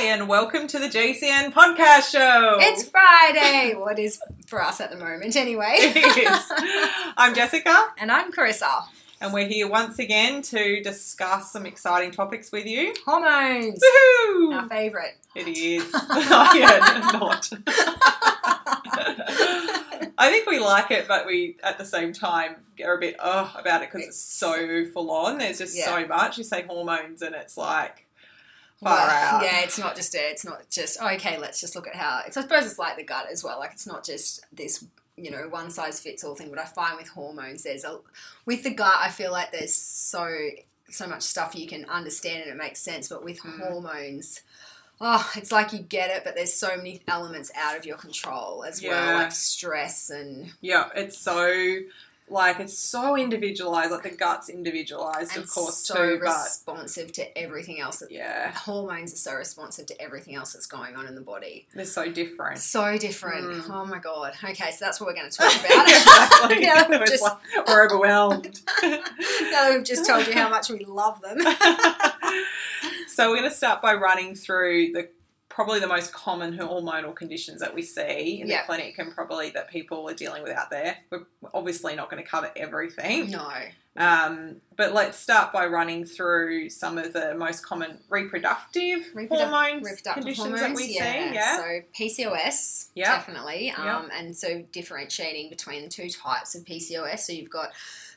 Hi, 0.00 0.06
and 0.06 0.28
welcome 0.30 0.66
to 0.66 0.78
the 0.78 0.86
JCN 0.86 1.52
podcast 1.52 2.10
show. 2.10 2.56
It's 2.58 2.88
Friday. 2.88 3.74
What 3.76 3.98
is 3.98 4.18
for 4.46 4.62
us 4.62 4.80
at 4.80 4.90
the 4.90 4.96
moment, 4.96 5.36
anyway. 5.36 5.74
It 5.78 6.16
is. 6.16 7.12
I'm 7.18 7.34
Jessica, 7.34 7.88
and 7.98 8.10
I'm 8.10 8.32
Carissa. 8.32 8.84
and 9.20 9.34
we're 9.34 9.46
here 9.46 9.68
once 9.68 9.98
again 9.98 10.40
to 10.40 10.82
discuss 10.82 11.52
some 11.52 11.66
exciting 11.66 12.12
topics 12.12 12.50
with 12.50 12.64
you. 12.64 12.94
Hormones. 13.04 13.78
Woohoo! 13.78 14.54
Our 14.62 14.68
favourite. 14.70 15.16
It 15.34 15.48
is. 15.48 15.84
oh, 15.94 16.52
yeah, 16.56 17.10
not. 17.12 17.50
I 20.16 20.30
think 20.30 20.48
we 20.48 20.60
like 20.60 20.90
it, 20.92 21.08
but 21.08 21.26
we 21.26 21.58
at 21.62 21.76
the 21.76 21.84
same 21.84 22.14
time 22.14 22.56
are 22.82 22.94
a 22.94 22.98
bit 22.98 23.16
oh 23.20 23.54
about 23.54 23.82
it 23.82 23.90
because 23.92 24.08
it's 24.08 24.18
so 24.18 24.86
full 24.94 25.10
on. 25.10 25.36
There's 25.36 25.58
just 25.58 25.76
Yeah. 25.76 25.84
so 25.84 26.06
much. 26.06 26.38
You 26.38 26.44
say 26.44 26.62
hormones, 26.62 27.20
and 27.20 27.34
it's 27.34 27.58
like 27.58 28.06
far 28.82 28.96
Well, 28.96 29.10
out. 29.36 29.42
Yeah, 29.44 29.60
it's 29.60 29.78
not 29.78 29.96
just 29.96 30.14
a, 30.14 30.18
it's 30.30 30.44
not 30.44 30.68
just 30.70 31.00
okay. 31.00 31.38
Let's 31.38 31.60
just 31.60 31.74
look 31.76 31.86
at 31.86 31.94
how. 31.94 32.22
It's 32.26 32.36
I 32.36 32.42
suppose 32.42 32.66
it's 32.66 32.78
like 32.78 32.96
the 32.96 33.04
gut 33.04 33.26
as 33.30 33.42
well. 33.44 33.58
Like 33.58 33.72
it's 33.72 33.86
not 33.86 34.04
just 34.04 34.44
this 34.52 34.84
you 35.16 35.30
know 35.30 35.48
one 35.48 35.70
size 35.70 36.00
fits 36.00 36.24
all 36.24 36.34
thing. 36.34 36.50
But 36.50 36.58
I 36.58 36.64
find 36.64 36.96
with 36.96 37.08
hormones, 37.08 37.62
there's 37.62 37.84
a 37.84 37.98
with 38.46 38.62
the 38.62 38.70
gut. 38.74 38.94
I 38.98 39.10
feel 39.10 39.32
like 39.32 39.52
there's 39.52 39.74
so 39.74 40.28
so 40.88 41.06
much 41.06 41.22
stuff 41.22 41.54
you 41.54 41.68
can 41.68 41.84
understand 41.86 42.42
and 42.42 42.50
it 42.50 42.56
makes 42.56 42.80
sense. 42.80 43.08
But 43.08 43.24
with 43.24 43.38
Mm. 43.40 43.58
hormones. 43.60 44.40
Oh, 45.02 45.30
it's 45.34 45.50
like 45.50 45.72
you 45.72 45.78
get 45.78 46.10
it, 46.10 46.24
but 46.24 46.34
there's 46.34 46.52
so 46.52 46.76
many 46.76 47.00
elements 47.08 47.50
out 47.56 47.74
of 47.74 47.86
your 47.86 47.96
control 47.96 48.64
as 48.64 48.82
Yeah. 48.82 48.90
well, 48.90 49.14
like 49.22 49.32
stress 49.32 50.10
and 50.10 50.52
Yeah, 50.60 50.90
it's 50.94 51.16
so 51.18 51.78
like 52.30 52.60
it's 52.60 52.78
so 52.78 53.16
individualized. 53.16 53.90
Like 53.90 54.04
the 54.04 54.10
gut's 54.10 54.48
individualized, 54.48 55.34
and 55.34 55.44
of 55.44 55.50
course, 55.50 55.78
so 55.78 55.94
too. 55.94 56.20
But 56.22 56.44
responsive 56.44 57.12
to 57.12 57.38
everything 57.38 57.80
else. 57.80 57.98
That, 57.98 58.10
yeah, 58.10 58.52
Hormones 58.52 59.12
are 59.12 59.16
so 59.16 59.34
responsive 59.34 59.86
to 59.86 60.00
everything 60.00 60.34
else 60.36 60.52
that's 60.52 60.66
going 60.66 60.96
on 60.96 61.06
in 61.06 61.14
the 61.14 61.20
body. 61.20 61.66
they're 61.74 61.84
so 61.84 62.10
different. 62.10 62.58
So 62.58 62.96
different. 62.96 63.46
Mm. 63.46 63.70
Oh 63.70 63.84
my 63.84 63.98
god. 63.98 64.34
Okay, 64.42 64.70
so 64.70 64.84
that's 64.84 65.00
what 65.00 65.08
we're 65.08 65.14
going 65.14 65.30
to 65.30 65.36
talk 65.36 65.52
about. 65.52 65.88
exactly. 65.88 66.60
now, 66.60 66.74
that 66.74 66.90
we've 66.90 67.00
It's 67.02 67.10
just, 67.10 67.22
like 67.24 67.66
we're 67.68 67.84
overwhelmed. 67.86 68.60
now 68.82 68.90
that 69.20 69.72
we've 69.74 69.84
just 69.84 70.06
told 70.06 70.26
you 70.26 70.32
how 70.32 70.48
much 70.48 70.70
we 70.70 70.84
love 70.84 71.20
them. 71.20 71.38
so 73.08 73.30
we're 73.30 73.38
going 73.38 73.50
to 73.50 73.54
start 73.56 73.82
by 73.82 73.94
running 73.94 74.34
through 74.34 74.92
the 74.92 75.08
probably 75.60 75.78
the 75.78 75.86
most 75.86 76.14
common 76.14 76.56
hormonal 76.56 77.14
conditions 77.14 77.60
that 77.60 77.74
we 77.74 77.82
see 77.82 78.40
in 78.40 78.48
Yeah. 78.48 78.62
the 78.62 78.66
clinic 78.66 78.98
and 78.98 79.14
probably 79.14 79.50
that 79.50 79.68
people 79.68 80.08
are 80.08 80.14
dealing 80.14 80.42
with 80.42 80.52
out 80.52 80.70
there. 80.70 80.96
We're 81.10 81.26
obviously 81.52 81.94
not 81.94 82.10
going 82.10 82.22
to 82.22 82.26
cover 82.28 82.50
everything. 82.56 83.30
No. 83.30 83.52
Um, 83.94 84.62
but 84.76 84.94
let's 84.94 85.18
start 85.18 85.52
by 85.52 85.66
running 85.66 86.06
through 86.06 86.70
some 86.70 86.96
of 86.96 87.12
the 87.12 87.34
most 87.34 87.62
common 87.62 87.98
reproductive 88.08 89.00
Reproduc- 89.14 89.28
hormones 89.28 89.84
Reproductive 89.84 90.14
conditions 90.14 90.38
hormones, 90.48 90.60
that 90.62 90.74
we 90.74 90.94
yeah. 90.94 91.28
see. 91.28 91.34
Yeah. 91.34 91.56
So 91.58 91.80
PCOS, 91.92 92.88
Yep. 92.94 93.06
definitely. 93.06 93.70
Um, 93.72 94.08
And 94.14 94.34
so 94.34 94.62
differentiating 94.72 95.50
between 95.50 95.82
the 95.82 95.90
two 95.90 96.08
types 96.08 96.54
of 96.54 96.64
PCOS. 96.64 97.18
So 97.26 97.34
you've 97.34 97.50
got 97.50 97.72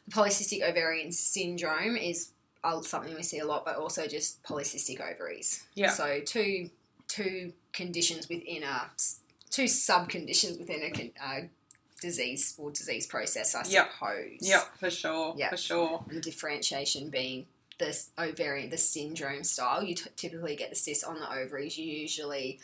the 0.08 0.16
polycystic 0.16 0.62
ovarian 0.62 1.12
syndrome 1.12 1.98
is 1.98 2.30
uh, 2.64 2.82
something 2.82 3.14
we 3.14 3.24
see 3.24 3.40
a 3.40 3.46
lot, 3.46 3.66
but 3.66 3.76
also 3.76 4.08
just 4.08 4.42
polycystic 4.44 5.02
ovaries. 5.02 5.64
Yeah. 5.76 5.90
So 5.90 6.22
two 6.22 6.70
two 7.08 7.54
conditions 7.72 8.28
within 8.30 8.64
a 8.64 8.90
two 9.50 9.68
sub 9.68 10.10
conditions 10.10 10.58
within 10.58 10.82
a 10.82 11.14
uh, 11.24 11.42
disease 12.02 12.54
or 12.58 12.72
disease 12.72 13.06
process, 13.08 13.56
I 13.56 13.64
Yep. 13.68 13.92
suppose. 13.94 14.38
Yep, 14.42 14.78
for 14.80 14.90
sure. 14.90 15.36
Yep. 15.38 15.50
For 15.52 15.58
sure. 15.58 16.04
And 16.08 16.18
the 16.18 16.22
differentiation 16.22 17.10
being 17.10 17.46
the 17.80 17.98
ovarian, 18.20 18.70
the 18.70 18.78
syndrome 18.78 19.44
style. 19.44 19.84
You 19.84 19.96
t- 19.96 20.10
typically 20.16 20.56
get 20.56 20.70
the 20.70 20.76
cyst 20.76 21.04
on 21.04 21.20
the 21.20 21.32
ovaries. 21.32 21.78
You 21.78 21.86
usually 21.86 22.60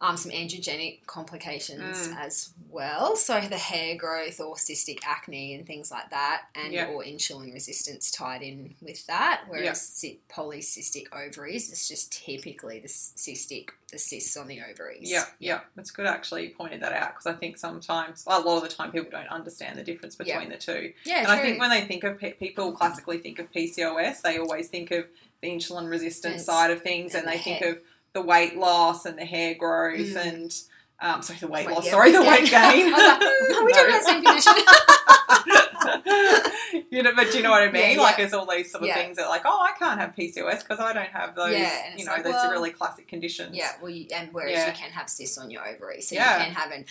um, 0.00 0.16
some 0.16 0.30
androgenic 0.30 1.04
complications 1.06 2.08
Mm. 2.08 2.16
as 2.20 2.50
well. 2.70 3.16
So 3.16 3.40
the 3.40 3.58
hair 3.58 3.96
growth 3.96 4.38
or 4.38 4.54
cystic 4.54 5.00
acne 5.04 5.54
and 5.56 5.66
things 5.66 5.90
like 5.90 6.10
that, 6.10 6.42
and 6.54 6.72
Yeah. 6.72 6.86
or 6.86 7.02
insulin 7.02 7.52
resistance 7.52 8.10
tied 8.12 8.42
in 8.42 8.76
with 8.80 9.04
that. 9.08 9.42
Whereas 9.48 9.80
cy- 9.82 10.18
polycystic 10.30 11.06
ovaries, 11.12 11.70
it's 11.72 11.88
just 11.88 12.12
typically 12.12 12.78
the 12.78 12.86
cystic, 12.88 13.70
the 13.90 13.98
cysts 13.98 14.36
on 14.36 14.46
the 14.46 14.60
ovaries. 14.62 15.10
Yeah, 15.10 15.24
yeah, 15.40 15.60
it's 15.76 15.90
good 15.90 16.06
actually 16.06 16.44
you 16.48 16.54
pointed 16.54 16.80
that 16.82 16.92
out 16.92 17.14
because 17.14 17.26
I 17.26 17.32
think 17.32 17.58
sometimes, 17.58 18.24
well, 18.24 18.40
a 18.40 18.44
lot 18.44 18.58
of 18.62 18.68
the 18.68 18.74
time, 18.74 18.92
people 18.92 19.10
don't 19.10 19.26
understand 19.28 19.78
the 19.78 19.82
difference 19.82 20.14
between 20.14 20.48
the 20.50 20.56
two. 20.58 20.92
yeah. 21.04 21.18
and 21.18 21.26
true. 21.26 21.34
I 21.36 21.42
think 21.42 21.58
when 21.58 21.70
they 21.70 21.80
think 21.82 22.04
of 22.04 22.18
pe- 22.20 22.34
people 22.34 22.70
classically 22.72 23.18
think 23.18 23.40
of 23.40 23.50
PCOS, 23.52 24.20
they 24.22 24.38
always 24.38 24.68
think 24.68 24.92
of 24.92 25.06
the 25.40 25.48
insulin 25.48 25.88
resistance 25.90 26.44
side 26.44 26.70
of 26.70 26.82
things, 26.82 27.14
and, 27.14 27.24
And 27.24 27.32
they 27.32 27.38
the 27.38 27.42
think 27.42 27.62
of 27.62 27.82
the 28.12 28.20
weight 28.22 28.56
loss 28.56 29.04
and 29.06 29.18
the 29.18 29.24
hair 29.24 29.54
growth 29.54 29.98
Mm. 29.98 30.16
and 30.16 30.54
um, 31.00 31.22
sorry, 31.22 31.38
the 31.38 31.46
weight 31.46 31.64
Wait, 31.66 31.74
loss. 31.76 31.84
yeah, 31.84 31.92
sorry, 31.92 32.10
the 32.10 32.20
weight 32.20 32.42
weight 32.42 32.50
gain. 32.50 32.86
gain. 32.86 32.92
Like, 32.92 33.20
no, 33.20 33.64
we 33.64 33.72
don't 33.72 33.88
have 33.90 34.02
the 34.02 34.10
same 34.10 34.24
condition. 34.24 34.52
you 36.90 37.02
know, 37.04 37.12
but 37.14 37.30
do 37.30 37.36
you 37.36 37.42
know 37.44 37.50
what 37.50 37.62
I 37.62 37.70
mean? 37.70 37.92
Yeah, 37.96 38.02
Like, 38.02 38.12
yeah. 38.12 38.16
there's 38.24 38.32
all 38.32 38.46
these 38.46 38.70
sort 38.72 38.82
of 38.82 38.88
Yeah. 38.88 38.94
things 38.96 39.16
that, 39.16 39.28
like, 39.28 39.42
oh, 39.44 39.60
I 39.60 39.72
can't 39.78 40.00
have 40.00 40.14
PCOS 40.16 40.58
because 40.60 40.80
I 40.80 40.92
don't 40.92 41.08
have 41.10 41.36
those. 41.36 41.52
Yeah, 41.52 41.94
you 41.96 42.04
know, 42.04 42.10
like, 42.12 42.24
those 42.24 42.32
well- 42.34 42.48
are 42.50 42.52
really 42.52 42.70
classic 42.70 43.06
conditions. 43.06 43.54
Yeah, 43.56 43.72
well, 43.80 43.90
you, 43.90 44.08
and 44.14 44.30
whereas 44.32 44.54
Yeah. 44.56 44.66
you 44.66 44.72
can 44.72 44.90
have 44.90 45.08
cysts 45.08 45.38
on 45.38 45.50
your 45.52 45.64
ovaries, 45.66 46.08
so 46.08 46.16
Yeah. 46.16 46.38
you 46.38 46.44
can 46.46 46.54
have 46.54 46.72
an 46.72 46.84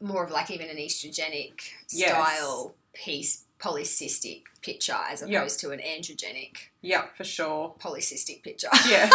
more 0.00 0.24
of 0.24 0.30
like 0.30 0.50
even 0.50 0.68
an 0.68 0.76
estrogenic 0.76 1.70
Yes. 1.90 2.10
style 2.10 2.74
piece 2.92 3.44
polycystic 3.58 4.42
picture 4.60 4.98
as 5.08 5.22
Yeah. 5.26 5.38
opposed 5.38 5.60
to 5.60 5.70
an 5.70 5.78
androgenic 5.80 6.68
yeah, 6.84 7.06
for 7.16 7.24
sure. 7.24 7.74
polycystic 7.80 8.42
picture. 8.42 8.68
Yes. 8.86 9.10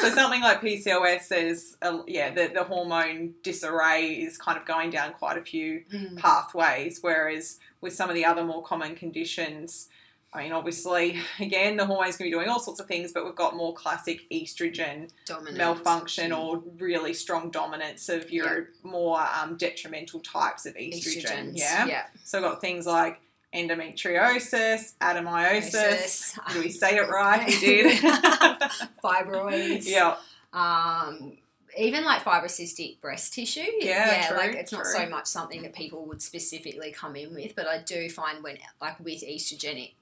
so 0.00 0.10
something 0.10 0.40
like 0.40 0.60
PCOS, 0.62 1.30
is, 1.36 1.76
a, 1.82 1.98
yeah, 2.06 2.30
the, 2.32 2.50
the 2.54 2.64
hormone 2.64 3.34
disarray 3.42 4.06
is 4.14 4.38
kind 4.38 4.56
of 4.58 4.64
going 4.64 4.90
down 4.90 5.12
quite 5.12 5.36
a 5.38 5.42
few 5.42 5.82
Mm. 5.92 6.16
pathways, 6.18 6.98
whereas 7.02 7.58
with 7.80 7.92
some 7.94 8.08
of 8.08 8.14
the 8.14 8.24
other 8.24 8.42
more 8.44 8.62
common 8.62 8.94
conditions, 8.94 9.88
I 10.32 10.42
mean, 10.42 10.52
obviously, 10.52 11.18
again, 11.40 11.76
the 11.76 11.86
hormones 11.86 12.16
can 12.16 12.26
be 12.26 12.30
doing 12.30 12.48
all 12.48 12.60
sorts 12.60 12.80
of 12.80 12.86
things, 12.86 13.12
but 13.12 13.24
we've 13.24 13.34
got 13.34 13.56
more 13.56 13.72
classic 13.74 14.28
estrogen 14.30 15.08
Dominant. 15.26 15.56
malfunction 15.56 16.32
or 16.32 16.62
really 16.78 17.14
strong 17.14 17.50
dominance 17.50 18.08
of 18.10 18.30
your 18.30 18.68
more 18.82 19.20
um, 19.40 19.56
detrimental 19.56 20.20
types 20.20 20.66
of 20.66 20.74
estrogen. 20.74 21.24
estrogens. 21.24 21.52
Yeah. 21.54 21.86
yeah. 21.86 22.02
So 22.24 22.40
we've 22.40 22.50
got 22.50 22.60
things 22.60 22.86
like 22.86 23.20
endometriosis, 23.54 24.94
adenomyosis. 25.00 25.74
Osis. 25.74 26.52
Did 26.52 26.64
we 26.64 26.70
say 26.70 26.96
it 26.96 27.08
right? 27.08 27.46
We 27.46 27.58
did. 27.60 28.02
Fibroids. 29.04 29.84
yeah. 29.86 30.16
Um, 30.52 31.38
even 31.76 32.04
like 32.04 32.22
fibrocystic 32.24 33.00
breast 33.00 33.34
tissue. 33.34 33.60
Yeah, 33.80 34.28
true, 34.28 34.36
like 34.36 34.54
it's 34.54 34.72
not 34.72 34.86
so 34.86 35.08
much 35.08 35.26
something 35.26 35.62
that 35.62 35.74
people 35.74 36.06
would 36.06 36.22
specifically 36.22 36.90
come 36.90 37.14
in 37.16 37.34
with, 37.34 37.54
but 37.54 37.66
I 37.66 37.78
do 37.78 38.08
find 38.08 38.42
when 38.42 38.58
like 38.80 38.98
with 39.00 39.22
estrogenic 39.22 39.92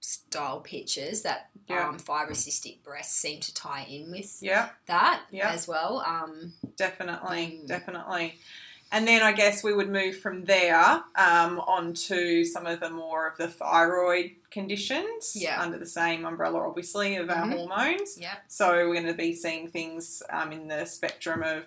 style 0.00 0.60
pictures 0.60 1.22
that 1.22 1.50
Yeah. 1.68 1.88
um, 1.88 1.98
fibrocystic 1.98 2.82
breasts 2.82 3.14
seem 3.16 3.40
to 3.40 3.54
tie 3.54 3.84
in 3.88 4.10
with 4.10 4.38
Yeah. 4.42 4.70
that 4.86 5.22
Yeah. 5.30 5.50
as 5.50 5.66
well. 5.68 6.00
Um, 6.06 6.54
Definitely, 6.76 7.60
Mm. 7.62 7.66
definitely. 7.66 8.38
And 8.92 9.06
then 9.06 9.22
I 9.22 9.32
guess 9.32 9.62
we 9.62 9.72
would 9.72 9.88
move 9.88 10.16
from 10.18 10.44
there 10.44 11.02
um, 11.14 11.60
onto 11.60 12.44
some 12.44 12.66
of 12.66 12.80
the 12.80 12.90
more 12.90 13.28
of 13.28 13.36
the 13.36 13.46
thyroid 13.48 14.32
conditions 14.50 15.34
Yeah. 15.36 15.60
under 15.62 15.78
the 15.78 15.86
same 15.86 16.24
umbrella, 16.24 16.66
obviously, 16.66 17.14
of 17.16 17.30
our 17.30 17.46
Mhm. 17.46 17.56
hormones. 17.56 18.18
yeah, 18.18 18.34
So 18.48 18.68
we're 18.88 18.94
going 18.94 19.06
to 19.06 19.14
be 19.14 19.32
seeing 19.34 19.68
things 19.68 20.22
um, 20.30 20.50
in 20.52 20.66
the 20.66 20.84
spectrum 20.86 21.42
of 21.44 21.66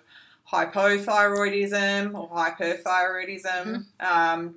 hypothyroidism 0.52 2.14
or 2.14 2.28
hyperthyroidism. 2.30 3.64
Mm-hmm. 3.64 4.06
Um, 4.06 4.56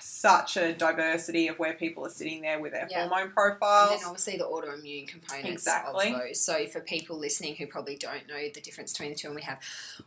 such 0.00 0.56
a 0.56 0.72
diversity 0.72 1.48
of 1.48 1.58
where 1.58 1.74
people 1.74 2.04
are 2.04 2.10
sitting 2.10 2.40
there 2.42 2.60
with 2.60 2.72
their 2.72 2.88
Yeah. 2.90 3.06
hormone 3.08 3.30
profiles. 3.32 3.92
and 3.92 4.00
then 4.00 4.06
obviously 4.08 4.36
the 4.36 4.44
autoimmune 4.44 5.06
components 5.06 5.62
Exactly. 5.66 6.12
of 6.12 6.20
those. 6.20 6.40
So 6.40 6.66
for 6.66 6.80
people 6.80 7.16
listening 7.16 7.54
who 7.56 7.66
probably 7.66 7.96
don't 7.96 8.26
know 8.26 8.48
the 8.48 8.60
difference 8.60 8.92
between 8.92 9.10
the 9.10 9.16
two, 9.16 9.28
and 9.28 9.36
we 9.36 9.42
have 9.42 9.60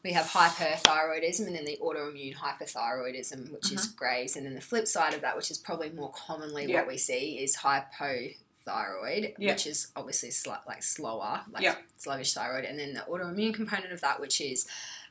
we 0.04 0.12
have 0.14 0.26
hyperthyroidism 0.28 1.48
and 1.48 1.56
then 1.56 1.66
the 1.66 1.78
autoimmune 1.82 2.36
hyperthyroidism, 2.36 3.52
which 3.52 3.72
is 3.72 3.88
mm-hmm. 3.88 3.96
Graves, 3.98 4.36
and 4.36 4.46
then 4.46 4.54
the 4.56 4.62
flip 4.62 4.88
side 4.88 5.14
of 5.14 5.22
that, 5.22 5.36
which 5.38 5.52
is 5.52 5.58
probably 5.58 5.90
more 5.92 6.12
commonly 6.12 6.66
Yeah. 6.66 6.80
what 6.80 6.88
we 6.88 6.98
see, 6.98 7.40
is 7.40 7.56
hypo 7.56 8.30
thyroid, 8.66 9.34
Yeah. 9.38 9.54
which 9.54 9.66
is 9.66 9.88
obviously 9.96 10.30
sli- 10.30 10.66
like 10.68 10.84
slower, 10.84 11.42
like 11.52 11.64
Yeah. 11.64 11.78
sluggish 11.98 12.34
thyroid, 12.34 12.66
and 12.66 12.78
then 12.78 12.94
the 12.94 13.02
autoimmune 13.02 13.54
component 13.54 13.92
of 13.92 14.02
that, 14.02 14.20
which 14.20 14.40
is 14.42 14.68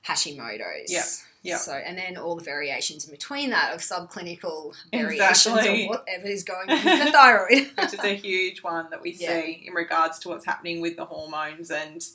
Hashimoto's. 0.06 0.90
Yeah. 0.90 1.04
Yeah. 1.42 1.56
So, 1.56 1.72
and 1.72 1.96
then 1.96 2.16
all 2.16 2.36
the 2.36 2.44
variations 2.44 3.06
in 3.06 3.10
between 3.10 3.50
that 3.50 3.74
of 3.74 3.80
subclinical 3.80 4.74
variations 4.92 5.46
Exactly. 5.46 5.84
of 5.84 5.88
whatever 5.90 6.26
is 6.26 6.44
going 6.44 6.68
on 6.70 6.84
with 6.84 7.04
the 7.06 7.10
thyroid. 7.12 7.70
which 7.78 7.94
is 7.94 8.04
a 8.04 8.14
huge 8.14 8.62
one 8.62 8.90
that 8.90 9.00
we 9.00 9.12
Yeah. 9.18 9.40
see 9.40 9.64
in 9.66 9.72
regards 9.74 10.18
to 10.20 10.28
what's 10.28 10.44
happening 10.44 10.80
with 10.80 10.96
the 10.96 11.04
hormones 11.06 11.70
and 11.70 12.06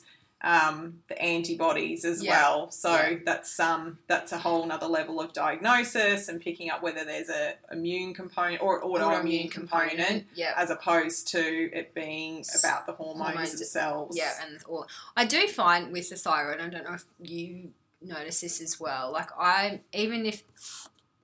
um, 0.42 1.00
the 1.08 1.20
antibodies 1.20 2.04
as 2.04 2.22
Yeah. 2.22 2.30
well. 2.30 2.70
So 2.70 2.90
Yeah. 2.92 3.16
that's 3.24 3.58
um, 3.58 3.98
that's 4.06 4.32
a 4.32 4.38
whole 4.38 4.64
nother 4.66 4.86
level 4.86 5.18
of 5.18 5.32
diagnosis 5.32 6.28
and 6.28 6.40
picking 6.40 6.70
up 6.70 6.82
whether 6.82 7.04
there's 7.04 7.30
a 7.30 7.54
immune 7.72 8.12
component 8.14 8.62
or 8.62 8.82
autoimmune 8.82 9.50
component, 9.50 10.26
Yeah. 10.34 10.52
as 10.56 10.70
opposed 10.70 11.26
to 11.28 11.70
it 11.72 11.94
being 11.94 12.44
about 12.60 12.86
the 12.86 12.92
hormones, 12.92 13.28
Hormones, 13.30 13.52
themselves. 13.58 14.16
Yeah, 14.16 14.32
and 14.44 14.60
or 14.68 14.86
I 15.16 15.24
do 15.24 15.48
find 15.48 15.90
with 15.90 16.10
the 16.10 16.16
thyroid, 16.16 16.60
I 16.60 16.68
don't 16.68 16.84
know 16.84 16.94
if 16.94 17.04
you 17.20 17.70
notice 18.02 18.40
this 18.40 18.60
as 18.60 18.78
well. 18.80 19.12
Like 19.12 19.28
I, 19.38 19.80
even 19.92 20.26
if 20.26 20.42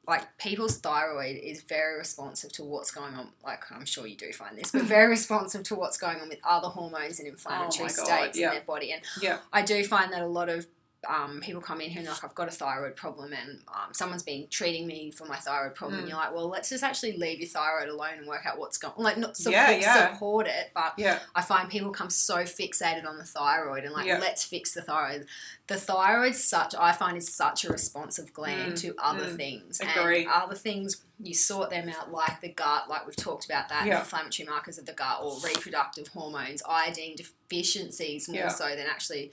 like 0.06 0.36
people's 0.36 0.78
thyroid 0.78 1.36
is 1.36 1.62
very 1.62 1.96
responsive 1.96 2.52
to 2.52 2.64
what's 2.64 2.90
going 2.90 3.14
on. 3.14 3.28
Like 3.44 3.62
I'm 3.70 3.84
sure 3.84 4.06
you 4.06 4.16
do 4.16 4.32
find 4.32 4.58
this, 4.58 4.72
but 4.72 4.82
very 4.98 5.08
responsive 5.08 5.62
to 5.64 5.74
what's 5.76 5.96
going 5.96 6.20
on 6.20 6.28
with 6.28 6.40
other 6.44 6.68
hormones 6.68 7.18
and 7.20 7.28
inflammatory 7.28 7.88
Oh 7.90 8.02
my 8.02 8.08
God, 8.08 8.22
states 8.22 8.38
yeah. 8.38 8.48
in 8.48 8.54
their 8.54 8.64
body. 8.64 8.92
And 8.92 9.02
Yeah. 9.20 9.38
I 9.52 9.62
do 9.62 9.84
find 9.84 10.12
that 10.12 10.22
a 10.22 10.26
lot 10.26 10.48
of 10.48 10.66
um, 11.08 11.40
people 11.40 11.60
come 11.60 11.80
in 11.80 11.90
here 11.90 11.98
and 11.98 12.06
they're 12.06 12.14
like, 12.14 12.24
I've 12.24 12.34
got 12.34 12.48
a 12.48 12.52
thyroid 12.52 12.96
problem, 12.96 13.32
and 13.32 13.60
um, 13.68 13.92
someone's 13.92 14.22
been 14.22 14.46
treating 14.48 14.86
me 14.86 15.10
for 15.10 15.26
my 15.26 15.36
thyroid 15.36 15.74
problem. 15.74 15.98
Mm. 15.98 16.02
And 16.02 16.08
you're 16.10 16.18
like, 16.18 16.34
well, 16.34 16.48
let's 16.48 16.68
just 16.68 16.84
actually 16.84 17.16
leave 17.16 17.40
your 17.40 17.48
thyroid 17.48 17.88
alone 17.88 18.18
and 18.18 18.26
work 18.26 18.46
out 18.46 18.58
what's 18.58 18.78
going. 18.78 18.94
on. 18.96 19.02
Like, 19.02 19.18
not 19.18 19.36
support, 19.36 19.54
Yeah, 19.54 19.70
yeah. 19.72 20.12
support 20.12 20.46
it, 20.46 20.70
but 20.74 20.94
Yeah. 20.96 21.18
I 21.34 21.42
find 21.42 21.68
people 21.68 21.90
come 21.90 22.10
so 22.10 22.36
fixated 22.44 23.06
on 23.06 23.18
the 23.18 23.24
thyroid 23.24 23.84
and 23.84 23.92
like, 23.92 24.06
let's 24.06 24.44
fix 24.44 24.72
the 24.74 24.82
thyroid. 24.82 25.26
The 25.68 25.76
thyroid's 25.76 26.42
such, 26.42 26.74
I 26.78 26.92
find, 26.92 27.16
is 27.16 27.32
such 27.32 27.64
a 27.64 27.72
responsive 27.72 28.32
gland 28.32 28.72
Mm, 28.74 28.80
to 28.80 28.94
other 28.98 29.26
mm. 29.26 29.36
things. 29.36 29.80
Agree. 29.80 30.22
And 30.24 30.30
other 30.32 30.54
things, 30.54 31.04
you 31.20 31.34
sort 31.34 31.70
them 31.70 31.88
out, 31.88 32.10
like 32.12 32.40
the 32.40 32.48
gut, 32.50 32.88
like 32.88 33.06
we've 33.06 33.16
talked 33.16 33.44
about 33.44 33.68
that, 33.68 33.86
inflammatory 33.86 34.48
markers 34.48 34.76
of 34.78 34.86
the 34.86 34.92
gut 34.92 35.20
or 35.22 35.38
reproductive 35.44 36.08
hormones, 36.08 36.62
iodine 36.68 37.16
deficiencies 37.16 38.28
more 38.28 38.50
so 38.50 38.68
than 38.76 38.86
actually 38.86 39.30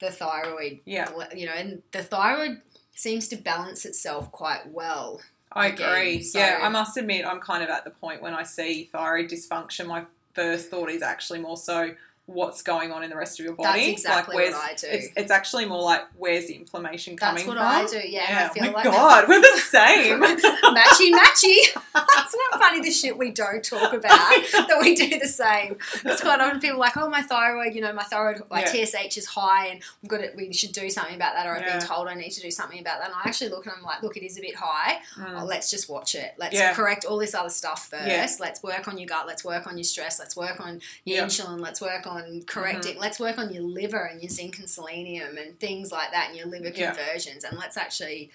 the 0.00 0.10
thyroid. 0.10 0.80
Yeah. 0.84 1.10
You 1.34 1.46
know, 1.46 1.52
and 1.52 1.82
the 1.92 2.02
thyroid 2.02 2.60
seems 2.94 3.28
to 3.28 3.36
balance 3.36 3.84
itself 3.84 4.30
quite 4.32 4.68
well. 4.70 5.20
I 5.52 5.68
again, 5.68 5.88
agree. 5.88 6.22
so- 6.22 6.38
Yeah, 6.38 6.58
I 6.62 6.68
must 6.68 6.96
admit, 6.96 7.24
I'm 7.24 7.40
kind 7.40 7.62
of 7.62 7.70
at 7.70 7.84
the 7.84 7.90
point 7.90 8.20
when 8.22 8.34
I 8.34 8.42
see 8.42 8.88
thyroid 8.92 9.30
dysfunction, 9.30 9.86
my 9.86 10.04
first 10.34 10.68
thought 10.70 10.90
is 10.90 11.02
actually 11.02 11.38
more 11.40 11.56
so 11.56 11.94
what's 12.26 12.62
going 12.62 12.90
on 12.90 13.02
in 13.04 13.10
the 13.10 13.16
rest 13.16 13.38
of 13.38 13.44
your 13.44 13.54
That's 13.54 13.68
body. 13.68 13.90
exactly 13.92 14.34
like, 14.34 14.44
where's, 14.44 14.54
what 14.54 14.70
I 14.70 14.74
do. 14.74 14.86
It's, 14.88 15.08
it's 15.14 15.30
actually 15.30 15.66
more 15.66 15.82
like, 15.82 16.02
where's 16.16 16.46
the 16.46 16.54
inflammation 16.54 17.16
coming 17.18 17.44
from. 17.44 17.56
That's 17.56 17.82
what 17.82 17.90
from? 17.90 17.98
I 17.98 18.02
do, 18.02 18.08
yeah. 18.08 18.24
and 18.28 18.38
I 18.38 18.48
feel 18.54 18.62
oh 18.64 18.66
my 18.68 18.72
like 18.72 18.84
God, 18.84 19.28
we're 19.28 19.40
the 19.42 19.58
same. 19.58 20.20
matchy 20.22 21.12
matchy. 21.12 21.80
It's 22.24 22.34
not 22.50 22.60
funny 22.60 22.80
the 22.80 22.90
shit 22.90 23.16
we 23.16 23.30
don't 23.30 23.62
talk 23.62 23.92
about 23.92 24.10
that 24.10 24.78
we 24.80 24.94
do 24.96 25.18
the 25.20 25.28
same. 25.28 25.76
It's 26.04 26.20
quite 26.20 26.40
often 26.40 26.58
people 26.58 26.80
like, 26.80 26.96
oh 26.96 27.08
my 27.08 27.22
thyroid, 27.22 27.74
you 27.74 27.80
know, 27.80 27.92
my 27.92 28.02
thyroid 28.02 28.42
my 28.50 28.60
Yeah. 28.62 28.84
TSH 28.84 29.16
is 29.18 29.26
high 29.26 29.66
and 29.68 29.80
we've 30.02 30.08
got 30.10 30.20
it. 30.20 30.34
We 30.34 30.52
should 30.52 30.72
do 30.72 30.90
something 30.90 31.14
about 31.14 31.34
that, 31.34 31.46
or 31.46 31.54
I've 31.56 31.62
Yeah. 31.62 31.78
been 31.78 31.86
told 31.86 32.08
I 32.08 32.14
need 32.14 32.30
to 32.30 32.40
do 32.40 32.50
something 32.50 32.80
about 32.80 32.98
that. 33.00 33.10
And 33.10 33.14
I 33.22 33.28
actually 33.28 33.50
look 33.50 33.66
and 33.66 33.74
I'm 33.76 33.84
like, 33.84 34.02
look, 34.02 34.16
it 34.16 34.24
is 34.24 34.38
a 34.38 34.40
bit 34.40 34.56
high. 34.56 34.98
Mm. 35.16 35.42
Oh, 35.42 35.44
let's 35.44 35.70
just 35.70 35.88
watch 35.88 36.14
it. 36.16 36.34
Let's 36.38 36.54
Yeah. 36.54 36.74
correct 36.74 37.04
all 37.04 37.18
this 37.18 37.34
other 37.34 37.50
stuff 37.50 37.88
first. 37.88 38.08
Yeah. 38.08 38.26
Let's 38.40 38.62
work 38.62 38.88
on 38.88 38.98
your 38.98 39.06
gut. 39.06 39.26
Let's 39.28 39.44
work 39.44 39.66
on 39.68 39.76
your 39.76 39.84
stress. 39.84 40.18
Let's 40.18 40.34
work 40.36 40.60
on 40.60 40.80
your 41.04 41.18
Yeah. 41.18 41.24
insulin. 41.26 41.60
Let's 41.60 41.80
work 41.80 42.06
on 42.06 42.13
Mm-hmm. 42.22 42.40
correcting. 42.46 42.98
Let's 42.98 43.18
work 43.20 43.38
on 43.38 43.52
your 43.52 43.62
liver 43.64 44.04
and 44.04 44.22
your 44.22 44.30
zinc 44.30 44.58
and 44.58 44.68
selenium 44.68 45.36
and 45.36 45.58
things 45.58 45.90
like 45.92 46.10
that 46.12 46.28
and 46.28 46.36
your 46.36 46.46
liver 46.46 46.68
Yeah. 46.74 46.92
conversions. 46.94 47.44
And 47.44 47.58
let's 47.58 47.76
actually 47.76 48.30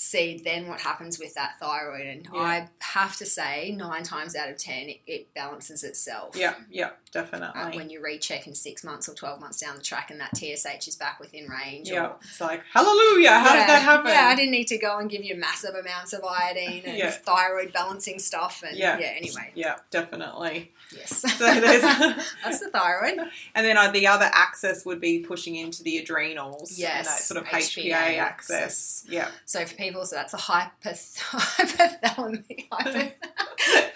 see 0.00 0.40
then 0.44 0.68
what 0.68 0.80
happens 0.80 1.18
with 1.18 1.34
that 1.34 1.58
thyroid. 1.58 2.06
And 2.06 2.28
Yeah. 2.32 2.40
I 2.40 2.68
have 2.78 3.16
to 3.16 3.26
say, 3.26 3.72
nine 3.76 4.04
times 4.04 4.36
out 4.36 4.48
of 4.48 4.56
ten, 4.56 4.88
it, 4.88 5.00
it 5.08 5.34
balances 5.34 5.82
itself. 5.82 6.36
Yeah, 6.36 6.54
yeah, 6.70 6.86
Uh, 6.86 6.90
definitely. 7.10 7.76
when 7.76 7.90
you 7.90 8.00
recheck 8.00 8.46
in 8.46 8.54
six 8.54 8.84
months 8.84 9.08
or 9.08 9.14
12 9.14 9.40
months 9.40 9.58
down 9.58 9.74
the 9.74 9.82
track 9.82 10.12
and 10.12 10.20
that 10.20 10.36
TSH 10.36 10.86
is 10.86 10.94
back 10.94 11.18
within 11.18 11.48
range. 11.48 11.90
yeah, 11.90 12.06
Or, 12.06 12.16
it's 12.22 12.40
like, 12.40 12.62
hallelujah, 12.72 13.32
how 13.40 13.54
yeah, 13.54 13.60
did 13.60 13.68
that 13.70 13.82
happen? 13.82 14.12
Yeah, 14.12 14.28
I 14.28 14.36
didn't 14.36 14.52
need 14.52 14.68
to 14.68 14.78
go 14.78 14.98
and 14.98 15.10
give 15.10 15.24
you 15.24 15.34
massive 15.34 15.74
amounts 15.74 16.12
of 16.12 16.22
iodine 16.24 16.82
and 16.86 16.96
Yeah. 16.96 17.10
thyroid 17.10 17.72
balancing 17.72 18.20
stuff. 18.20 18.62
And 18.64 18.76
Yeah. 18.78 18.98
yeah, 19.00 19.06
anyway, 19.16 19.50
Yeah, 19.56 19.78
definitely. 19.90 20.72
yes. 20.94 21.08
So 21.38 21.54
there's, 21.60 21.82
That's 22.44 22.60
the 22.60 22.70
thyroid. 22.72 23.18
and 23.56 23.66
then 23.66 23.76
uh, 23.76 23.90
the 23.90 24.06
other 24.06 24.30
axis 24.32 24.84
would 24.84 25.00
be 25.00 25.18
pushing 25.20 25.56
into 25.56 25.82
the 25.82 25.98
adrenals. 25.98 26.70
and 26.70 26.78
Yes, 26.78 27.08
that 27.08 27.18
sort 27.24 27.38
of 27.38 27.46
HPA 27.48 27.90
HPA, 27.92 28.18
axis. 28.20 29.04
Yeah. 29.08 29.28
So 29.44 29.64
for 29.66 29.74
people, 29.74 29.87
so 29.92 30.16
that's 30.16 30.34
a 30.34 30.36
hypoth- 30.36 31.18
hypothalamic, 31.18 32.66
hypo- 32.70 33.12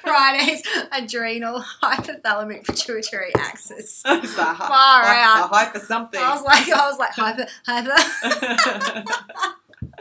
Friday's 0.01 0.63
adrenal 0.93 1.61
hypothalamic 1.83 2.65
pituitary 2.67 3.33
axis. 3.37 4.03
The 4.23 4.27
Far 4.29 4.55
hy- 4.55 5.23
out. 5.23 5.51
the 5.51 5.55
hype 5.57 5.73
for 5.75 5.81
something. 5.81 6.21
I 6.21 6.35
was 6.35 6.43
like, 6.45 6.69
I 6.69 6.87
was 6.89 6.99
like 6.99 7.13
hyper, 7.13 7.47
hyper. 7.67 9.03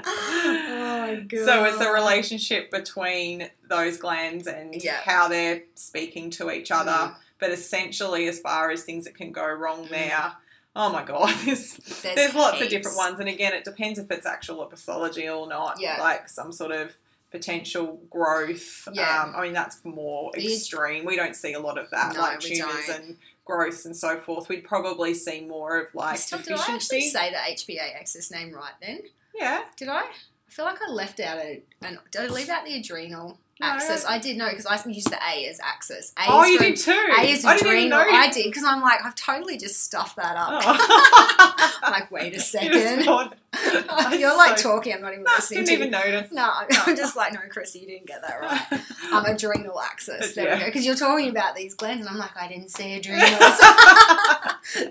oh 0.05 0.97
my 1.01 1.15
god. 1.27 1.45
so 1.45 1.63
it's 1.65 1.79
a 1.81 1.91
relationship 1.91 2.71
between 2.71 3.49
those 3.69 3.97
glands 3.97 4.47
and 4.47 4.75
Yeah. 4.81 4.97
how 5.03 5.27
they're 5.27 5.63
speaking 5.75 6.29
to 6.31 6.51
each 6.51 6.71
other. 6.71 6.91
Mm. 6.91 7.15
But 7.39 7.51
essentially, 7.51 8.27
as 8.27 8.39
far 8.39 8.69
as 8.71 8.83
things 8.83 9.05
that 9.05 9.15
can 9.15 9.31
go 9.31 9.45
wrong 9.45 9.85
Mm. 9.85 9.89
there, 9.89 10.31
oh 10.75 10.91
my 10.91 11.03
god, 11.03 11.33
there's, 11.45 11.77
There's, 11.77 12.15
there's 12.15 12.35
lots 12.35 12.61
of 12.61 12.69
different 12.69 12.97
ones. 12.97 13.19
And 13.19 13.29
again, 13.29 13.53
it 13.53 13.63
depends 13.63 13.99
if 13.99 14.09
it's 14.11 14.25
actual 14.25 14.65
pathology 14.65 15.27
or 15.29 15.47
not. 15.47 15.79
Yeah. 15.79 15.97
Like 15.99 16.29
some 16.29 16.51
sort 16.51 16.71
of 16.71 16.95
potential 17.31 17.99
growth. 18.09 18.87
Yeah. 18.91 19.23
Um, 19.23 19.33
I 19.35 19.41
mean, 19.43 19.53
that's 19.53 19.83
more 19.85 20.31
extreme. 20.35 21.05
We 21.05 21.15
don't 21.15 21.35
see 21.35 21.53
a 21.53 21.59
lot 21.59 21.77
of 21.77 21.89
that, 21.91 22.13
No, 22.13 22.21
like 22.21 22.39
tumours 22.39 22.89
and 22.89 23.17
growths 23.45 23.85
and 23.85 23.95
so 23.95 24.19
forth. 24.19 24.49
We'd 24.49 24.63
probably 24.63 25.13
see 25.13 25.41
more 25.45 25.79
of 25.79 25.95
like 25.95 26.17
Still, 26.17 26.39
did 26.39 26.53
I 26.53 26.65
actually 26.67 27.09
say 27.09 27.31
the 27.31 27.37
HPA 27.37 27.95
axis 27.99 28.31
name 28.31 28.53
right 28.53 28.73
then? 28.81 29.01
yeah. 29.33 29.61
Did 29.77 29.87
I? 29.87 30.01
I 30.01 30.53
feel 30.53 30.65
like 30.65 30.79
I 30.85 30.91
left 30.91 31.19
out 31.21 31.37
a. 31.37 31.61
An, 31.81 31.99
did 32.11 32.21
I 32.21 32.27
leave 32.27 32.49
out 32.49 32.65
the 32.65 32.77
adrenal 32.77 33.39
No. 33.61 33.67
axis? 33.67 34.05
I 34.05 34.17
did 34.19 34.37
know 34.37 34.49
because 34.49 34.65
I 34.65 34.81
used 34.89 35.09
the 35.09 35.17
A 35.17 35.45
as 35.47 35.59
axis. 35.61 36.11
A 36.17 36.23
Oh, 36.27 36.43
you 36.45 36.57
for- 36.57 36.63
did 36.65 36.77
too. 36.77 36.91
A 36.91 37.21
is 37.31 37.45
I 37.45 37.55
didn't 37.57 37.67
even 37.77 37.91
adrenal. 37.93 38.11
know 38.11 38.17
I 38.17 38.29
did 38.29 38.45
because 38.45 38.63
I'm 38.63 38.81
like 38.81 39.03
I've 39.05 39.15
totally 39.15 39.57
just 39.57 39.83
stuffed 39.83 40.17
that 40.17 40.35
up. 40.35 40.61
Oh. 40.65 41.67
Like 41.91 42.11
wait 42.11 42.35
a 42.35 42.39
second. 42.41 43.33
You're 44.17 44.35
like 44.37 44.57
so- 44.57 44.71
talking. 44.75 44.93
I'm 44.93 45.01
not 45.01 45.13
even 45.13 45.25
listening 45.25 45.65
didn't 45.65 45.73
even 45.79 45.91
notice. 45.91 46.31
No, 46.31 46.49
I'm 46.85 46.95
just 46.95 47.15
like 47.17 47.33
no, 47.33 47.39
Chrissy, 47.49 47.79
you 47.79 47.87
didn't 47.87 48.07
get 48.07 48.21
that 48.21 48.39
right. 48.41 48.81
Um, 49.11 49.25
adrenal 49.25 49.77
axis. 49.81 50.35
There 50.35 50.53
we 50.53 50.59
go. 50.59 50.65
Because 50.67 50.85
you're 50.85 50.95
talking 50.95 51.27
about 51.27 51.53
these 51.53 51.73
glands, 51.73 51.99
and 52.05 52.09
I'm 52.09 52.17
like, 52.17 52.31
I 52.37 52.47
didn't 52.47 52.69
see 52.69 52.93
adrenals. 52.93 53.59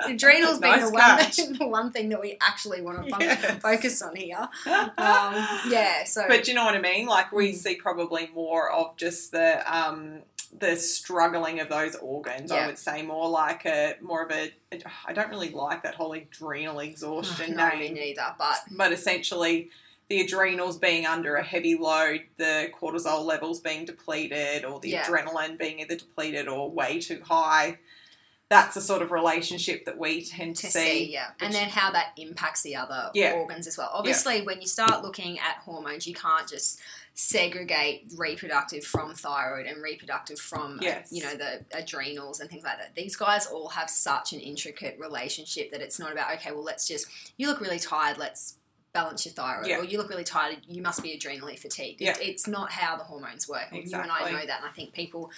adrenals 0.04 0.58
being 0.58 0.72
Nice 0.72 0.90
the 0.90 0.92
one, 0.92 1.58
the 1.58 1.66
one 1.66 1.90
thing 1.92 2.10
that 2.10 2.20
we 2.20 2.36
actually 2.42 2.82
want 2.82 3.08
to 3.08 3.16
Yes. 3.18 3.60
focus 3.62 4.02
on 4.02 4.14
here. 4.16 4.46
Um, 4.66 5.46
yeah. 5.70 6.04
So. 6.04 6.24
But 6.28 6.44
do 6.44 6.50
you 6.50 6.54
know 6.54 6.64
what 6.66 6.74
I 6.74 6.80
mean? 6.80 7.06
Like 7.06 7.32
we 7.32 7.52
Mm. 7.52 7.54
see 7.56 7.74
probably 7.76 8.28
more 8.34 8.70
of 8.70 8.94
just 8.96 9.32
the 9.32 9.62
um 9.74 10.20
the 10.58 10.76
struggling 10.76 11.60
of 11.60 11.68
those 11.68 11.94
organs. 11.96 12.50
I 12.50 12.66
would 12.66 12.78
say 12.78 13.02
more 13.02 13.28
like 13.28 13.64
a 13.66 13.94
more 14.00 14.24
of 14.24 14.30
a. 14.32 14.52
I 15.06 15.12
don't 15.12 15.30
really 15.30 15.50
like 15.50 15.82
that 15.84 15.94
whole 15.94 16.12
adrenal 16.12 16.80
exhaustion 16.80 17.54
no, 17.56 17.70
me 17.70 17.78
name, 17.78 17.94
neither. 17.94 18.34
But 18.38 18.58
but 18.70 18.92
essentially. 18.92 19.70
The 20.08 20.22
adrenals 20.22 20.76
being 20.76 21.06
under 21.06 21.36
a 21.36 21.44
heavy 21.44 21.76
load, 21.76 22.22
the 22.36 22.68
cortisol 22.76 23.24
levels 23.24 23.60
being 23.60 23.84
depleted, 23.84 24.64
or 24.64 24.80
the 24.80 24.88
Yeah. 24.88 25.04
adrenaline 25.04 25.56
being 25.56 25.78
either 25.78 25.94
depleted 25.94 26.48
or 26.48 26.68
way 26.68 26.98
too 27.00 27.22
high. 27.24 27.78
That's 28.48 28.74
the 28.74 28.80
sort 28.80 29.02
of 29.02 29.12
relationship 29.12 29.84
that 29.84 29.96
we 29.98 30.24
tend 30.24 30.56
to, 30.56 30.62
to 30.62 30.72
see. 30.72 30.80
see, 30.80 31.12
yeah, 31.12 31.30
and 31.38 31.54
then 31.54 31.68
how 31.68 31.92
that 31.92 32.08
impacts 32.16 32.62
the 32.62 32.74
other 32.74 33.12
Yeah. 33.14 33.34
organs 33.34 33.68
as 33.68 33.78
well. 33.78 33.88
Obviously, 33.92 34.42
when 34.42 34.60
you 34.60 34.66
start 34.66 35.04
looking 35.04 35.38
at 35.38 35.58
hormones, 35.58 36.08
you 36.08 36.14
can't 36.14 36.48
just 36.48 36.80
segregate 37.20 38.04
reproductive 38.16 38.82
from 38.82 39.14
thyroid 39.14 39.66
and 39.66 39.82
reproductive 39.82 40.38
from 40.38 40.78
uh, 40.78 40.82
Yes. 40.82 41.08
you 41.12 41.22
know 41.22 41.34
the 41.34 41.64
adrenals 41.72 42.40
and 42.40 42.48
things 42.48 42.64
like 42.64 42.78
that. 42.78 42.94
These 42.94 43.14
guys 43.16 43.46
all 43.46 43.68
have 43.68 43.90
such 43.90 44.32
an 44.32 44.40
intricate 44.40 44.96
relationship 44.98 45.70
that 45.72 45.82
it's 45.82 45.98
not 45.98 46.12
about 46.12 46.32
okay, 46.36 46.50
well 46.52 46.62
let's 46.64 46.88
just 46.88 47.06
you 47.36 47.46
look 47.46 47.60
really 47.60 47.78
tired, 47.78 48.16
let's 48.16 48.54
balance 48.94 49.24
your 49.26 49.34
thyroid, 49.34 49.66
Yeah. 49.68 49.78
or 49.80 49.84
you 49.84 49.98
look 49.98 50.08
really 50.08 50.24
tired, 50.24 50.58
you 50.66 50.82
must 50.82 51.02
be 51.02 51.10
adrenally 51.16 51.56
fatigued. 51.58 52.00
It- 52.02 52.18
it's 52.20 52.46
not 52.48 52.72
how 52.72 52.96
the 52.96 53.04
hormones 53.04 53.46
work. 53.46 53.68
You 53.70 53.82
and 53.92 54.10
I 54.10 54.30
know 54.32 54.44
that, 54.46 54.60
and 54.62 54.68
I 54.68 54.72
think 54.72 54.92
people 54.94 55.30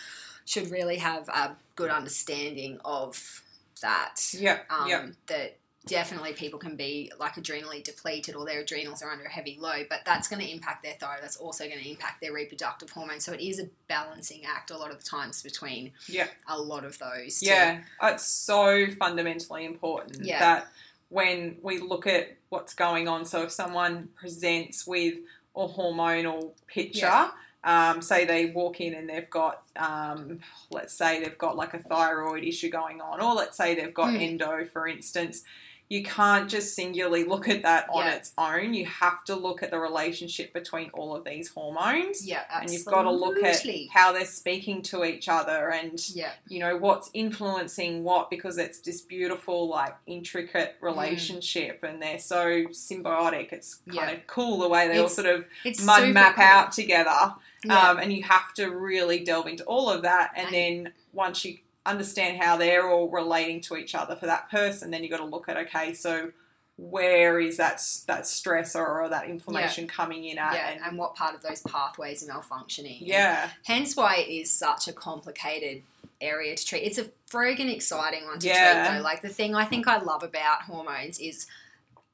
should 0.46 0.70
really 0.70 0.96
have 0.96 1.28
a 1.28 1.56
good 1.74 1.90
understanding 1.90 2.78
of 2.84 3.42
that 3.82 4.16
Yeah, 4.32 4.60
um, 4.70 4.88
yeah, 4.88 5.06
that 5.26 5.58
definitely 5.86 6.32
people 6.32 6.58
can 6.58 6.76
be 6.76 7.10
like 7.18 7.36
adrenally 7.36 7.82
depleted 7.82 8.34
or 8.36 8.44
their 8.46 8.60
adrenals 8.60 9.02
are 9.02 9.10
under 9.10 9.24
a 9.24 9.28
heavy 9.30 9.56
load, 9.60 9.86
but 9.90 10.00
that's 10.04 10.28
going 10.28 10.40
to 10.40 10.48
impact 10.50 10.82
their 10.84 10.94
thyroid. 10.94 11.22
That's 11.22 11.36
also 11.36 11.64
going 11.66 11.80
to 11.80 11.90
impact 11.90 12.20
their 12.20 12.32
reproductive 12.32 12.90
hormones. 12.90 13.24
So 13.24 13.32
it 13.32 13.40
is 13.40 13.58
a 13.58 13.68
balancing 13.88 14.42
act 14.44 14.70
a 14.70 14.76
lot 14.78 14.90
of 14.92 14.98
the 15.02 15.04
times 15.04 15.42
between 15.42 15.92
Yeah. 16.06 16.28
a 16.46 16.58
lot 16.60 16.84
of 16.84 16.98
those. 16.98 17.40
to- 17.40 17.46
Yeah, 17.46 17.80
it's 18.02 18.24
so 18.26 18.86
fundamentally 18.98 19.64
important 19.64 20.24
Yeah. 20.24 20.38
that 20.38 20.68
when 21.08 21.58
we 21.62 21.78
look 21.78 22.06
at 22.06 22.36
what's 22.48 22.74
going 22.74 23.08
on, 23.08 23.24
so 23.24 23.42
if 23.42 23.50
someone 23.52 24.08
presents 24.14 24.86
with 24.86 25.18
a 25.56 25.66
hormonal 25.68 26.52
picture, 26.68 27.00
Yeah. 27.06 27.30
um, 27.64 28.00
say 28.02 28.24
they 28.24 28.46
walk 28.46 28.80
in 28.80 28.94
and 28.94 29.08
they've 29.08 29.28
got, 29.28 29.62
um, 29.76 30.40
let's 30.70 30.94
say 30.94 31.22
they've 31.22 31.36
got 31.38 31.56
like 31.56 31.74
a 31.74 31.78
thyroid 31.80 32.44
issue 32.44 32.70
going 32.70 33.00
on, 33.00 33.20
or 33.20 33.34
let's 33.34 33.56
say 33.56 33.74
they've 33.74 33.92
got 33.92 34.10
Mm. 34.10 34.22
endo, 34.22 34.64
for 34.72 34.86
instance. 34.88 35.44
You 35.92 36.02
can't 36.02 36.48
just 36.48 36.74
singularly 36.74 37.24
look 37.24 37.50
at 37.50 37.62
that 37.64 37.86
on 37.90 38.06
Yeah. 38.06 38.14
its 38.14 38.32
own. 38.38 38.72
You 38.72 38.86
have 38.86 39.24
to 39.24 39.34
look 39.36 39.62
at 39.62 39.70
the 39.70 39.78
relationship 39.78 40.54
between 40.54 40.88
all 40.94 41.14
of 41.14 41.22
these 41.24 41.50
hormones. 41.50 42.26
Yeah, 42.26 42.44
absolutely. 42.48 42.64
And 42.64 42.72
you've 42.72 42.86
got 42.86 43.02
to 43.02 43.10
look 43.10 43.42
at 43.42 43.62
how 43.92 44.12
they're 44.12 44.24
speaking 44.24 44.80
to 44.84 45.04
each 45.04 45.28
other 45.28 45.70
and 45.70 46.00
Yeah, 46.14 46.32
you 46.48 46.60
know 46.60 46.78
what's 46.78 47.10
influencing 47.12 48.04
what 48.04 48.30
because 48.30 48.56
it's 48.56 48.78
this 48.80 49.02
beautiful 49.02 49.68
like 49.68 49.94
intricate 50.06 50.76
Mm. 50.80 50.82
relationship 50.86 51.82
and 51.82 52.00
they're 52.00 52.18
so 52.18 52.62
symbiotic 52.70 53.52
it's 53.52 53.74
kind 53.86 53.94
Yeah. 53.94 54.10
of 54.12 54.26
cool 54.26 54.60
the 54.60 54.68
way 54.68 54.88
they 54.88 54.96
all 54.96 55.10
sort 55.10 55.26
of 55.28 55.44
it's 55.62 55.84
mud 55.84 56.08
map 56.08 56.36
cool. 56.36 56.44
out 56.44 56.72
together 56.72 57.34
Yeah. 57.64 57.90
um, 57.90 57.98
and 57.98 58.10
you 58.14 58.22
have 58.22 58.54
to 58.54 58.70
really 58.70 59.18
delve 59.24 59.46
into 59.46 59.64
all 59.64 59.90
of 59.90 60.00
that 60.02 60.30
and 60.36 60.46
And- 60.46 60.54
then 60.54 60.92
once 61.12 61.44
you 61.44 61.58
understand 61.84 62.40
how 62.42 62.56
they're 62.56 62.88
all 62.88 63.08
relating 63.08 63.60
to 63.60 63.76
each 63.76 63.94
other 63.94 64.14
for 64.16 64.26
that 64.26 64.50
person 64.50 64.90
then 64.90 65.02
you've 65.02 65.10
got 65.10 65.18
to 65.18 65.24
look 65.24 65.48
at 65.48 65.56
okay 65.56 65.92
so 65.92 66.30
where 66.76 67.38
is 67.38 67.58
that 67.58 67.82
that 68.06 68.22
stressor 68.22 68.76
or 68.76 69.08
that 69.08 69.28
inflammation 69.28 69.86
coming 69.86 70.24
in 70.24 70.38
at 70.38 70.54
yeah, 70.54 70.70
and, 70.70 70.80
and 70.80 70.98
what 70.98 71.14
part 71.14 71.34
of 71.34 71.42
those 71.42 71.60
pathways 71.62 72.26
are 72.28 72.32
malfunctioning. 72.40 72.98
And 73.00 73.08
yeah 73.08 73.50
hence 73.64 73.94
why 73.96 74.16
it 74.16 74.30
is 74.30 74.50
such 74.50 74.88
a 74.88 74.92
complicated 74.92 75.82
area 76.20 76.54
to 76.56 76.64
treat. 76.64 76.84
It's 76.84 76.98
a 76.98 77.10
friggin' 77.30 77.72
exciting 77.72 78.24
one 78.26 78.38
to 78.38 78.46
Yeah. 78.46 78.84
treat 78.86 78.96
though. 78.96 79.02
Like 79.02 79.22
the 79.22 79.28
thing 79.28 79.54
I 79.54 79.64
think 79.64 79.88
I 79.88 79.98
love 79.98 80.22
about 80.22 80.62
hormones 80.62 81.18
is 81.18 81.46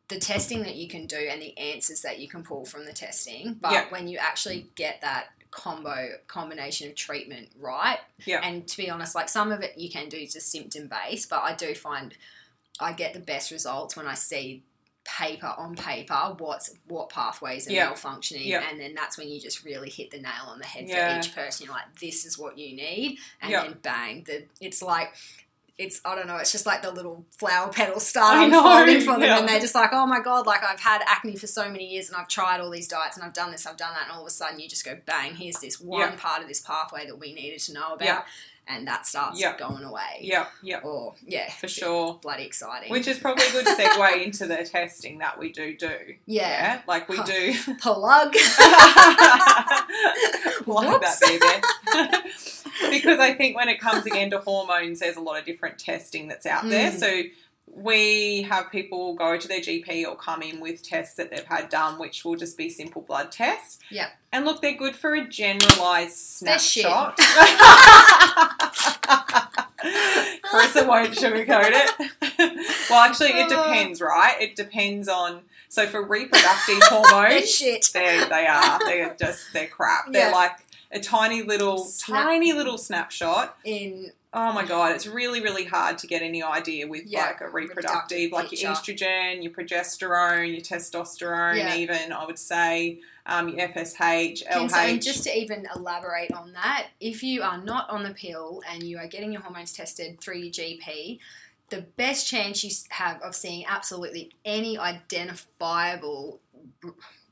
the 0.09 0.19
testing 0.19 0.63
that 0.63 0.77
you 0.77 0.89
can 0.89 1.07
do 1.07 1.17
and 1.19 1.41
the 1.43 1.57
answers 1.59 2.01
that 2.03 2.19
you 2.19 2.29
can 2.29 2.43
pull 2.43 2.65
from 2.65 2.87
the 2.87 2.93
testing. 2.93 3.55
But 3.61 3.73
Yeah. 3.73 3.85
when 3.91 4.09
you 4.09 4.19
actually 4.19 4.71
get 4.75 5.03
that 5.03 5.29
combo 5.51 6.09
combination 6.27 6.89
of 6.89 6.95
treatment 6.95 7.49
right, 7.59 7.99
Yeah. 8.27 8.41
and 8.43 8.67
to 8.69 8.77
be 8.77 8.91
honest, 8.91 9.15
like 9.15 9.29
some 9.29 9.53
of 9.53 9.61
it 9.63 9.77
you 9.79 9.91
can 9.91 10.09
do 10.09 10.21
just 10.27 10.51
symptom 10.51 10.89
based, 10.89 11.29
but 11.31 11.41
I 11.43 11.55
do 11.55 11.75
find 11.75 12.15
I 12.81 12.93
get 12.93 13.13
the 13.15 13.21
best 13.21 13.51
results 13.51 13.97
when 13.97 14.07
I 14.07 14.15
see 14.15 14.63
paper 15.05 15.55
on 15.57 15.75
paper 15.75 16.37
what's 16.39 16.75
what 16.87 17.09
pathways 17.09 17.67
are 17.67 17.73
Yeah. 17.73 17.91
malfunctioning 17.93 18.45
Yeah. 18.45 18.69
and 18.69 18.79
then 18.79 18.93
that's 18.95 19.17
when 19.17 19.29
you 19.31 19.41
just 19.41 19.65
really 19.65 19.89
hit 19.89 20.11
the 20.11 20.19
nail 20.19 20.45
on 20.49 20.59
the 20.59 20.67
head 20.67 20.87
Yeah. 20.87 21.15
for 21.15 21.27
each 21.27 21.35
person 21.35 21.65
you're 21.65 21.75
like 21.75 21.99
this 21.99 22.27
is 22.27 22.37
what 22.37 22.59
you 22.59 22.77
need 22.77 23.19
and 23.41 23.55
then 23.55 23.79
bang 23.81 24.25
the 24.25 24.45
it's 24.61 24.83
like 24.83 25.15
it's 25.79 26.01
I 26.05 26.17
don't 26.17 26.27
know. 26.27 26.37
It's 26.37 26.51
just 26.53 26.67
like 26.67 26.83
the 26.83 26.91
little 26.91 27.25
flower 27.31 27.73
petals 27.73 28.07
start 28.07 28.37
I 28.37 28.47
know, 28.47 28.59
unfolding 28.59 29.01
for 29.03 29.13
them, 29.13 29.23
yeah. 29.23 29.39
and 29.39 29.49
they're 29.49 29.61
just 29.61 29.75
like, 29.75 29.91
"Oh 29.93 30.07
my 30.07 30.21
god!" 30.21 30.47
Like 30.47 30.63
I've 30.65 30.81
had 30.81 31.03
acne 31.07 31.37
for 31.37 31.47
so 31.47 31.71
many 31.71 31.87
years, 31.87 32.09
and 32.09 32.17
I've 32.17 32.29
tried 32.29 32.61
all 32.61 32.71
these 32.71 32.89
diets, 32.89 33.17
and 33.17 33.25
I've 33.25 33.33
done 33.33 33.53
this, 33.53 33.65
I've 33.65 33.77
done 33.77 33.95
that, 33.95 34.05
and 34.09 34.13
all 34.13 34.23
of 34.23 34.27
a 34.27 34.31
sudden 34.31 34.59
you 34.59 34.69
just 34.69 34.85
go, 34.85 34.97
"Bang! 35.07 35.37
Here's 35.37 35.57
this 35.61 35.81
one 35.81 36.01
Yeah. 36.01 36.17
part 36.17 36.43
of 36.43 36.49
this 36.49 36.61
pathway 36.61 37.07
that 37.07 37.17
we 37.19 37.33
needed 37.33 37.61
to 37.61 37.73
know 37.73 37.93
about," 37.95 38.05
Yeah. 38.05 38.23
And 38.69 38.87
that 38.87 39.07
starts 39.07 39.41
Yeah. 39.41 39.57
going 39.57 39.83
away. 39.85 40.21
yeah 40.21 40.47
yeah 40.63 40.79
Or 40.81 41.15
yeah, 41.27 41.51
for 41.53 41.69
sure 41.69 42.19
bloody 42.23 42.45
exciting. 42.45 42.91
Which 42.91 43.07
is 43.09 43.19
probably 43.19 43.47
a 43.47 43.51
good 43.53 43.67
segue 43.79 44.23
into 44.25 44.47
the 44.47 44.65
testing 44.65 45.19
that 45.19 45.39
we 45.39 45.53
do 45.53 45.77
do. 45.77 45.97
yeah, 46.27 46.81
like 46.87 47.09
we 47.09 47.17
Huh. 47.17 47.25
do. 47.25 47.55
plug. 47.81 48.35
like 50.67 51.01
that, 51.01 51.19
baby. 51.21 52.91
because 52.91 53.19
I 53.19 53.35
think 53.35 53.57
when 53.57 53.69
it 53.69 53.81
comes 53.81 54.07
again 54.07 54.31
to 54.31 54.39
hormones, 54.41 55.01
there's 55.01 55.17
a 55.17 55.21
lot 55.21 55.39
of 55.39 55.45
different 55.45 55.79
testing 55.79 56.29
that's 56.29 56.47
out 56.47 56.69
there. 56.69 56.91
Mm. 56.93 56.99
So 56.99 57.23
we 57.75 58.43
have 58.43 58.71
people 58.71 59.15
go 59.15 59.37
to 59.37 59.49
their 59.49 59.61
GP 59.61 60.07
or 60.07 60.17
come 60.17 60.43
in 60.43 60.61
with 60.61 60.83
tests 60.83 61.15
that 61.17 61.31
they've 61.31 61.45
had 61.45 61.69
done, 61.69 61.99
which 61.99 62.25
will 62.25 62.37
just 62.37 62.57
be 62.57 62.69
simple 62.71 63.03
blood 63.03 63.31
tests. 63.33 63.79
Yep. 63.91 64.09
And 64.33 64.45
look, 64.45 64.61
they're 64.63 64.75
good 64.77 64.95
for 64.97 65.15
a 65.15 65.31
shit. 65.31 65.63
snapshot. 66.13 67.19
Carissa 69.79 70.87
won't 70.87 71.13
sugarcoat 71.13 71.71
it. 71.73 72.71
well, 72.91 73.01
actually, 73.09 73.31
it 73.31 73.49
depends, 73.49 74.01
right? 74.01 74.37
It 74.41 74.57
depends 74.57 75.09
on. 75.09 75.43
So 75.69 75.87
for 75.87 76.03
reproductive 76.03 76.79
hormones, 76.83 77.59
They're 77.93 78.27
they 78.29 78.47
are. 78.47 78.79
They're 78.87 79.15
just 79.21 79.53
they're 79.53 79.69
crap. 79.69 80.11
They're 80.13 80.31
Yeah. 80.31 80.35
like 80.35 80.53
a 80.91 80.99
tiny 80.99 81.43
little, 81.43 81.85
Snap. 81.85 82.25
tiny 82.25 82.53
little 82.55 82.79
snapshot. 82.79 83.57
In 83.65 84.11
Oh 84.35 84.53
my 84.53 84.65
god, 84.65 84.95
it's 84.95 85.07
really, 85.07 85.41
really 85.41 85.65
hard 85.65 85.97
to 85.99 86.07
get 86.07 86.21
any 86.21 86.43
idea 86.43 86.87
with 86.87 87.07
Yeah, 87.07 87.27
like 87.27 87.41
a 87.41 87.49
reproductive, 87.49 88.31
reproductive 88.31 88.33
like 88.33 88.61
your 88.63 88.73
estrogen, 88.73 89.43
your 89.43 89.53
progesterone, 89.53 90.53
your 90.53 90.61
testosterone, 90.61 91.57
Yeah. 91.57 91.75
even 91.77 92.13
I 92.13 92.27
would 92.27 92.39
say, 92.39 93.01
um, 93.25 93.49
your 93.49 93.61
FSH, 93.69 94.43
And, 94.47 94.69
LH. 94.69 94.71
so, 94.71 94.77
and 94.77 95.03
just 95.03 95.25
to 95.25 95.35
even 95.35 95.67
elaborate 95.75 96.31
on 96.33 96.53
that, 96.53 96.89
if 97.01 97.23
you 97.23 97.43
are 97.43 97.57
not 97.57 97.89
on 97.89 98.03
the 98.03 98.13
pill 98.13 98.63
and 98.71 98.83
you 98.83 98.99
are 98.99 99.07
getting 99.07 99.33
your 99.33 99.41
hormones 99.41 99.73
tested 99.73 100.21
through 100.21 100.37
your 100.39 100.53
GP, 100.53 101.19
the 101.71 101.83
best 101.97 102.29
chance 102.29 102.63
you 102.63 102.71
have 102.91 103.23
of 103.23 103.35
seeing 103.35 103.65
absolutely 103.67 104.33
any 104.45 104.77
identifiable 104.79 106.41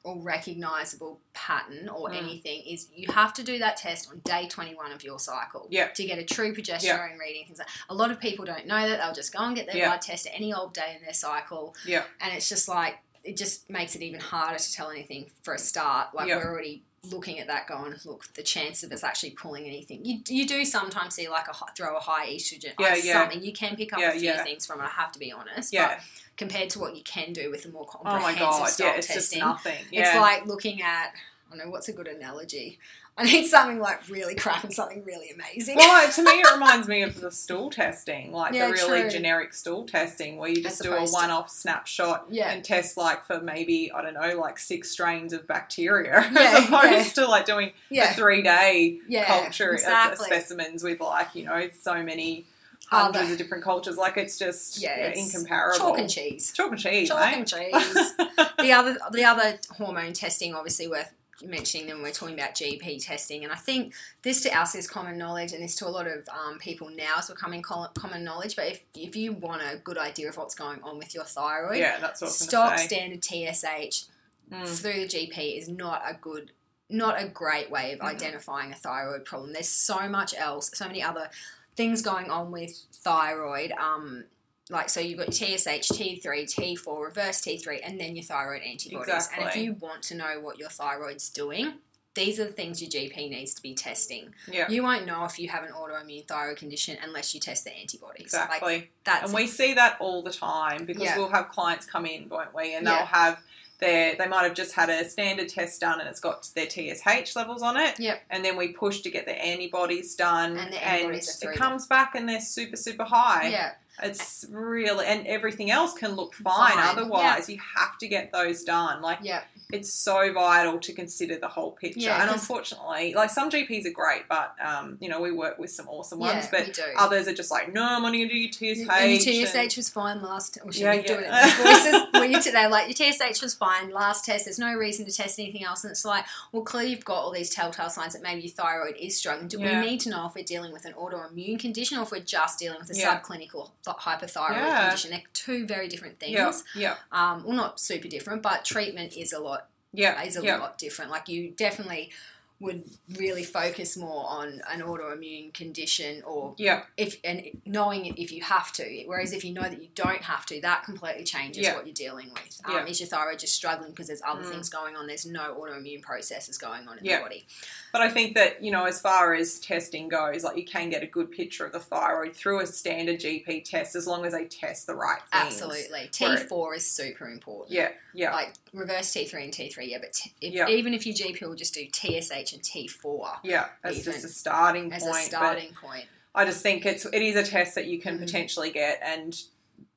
or 0.07 0.17
recognizable 0.23 1.21
pattern 1.35 1.89
or 1.89 2.09
Mm. 2.11 2.17
anything 2.17 2.63
is 2.63 2.89
you 2.95 3.09
have 3.13 3.35
to 3.35 3.43
do 3.43 3.59
that 3.59 3.77
test 3.77 4.09
on 4.09 4.21
day 4.21 4.47
21 4.47 4.93
of 4.93 5.03
your 5.03 5.19
cycle 5.19 5.67
Yeah. 5.69 5.89
to 5.89 6.05
get 6.05 6.17
a 6.19 6.25
true 6.25 6.55
progesterone 6.55 7.19
reading. 7.19 7.45
Things 7.45 7.59
like, 7.59 7.67
a 7.89 7.95
lot 7.95 8.13
of 8.13 8.21
people 8.21 8.45
don't 8.45 8.67
know 8.67 8.89
that. 8.89 8.99
They'll 8.99 9.13
just 9.13 9.33
go 9.33 9.41
and 9.41 9.57
get 9.57 9.67
their 9.67 9.77
Yeah. 9.77 9.89
blood 9.89 10.03
test 10.03 10.29
any 10.33 10.55
old 10.55 10.73
day 10.75 10.95
in 10.97 11.03
their 11.03 11.13
cycle. 11.13 11.75
Yeah. 11.85 12.05
And 12.21 12.33
it's 12.33 12.49
just 12.49 12.69
like, 12.69 12.99
it 13.25 13.37
just 13.37 13.69
makes 13.69 13.97
it 13.97 14.03
even 14.03 14.21
harder 14.21 14.59
to 14.61 14.73
tell 14.73 14.91
anything 14.91 15.29
for 15.43 15.55
a 15.55 15.59
start. 15.59 16.15
Like 16.15 16.29
we're 16.29 16.49
already 16.49 16.85
looking 17.03 17.41
at 17.41 17.49
that 17.49 17.67
going, 17.67 17.95
look, 18.05 18.33
the 18.35 18.43
chance 18.45 18.85
of 18.85 18.93
us 18.93 19.03
actually 19.03 19.31
pulling 19.31 19.65
anything. 19.67 20.05
You, 20.05 20.21
you 20.29 20.47
do 20.47 20.65
sometimes 20.65 21.15
see 21.17 21.29
like 21.29 21.49
a 21.49 21.55
throw 21.77 21.97
a 21.97 22.01
high 22.01 22.29
estrogen, 22.29 22.75
Yeah, 22.79 22.95
yeah. 22.95 23.13
something. 23.23 23.43
You 23.43 23.53
can 23.53 23.75
pick 23.75 23.93
up 23.93 23.99
Yeah, 23.99 24.11
a 24.11 24.13
few 24.13 24.23
yeah. 24.31 24.45
things 24.45 24.67
from 24.67 24.81
it, 24.81 24.85
I 24.85 24.89
have 24.91 25.11
to 25.13 25.19
be 25.19 25.33
honest. 25.33 25.73
yeah. 25.73 25.97
But 25.97 26.05
compared 26.37 26.71
to 26.71 26.79
what 26.79 26.95
you 26.97 27.03
can 27.03 27.33
do 27.33 27.51
with 27.51 27.65
a 27.65 27.69
more 27.71 27.87
Oh 27.89 27.99
comprehensive 27.99 28.33
my 28.33 28.39
god, 28.39 28.73
yeah, 28.79 28.95
it's 28.97 29.07
just 29.07 29.31
testing, 29.33 29.41
nothing. 29.41 29.85
it's 29.93 30.15
like 30.17 30.47
looking 30.47 30.83
at, 30.83 31.13
I 31.51 31.57
don't 31.57 31.65
know, 31.67 31.71
what's 31.71 31.89
a 31.89 31.93
good 31.93 32.09
analogy? 32.09 32.79
I 33.19 33.25
need 33.25 33.47
something 33.47 33.79
like 33.81 34.07
really 34.11 34.35
crap 34.35 34.63
and 34.65 34.75
something 34.75 35.03
really 35.03 35.31
amazing. 35.31 35.77
well, 35.79 36.13
to 36.13 36.23
me, 36.23 36.33
it 36.33 36.53
reminds 36.53 36.87
me 36.87 37.01
of 37.01 37.19
the 37.19 37.31
stool 37.31 37.71
testing, 37.71 38.31
like 38.31 38.53
Yeah, 38.53 38.67
the 38.67 38.73
really 38.73 39.01
true. 39.01 39.11
generic 39.11 39.55
stool 39.55 39.87
testing, 39.87 40.37
where 40.37 40.51
you 40.51 40.63
just 40.63 40.83
do 40.83 40.93
a 40.93 41.03
one-off 41.07 41.49
snapshot 41.49 42.27
Yeah. 42.29 42.51
and 42.51 42.63
test 42.63 42.99
like 42.99 43.25
for 43.25 43.41
maybe 43.41 43.91
I 43.91 44.03
don't 44.03 44.13
know, 44.13 44.39
like 44.39 44.59
six 44.59 44.91
strains 44.91 45.33
of 45.33 45.47
bacteria, 45.47 46.29
Yeah, 46.33 46.41
as 46.41 46.65
opposed 46.69 47.17
yeah. 47.17 47.25
to 47.25 47.27
like 47.31 47.47
doing 47.47 47.73
a 47.91 48.13
three-day 48.13 48.99
Yeah, 49.09 49.25
culture 49.25 49.73
exactly. 49.73 50.27
specimens 50.27 50.83
with 50.83 51.01
like 51.01 51.35
you 51.35 51.45
know 51.47 51.71
so 51.81 52.03
many 52.03 52.45
Oh, 52.47 52.53
hundreds 52.89 53.31
of 53.33 53.39
different 53.39 53.65
cultures. 53.65 53.97
Like 53.97 54.17
it's 54.17 54.39
just 54.39 54.81
Yeah, 54.81 54.97
yeah, 54.99 55.07
it's 55.09 55.35
incomparable. 55.35 55.79
Chalk 55.79 55.99
and 55.99 56.11
cheese. 56.11 56.53
Chalk 56.53 56.71
and 56.73 56.81
cheese, 56.81 57.09
Chalk 57.09 57.21
mate. 57.21 57.37
and 57.39 57.47
cheese. 57.47 58.13
the 58.59 58.73
other 58.73 58.97
the 59.13 59.25
other 59.25 59.59
hormone 59.77 60.13
testing 60.13 60.55
obviously 60.55 60.89
worth 60.89 61.13
mentioning 61.45 61.87
then 61.87 62.01
we're 62.03 62.11
talking 62.11 62.35
about 62.35 62.55
GP 62.55 63.05
testing 63.05 63.45
and 63.45 63.53
I 63.53 63.57
think 63.57 63.93
this 64.23 64.41
to 64.45 64.59
us 64.59 64.75
is 64.75 64.89
common 64.89 65.19
knowledge 65.19 65.53
and 65.53 65.63
this 65.63 65.77
to 65.77 65.87
a 65.87 65.91
lot 65.91 66.07
of 66.07 66.27
um, 66.31 66.59
people 66.59 66.89
now 66.89 67.19
is 67.19 67.29
becoming 67.29 67.61
common 67.61 68.25
knowledge 68.25 68.57
but 68.57 68.69
if, 68.69 68.81
if 68.95 69.15
you 69.15 69.33
want 69.35 69.61
a 69.61 69.77
good 69.77 69.99
idea 69.99 70.31
of 70.31 70.39
what's 70.39 70.55
going 70.55 70.83
on 70.83 70.97
with 70.97 71.15
your 71.15 71.25
thyroid 71.25 71.77
yeah, 71.77 71.99
that's 72.01 72.23
what 72.23 72.31
stock 72.31 72.79
standard 72.79 73.23
TSH 73.23 74.05
Mm. 74.51 74.65
through 74.81 74.93
the 74.93 75.09
GP 75.09 75.59
is 75.59 75.69
not 75.69 76.03
a 76.09 76.15
good 76.15 76.53
not 76.89 77.21
a 77.21 77.27
great 77.27 77.69
way 77.69 77.93
of 77.95 77.99
Mhm. 77.99 78.05
identifying 78.05 78.71
a 78.73 78.77
thyroid 78.77 79.25
problem 79.25 79.53
there's 79.53 79.69
so 79.69 80.09
much 80.09 80.35
else 80.39 80.71
so 80.73 80.87
many 80.87 81.03
other 81.03 81.29
things 81.77 82.03
going 82.03 82.31
on 82.31 82.51
with 82.51 82.73
thyroid 82.93 83.73
um 83.73 84.25
like 84.69 84.89
so 84.91 84.99
you've 84.99 85.19
got 85.19 85.27
your 85.41 85.57
TSH, 85.57 85.89
T3, 85.93 86.25
T4, 86.25 87.05
reverse 87.05 87.41
T3, 87.41 87.81
and 87.85 88.01
then 88.01 88.17
your 88.17 88.25
thyroid 88.25 88.63
antibodies. 88.63 89.29
And 89.37 89.47
if 89.47 89.55
you 89.55 89.75
want 89.75 90.03
to 90.05 90.17
know 90.17 90.41
what 90.41 90.59
your 90.59 90.71
thyroid's 90.71 91.31
doing, 91.31 91.75
these 92.17 92.41
are 92.41 92.47
the 92.47 92.53
things 92.53 92.83
your 92.83 92.91
GP 92.91 93.31
needs 93.31 93.55
to 93.55 93.63
be 93.63 93.75
testing. 93.75 94.35
Yeah, 94.51 94.69
You 94.69 94.83
won't 94.83 95.07
know 95.07 95.25
if 95.25 95.39
you 95.39 95.49
have 95.51 95.63
an 95.63 95.71
autoimmune 95.71 96.27
thyroid 96.27 96.57
condition 96.57 96.97
unless 97.05 97.33
you 97.33 97.41
test 97.41 97.63
the 97.63 97.77
antibodies. 97.77 98.33
Like 98.33 98.43
exactly. 98.49 98.91
that's 99.05 99.27
and 99.27 99.35
we 99.35 99.47
see 99.47 99.75
that 99.75 99.99
all 100.01 100.23
the 100.23 100.33
time 100.33 100.85
because 100.85 101.05
Yeah. 101.05 101.17
we'll 101.17 101.29
have 101.31 101.49
clients 101.51 101.87
come 101.87 102.05
in, 102.07 102.29
won't 102.29 102.53
we? 102.53 102.75
And 102.75 102.85
Yeah. 102.85 102.97
they'll 102.97 103.07
have 103.07 103.41
their 103.79 104.15
they 104.17 104.27
might 104.27 104.45
have 104.45 104.55
just 104.55 104.75
had 104.75 104.89
a 104.89 105.09
standard 105.09 105.49
test 105.49 105.81
done 105.81 106.01
and 106.01 106.09
it's 106.09 106.21
got 106.21 106.49
their 106.55 106.69
TSH 106.69 107.37
levels 107.37 107.63
on 107.63 107.77
it. 107.77 107.99
Yep. 108.01 108.23
And 108.31 108.45
then 108.45 108.57
we 108.57 108.69
push 108.69 109.01
to 109.03 109.11
get 109.11 109.27
their 109.27 109.39
antibodies 109.41 110.15
done, 110.15 110.57
And 110.57 110.73
the 110.73 110.85
antibodies 110.87 111.43
are 111.45 111.53
it 111.53 111.57
comes 111.59 111.87
back 111.87 112.15
and 112.15 112.29
they're 112.29 112.41
super 112.41 112.77
super 112.77 113.05
high. 113.05 113.49
yeah. 113.49 113.73
It's 114.03 114.45
really, 114.51 115.07
and 115.07 115.27
everything 115.27 115.71
else 115.71 115.95
can 115.95 116.13
look 116.17 116.35
fine. 116.35 116.73
Fine, 116.73 116.99
Otherwise, 116.99 117.49
you 117.49 117.59
have 117.79 117.97
to 117.99 118.07
get 118.07 118.31
those 118.31 118.63
done. 118.63 119.01
Like 119.01 119.21
Yeah. 119.23 119.41
It's 119.73 119.93
so 119.93 120.33
vital 120.33 120.79
to 120.79 120.93
consider 120.93 121.37
the 121.39 121.49
whole 121.49 121.73
picture. 121.73 121.99
Yeah, 122.01 122.23
and 122.23 122.31
unfortunately, 122.31 123.15
like 123.15 123.31
some 123.31 123.51
GPs 123.51 123.85
are 123.87 123.91
great, 123.91 124.29
but 124.29 124.55
um, 124.65 124.97
you 125.01 125.09
know, 125.09 125.21
we 125.21 125.33
work 125.33 125.59
with 125.59 125.71
some 125.71 125.89
awesome 125.89 126.21
ones, 126.21 126.49
yeah, 126.53 126.65
but 126.67 126.79
others 126.97 127.27
are 127.27 127.35
just 127.35 127.51
like, 127.51 127.73
no, 127.73 127.83
I'm 127.85 128.05
only 128.05 128.19
gonna 128.19 128.31
do 128.31 128.39
your 128.39 128.53
TSH. 128.53 128.89
And 128.89 129.11
your 129.25 129.45
and- 129.45 129.71
TSH 129.73 129.77
was 129.77 129.89
fine 129.89 130.23
last. 130.23 130.59
Or 130.65 130.73
should 130.73 130.83
Yeah, 130.83 130.97
we 130.97 131.03
do 131.03 131.15
it 131.15 131.23
yeah. 131.23 131.45
in 131.47 131.65
voices? 131.65 132.03
Were 132.15 132.25
you 132.27 132.41
today 132.41 132.69
like 132.69 132.87
your 132.87 133.13
TSH 133.13 133.43
was 133.43 133.55
fine 133.55 133.91
last 133.91 134.25
test? 134.25 134.45
There's 134.45 134.59
no 134.61 134.73
reason 134.75 135.05
to 135.07 135.13
test 135.13 135.39
anything 135.41 135.65
else, 135.65 135.83
and 135.83 135.91
it's 135.91 136.05
like, 136.05 136.25
well, 136.53 136.63
clearly 136.63 136.91
you've 136.91 137.05
got 137.05 137.17
all 137.17 137.33
these 137.33 137.51
telltale 137.51 137.91
signs 137.91 138.13
that 138.13 138.23
maybe 138.23 138.43
your 138.43 138.53
thyroid 138.53 138.97
is 139.01 139.17
struggling. 139.19 139.49
Do 139.49 139.59
Yeah. 139.59 139.81
we 139.81 139.87
need 139.91 140.01
to 140.01 140.11
know 140.11 140.27
if 140.27 140.35
we're 140.37 140.45
dealing 140.45 140.73
with 140.73 140.85
an 140.85 140.93
autoimmune 140.93 141.59
condition 141.59 141.99
or 141.99 142.03
if 142.03 142.13
we're 142.13 142.21
just 142.21 142.59
dealing 142.61 142.79
with 142.79 142.91
a 142.91 142.97
Yeah. 142.99 143.21
subclinical 143.21 143.71
th- 143.85 143.97
hypothyroid 143.97 144.57
Yeah. 144.57 144.83
condition? 144.89 145.11
They're 145.11 145.23
two 145.35 145.67
very 145.67 145.89
different 145.89 146.21
things. 146.21 146.33
yeah, 146.35 146.53
yeah, 146.75 146.95
Um, 147.11 147.43
well, 147.45 147.57
not 147.57 147.81
super 147.81 148.07
different, 148.09 148.43
but 148.43 148.65
treatment 148.65 149.17
is 149.17 149.33
a 149.33 149.41
lot 149.41 149.56
yeah, 149.97 150.23
is 150.23 150.37
a 150.37 150.43
yeah. 150.43 150.59
lot 150.59 150.79
different. 150.79 151.11
Like 151.11 151.29
you 151.29 151.51
definitely 151.51 152.11
would 152.59 152.83
really 153.19 153.45
focus 153.45 153.99
more 153.99 154.25
on 154.31 154.63
an 154.71 154.81
autoimmune 154.81 155.53
condition 155.53 156.23
or 156.25 156.55
Yeah, 156.57 156.85
if 156.97 157.17
and 157.23 157.45
knowing 157.67 158.07
if 158.17 158.33
you 158.33 158.43
have 158.43 158.73
to. 158.75 159.03
Whereas 159.05 159.35
if 159.35 159.45
you 159.45 159.53
know 159.53 159.61
that 159.61 159.83
you 159.83 159.89
don't 159.95 160.23
have 160.23 160.47
to, 160.47 160.59
that 160.63 160.83
completely 160.85 161.25
changes 161.25 161.65
Yeah. 161.65 161.75
what 161.75 161.87
you're 161.87 161.93
dealing 161.93 162.31
with. 162.31 162.59
Um, 162.65 162.73
Yeah. 162.73 162.87
Is 162.87 162.99
your 162.99 163.11
thyroid 163.11 163.41
just 163.41 163.53
struggling 163.55 163.91
because 163.91 164.07
there's 164.07 164.23
other 164.27 164.43
Mm. 164.43 164.53
things 164.53 164.69
going 164.71 164.97
on? 164.97 165.07
There's 165.07 165.27
no 165.27 165.55
autoimmune 165.61 166.01
processes 166.01 166.57
going 166.57 166.89
on 166.89 166.97
in 166.97 167.05
Yeah. 167.05 167.19
the 167.19 167.23
body. 167.25 167.47
But 167.93 168.01
I 168.01 168.09
think 168.09 168.35
that, 168.37 168.63
you 168.65 168.71
know, 168.71 168.87
as 168.87 169.03
far 169.03 169.35
as 169.35 169.61
testing 169.61 170.09
goes, 170.09 170.43
like 170.43 170.57
you 170.57 170.65
can 170.65 170.89
get 170.89 171.03
a 171.03 171.07
good 171.07 171.31
picture 171.31 171.67
of 171.67 171.73
the 171.73 171.81
thyroid 171.81 172.35
through 172.35 172.61
a 172.61 172.67
standard 172.67 173.21
GP 173.21 173.61
test 173.61 173.95
as 173.95 174.07
long 174.07 174.25
as 174.25 174.33
they 174.33 174.47
test 174.47 174.87
the 174.87 174.95
right 174.95 175.21
things. 175.31 175.61
Absolutely, 175.61 176.09
T4 176.11 176.77
is 176.77 176.91
super 176.91 177.29
important. 177.29 177.73
Yeah, 177.73 177.91
yeah. 178.15 178.33
Like 178.35 178.55
reverse 178.77 179.13
T3 179.13 179.45
and 179.45 179.53
T3, 179.53 179.89
yeah, 179.89 179.99
but 179.99 180.13
t- 180.13 180.33
if, 180.41 180.53
Yeah. 180.53 180.69
even 180.69 180.95
if 180.95 181.07
your 181.07 181.15
GP 181.15 181.41
will 181.43 181.55
just 181.55 181.75
do 181.75 181.87
TSH 181.91 182.53
and 182.53 182.63
T4 182.63 183.39
yeah, 183.43 183.69
even 183.89 184.03
just 184.03 184.25
a 184.25 184.29
starting 184.29 184.91
point. 184.91 184.95
as 185.03 185.07
a 185.07 185.15
starting 185.15 185.73
point, 185.75 186.05
I 186.35 186.45
just 186.45 186.63
think 186.63 186.85
it's 186.87 187.05
it 187.07 187.23
is 187.23 187.37
a 187.37 187.43
test 187.43 187.75
that 187.75 187.87
you 187.87 188.01
can 188.01 188.19
Mhm. 188.19 188.21
potentially 188.21 188.71
get 188.71 189.01
and 189.03 189.35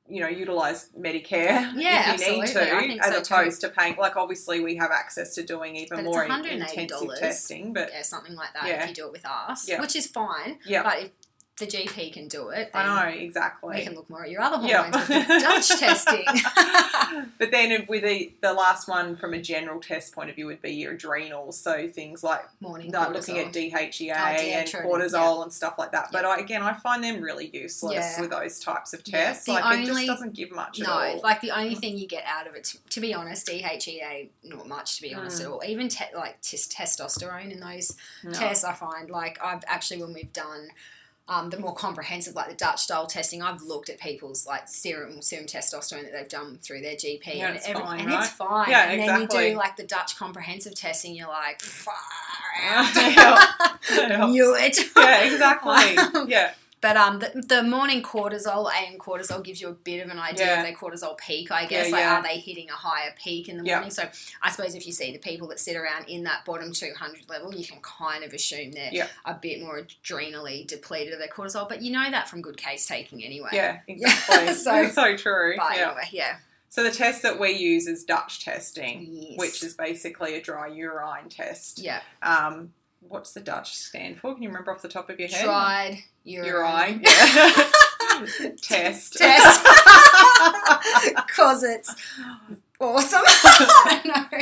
you 0.08 0.22
know 0.22 0.28
utilize 0.28 0.90
Medicare 0.98 1.72
Yeah, 1.76 2.14
if 2.16 2.22
you 2.22 2.32
need 2.38 2.42
absolutely. 2.44 2.72
I 2.72 2.88
to, 2.88 3.00
as 3.00 3.14
so 3.14 3.22
too. 3.22 3.34
opposed 3.36 3.62
to 3.62 3.70
paying. 3.70 3.96
Like 3.98 4.16
obviously 4.16 4.60
we 4.62 4.76
have 4.78 4.90
access 4.92 5.36
to 5.36 5.44
doing 5.44 5.76
even 5.76 5.98
But 5.98 6.06
more 6.06 6.24
in- 6.24 6.32
$180 6.32 6.52
intensive 6.82 7.10
testing, 7.20 7.74
but 7.74 7.92
yeah, 7.94 8.02
something 8.02 8.36
like 8.36 8.54
that 8.54 8.66
Yeah. 8.68 8.84
if 8.84 8.90
you 8.90 8.96
do 8.96 9.06
it 9.08 9.12
with 9.12 9.26
us, 9.26 9.68
Yeah. 9.70 9.82
which 9.82 9.96
is 9.96 10.08
fine. 10.08 10.60
yeah, 10.66 10.82
But 10.84 11.00
if 11.04 11.12
the 11.60 11.68
GP 11.68 12.12
can 12.14 12.28
do 12.28 12.50
it, 12.50 12.72
I 12.74 12.86
know 12.86 13.18
exactly. 13.18 13.76
we 13.76 13.84
can 13.84 13.96
look 13.96 14.10
more 14.10 14.24
at 14.24 14.32
your 14.32 14.42
other 14.42 14.66
Yeah. 14.68 14.90
hormones 14.92 15.28
Dutch 15.44 15.80
testing. 15.80 16.26
but 17.38 17.52
then 17.52 17.86
with 17.88 18.04
the, 18.04 18.32
the 18.42 18.54
last 18.54 18.88
one 18.88 19.16
from 19.16 19.34
a 19.34 19.42
general 19.42 19.80
test 19.80 20.14
point 20.14 20.30
of 20.30 20.36
view 20.36 20.46
would 20.48 20.62
be 20.62 20.72
your 20.72 20.94
adrenals. 20.94 21.60
So 21.60 21.88
things 21.88 22.24
like 22.24 22.42
Morning 22.62 22.92
like 22.92 23.10
cortisol. 23.10 23.14
looking 23.14 23.40
at 23.40 23.54
DHEA 23.54 24.16
Oh, 24.16 24.42
and 24.42 24.68
cortisol 24.70 25.44
and 25.44 25.54
stuff 25.54 25.76
like 25.78 25.92
that. 25.92 26.10
But 26.12 26.26
I, 26.26 26.38
again, 26.40 26.62
I 26.64 26.74
find 26.74 27.04
them 27.04 27.22
really 27.22 27.50
useless 27.54 27.94
Yeah. 27.94 28.22
with 28.22 28.32
those 28.32 28.60
types 28.60 28.94
of 28.94 29.04
tests. 29.04 29.48
Like 29.48 29.80
it 29.80 29.86
just 29.86 30.06
doesn't 30.08 30.34
give 30.36 30.52
much 30.52 30.80
at 30.82 30.88
No, 30.88 30.94
all. 30.94 31.20
like 31.22 31.42
the 31.42 31.52
only 31.52 31.76
thing 31.76 31.98
you 31.98 32.08
get 32.08 32.24
out 32.26 32.48
of 32.48 32.56
it, 32.56 32.64
to, 32.66 32.78
to 32.90 33.00
be 33.02 33.14
honest, 33.14 33.48
DHEA, 33.48 34.30
not 34.44 34.68
much 34.68 34.96
to 34.98 35.02
be 35.02 35.14
honest 35.14 35.42
Mm. 35.42 35.46
at 35.46 35.52
all. 35.52 35.62
Even 35.66 35.88
te- 35.90 36.06
like 36.16 36.42
tes- 36.42 36.68
testosterone 36.68 37.52
in 37.52 37.60
those 37.60 37.96
No. 38.24 38.32
tests, 38.32 38.64
I 38.64 38.74
find 38.74 39.10
like 39.10 39.38
I've 39.44 39.64
actually 39.68 40.02
when 40.02 40.14
we've 40.14 40.32
done 40.34 40.70
um, 41.30 41.50
the 41.50 41.60
more 41.60 41.74
comprehensive, 41.76 42.36
like 42.36 42.50
the 42.50 42.56
Dutch 42.56 42.82
style 42.82 43.06
testing, 43.08 43.42
I've 43.42 43.62
looked 43.62 43.90
at 43.90 44.00
people's 44.00 44.46
like 44.48 44.68
serum 44.68 45.22
serum 45.22 45.46
testosterone 45.46 46.04
that 46.04 46.12
they've 46.12 46.28
done 46.28 46.58
through 46.62 46.82
their 46.82 46.96
GP, 46.96 47.36
Yeah, 47.36 47.48
and, 47.48 47.56
it's 47.58 47.68
every- 47.68 47.82
fine, 47.82 48.00
and 48.02 48.10
right? 48.10 48.20
it's 48.24 48.34
fine. 48.34 48.70
Yeah, 48.70 48.90
and 48.90 49.00
then 49.00 49.08
you 49.20 49.24
exactly. 49.26 49.52
do 49.52 49.58
like 49.58 49.76
the 49.78 49.84
Dutch 49.86 50.18
comprehensive 50.18 50.76
testing, 50.76 51.16
you're 51.16 51.28
like, 51.28 51.62
far 51.62 51.94
out, 52.66 54.30
knew 54.32 54.56
it. 54.56 54.78
yeah, 54.98 55.24
exactly. 55.24 56.28
Yeah, 56.28 56.52
But 56.82 56.96
um, 56.96 57.20
the, 57.20 57.44
the 57.46 57.62
morning 57.64 58.02
cortisol, 58.02 58.72
AM 58.74 58.98
cortisol, 59.00 59.44
gives 59.44 59.60
you 59.60 59.68
a 59.68 59.74
bit 59.74 60.02
of 60.04 60.10
an 60.10 60.18
idea 60.18 60.46
Yeah. 60.46 60.58
of 60.60 60.66
their 60.66 60.74
cortisol 60.76 61.18
peak. 61.18 61.52
I 61.52 61.66
guess, 61.66 61.88
Yeah, 61.88 61.92
like, 61.92 62.02
yeah. 62.02 62.14
are 62.20 62.24
they 62.24 62.40
hitting 62.40 62.70
a 62.70 62.74
higher 62.74 63.14
peak 63.22 63.50
in 63.50 63.58
the 63.58 63.64
morning? 63.64 63.90
So, 63.92 64.04
I 64.42 64.50
suppose 64.52 64.76
if 64.76 64.88
you 64.88 64.94
see 64.94 65.12
the 65.12 65.18
people 65.20 65.50
that 65.50 65.60
sit 65.60 65.76
around 65.76 66.08
in 66.08 66.24
that 66.24 66.46
bottom 66.46 66.72
two 66.72 66.94
hundred 66.98 67.30
level, 67.30 67.54
you 67.54 67.66
can 67.66 67.80
kind 67.82 68.24
of 68.24 68.32
assume 68.34 68.72
they're 68.72 69.10
a 69.26 69.34
bit 69.34 69.62
more 69.62 69.80
adrenally 69.80 70.66
depleted 70.68 71.12
of 71.14 71.20
their 71.20 71.28
cortisol. 71.28 71.68
But 71.68 71.82
you 71.82 71.92
know 71.92 72.10
that 72.10 72.30
from 72.30 72.42
good 72.42 72.56
case 72.58 72.88
taking 72.88 73.24
anyway. 73.26 73.50
yeah, 73.52 73.80
exactly. 73.88 74.54
So- 74.54 74.88
so, 74.88 74.90
so 74.90 75.18
true. 75.18 75.56
But 75.58 75.76
yeah. 75.76 75.88
anyway, 75.88 76.04
yeah. 76.12 76.36
So 76.72 76.84
the 76.84 76.92
test 76.92 77.24
that 77.24 77.40
we 77.40 77.50
use 77.54 77.88
is 77.88 78.04
Dutch 78.04 78.46
testing, 78.46 79.08
Yes. 79.10 79.38
which 79.40 79.64
is 79.64 79.74
basically 79.74 80.36
a 80.36 80.42
dry 80.42 80.68
urine 80.68 81.28
test. 81.28 81.80
yeah, 81.80 82.02
Um, 82.22 82.74
what's 83.02 83.34
the 83.34 83.42
Dutch 83.42 83.74
stand 83.74 84.20
for? 84.20 84.34
Can 84.34 84.44
you 84.44 84.50
remember 84.50 84.72
off 84.72 84.82
the 84.82 84.90
top 84.90 85.10
of 85.10 85.20
your 85.20 85.30
head? 85.30 85.44
tried 85.44 86.04
urine, 86.24 86.48
urine. 86.48 87.02
Yeah. 87.04 87.72
test. 88.62 89.14
test 89.14 89.68
because 91.16 91.64
it's 91.64 91.96
awesome. 92.80 93.22
I 93.26 94.02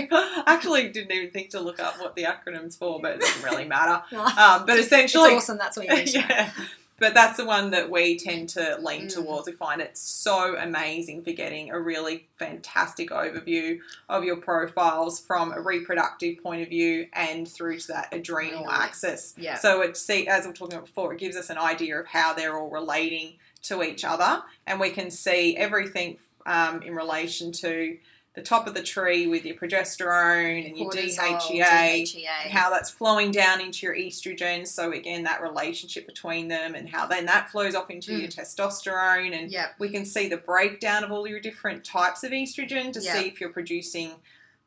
know. 0.09 0.43
Actually 0.47 0.89
didn't 0.89 1.11
even 1.11 1.31
think 1.31 1.49
to 1.51 1.59
look 1.59 1.79
up 1.79 1.99
what 1.99 2.15
the 2.15 2.23
acronym's 2.23 2.75
for, 2.75 2.99
but 3.01 3.15
it 3.15 3.21
doesn't 3.21 3.43
really 3.43 3.65
matter. 3.65 4.03
No. 4.11 4.23
Um, 4.23 4.65
but 4.65 4.77
It's 4.77 4.87
essentially, 4.87 5.35
awesome. 5.35 5.57
That's 5.57 5.77
what 5.77 5.87
you 5.87 5.95
need 5.95 6.13
yeah. 6.13 6.51
But 6.99 7.13
that's 7.13 7.37
the 7.37 7.45
one 7.45 7.69
that 7.71 7.91
we 7.91 8.17
tend 8.17 8.49
to 8.49 8.77
lean 8.81 9.03
Mm. 9.07 9.13
towards. 9.13 9.45
We 9.47 9.53
find 9.53 9.81
it 9.81 9.95
so 9.97 10.55
amazing 10.57 11.23
for 11.23 11.31
getting 11.31 11.69
a 11.69 11.79
really 11.79 12.27
fantastic 12.39 13.11
overview 13.11 13.79
of 14.09 14.23
your 14.23 14.37
profiles 14.37 15.19
from 15.19 15.51
a 15.51 15.61
reproductive 15.61 16.41
point 16.41 16.63
of 16.63 16.69
view 16.69 17.07
and 17.13 17.47
through 17.47 17.79
to 17.81 17.87
that 17.89 18.13
adrenal 18.13 18.61
Adrenal. 18.61 18.71
axis. 18.71 19.35
Yeah. 19.37 19.57
So 19.57 19.81
it 19.81 19.95
see 19.95 20.27
as 20.27 20.43
we 20.45 20.49
we're 20.49 20.55
talking 20.55 20.73
about 20.75 20.85
before, 20.87 21.13
it 21.13 21.19
gives 21.19 21.37
us 21.37 21.49
an 21.51 21.57
idea 21.59 21.99
of 21.99 22.07
how 22.07 22.33
they're 22.33 22.57
all 22.57 22.69
relating 22.69 23.33
to 23.63 23.83
each 23.83 24.03
other, 24.03 24.43
and 24.65 24.79
we 24.79 24.89
can 24.89 25.11
see 25.11 25.55
everything 25.57 26.17
um, 26.45 26.81
in 26.81 26.95
relation 26.95 27.51
to 27.51 27.97
the 28.37 28.43
top 28.43 28.67
of 28.67 28.75
the 28.75 28.83
tree 28.83 29.25
with 29.25 29.43
your 29.45 29.55
progesterone 29.55 30.67
and 30.67 30.77
your 30.77 30.91
DHEA, 30.91 31.17
DHEA. 32.03 32.27
and 32.43 32.51
how 32.53 32.69
that's 32.69 32.91
flowing 32.91 33.31
down 33.31 33.59
into 33.59 33.85
your 33.87 33.95
estrogen. 33.95 34.65
So 34.67 34.91
again, 34.91 35.23
that 35.23 35.41
relationship 35.41 36.05
between 36.05 36.47
them, 36.47 36.75
and 36.75 36.87
how 36.87 37.07
then 37.07 37.25
that 37.25 37.49
flows 37.49 37.73
off 37.73 37.89
into 37.89 38.11
Mm. 38.11 38.19
your 38.19 38.27
testosterone, 38.29 39.33
and 39.35 39.51
Yep. 39.51 39.75
we 39.79 39.89
can 39.89 40.05
see 40.05 40.29
the 40.29 40.37
breakdown 40.37 41.03
of 41.03 41.11
all 41.11 41.27
your 41.27 41.39
different 41.39 41.83
types 41.83 42.23
of 42.23 42.31
estrogen 42.31 42.93
to 42.93 43.01
Yeah. 43.01 43.13
see 43.19 43.27
if 43.27 43.41
you're 43.41 43.49
producing 43.49 44.11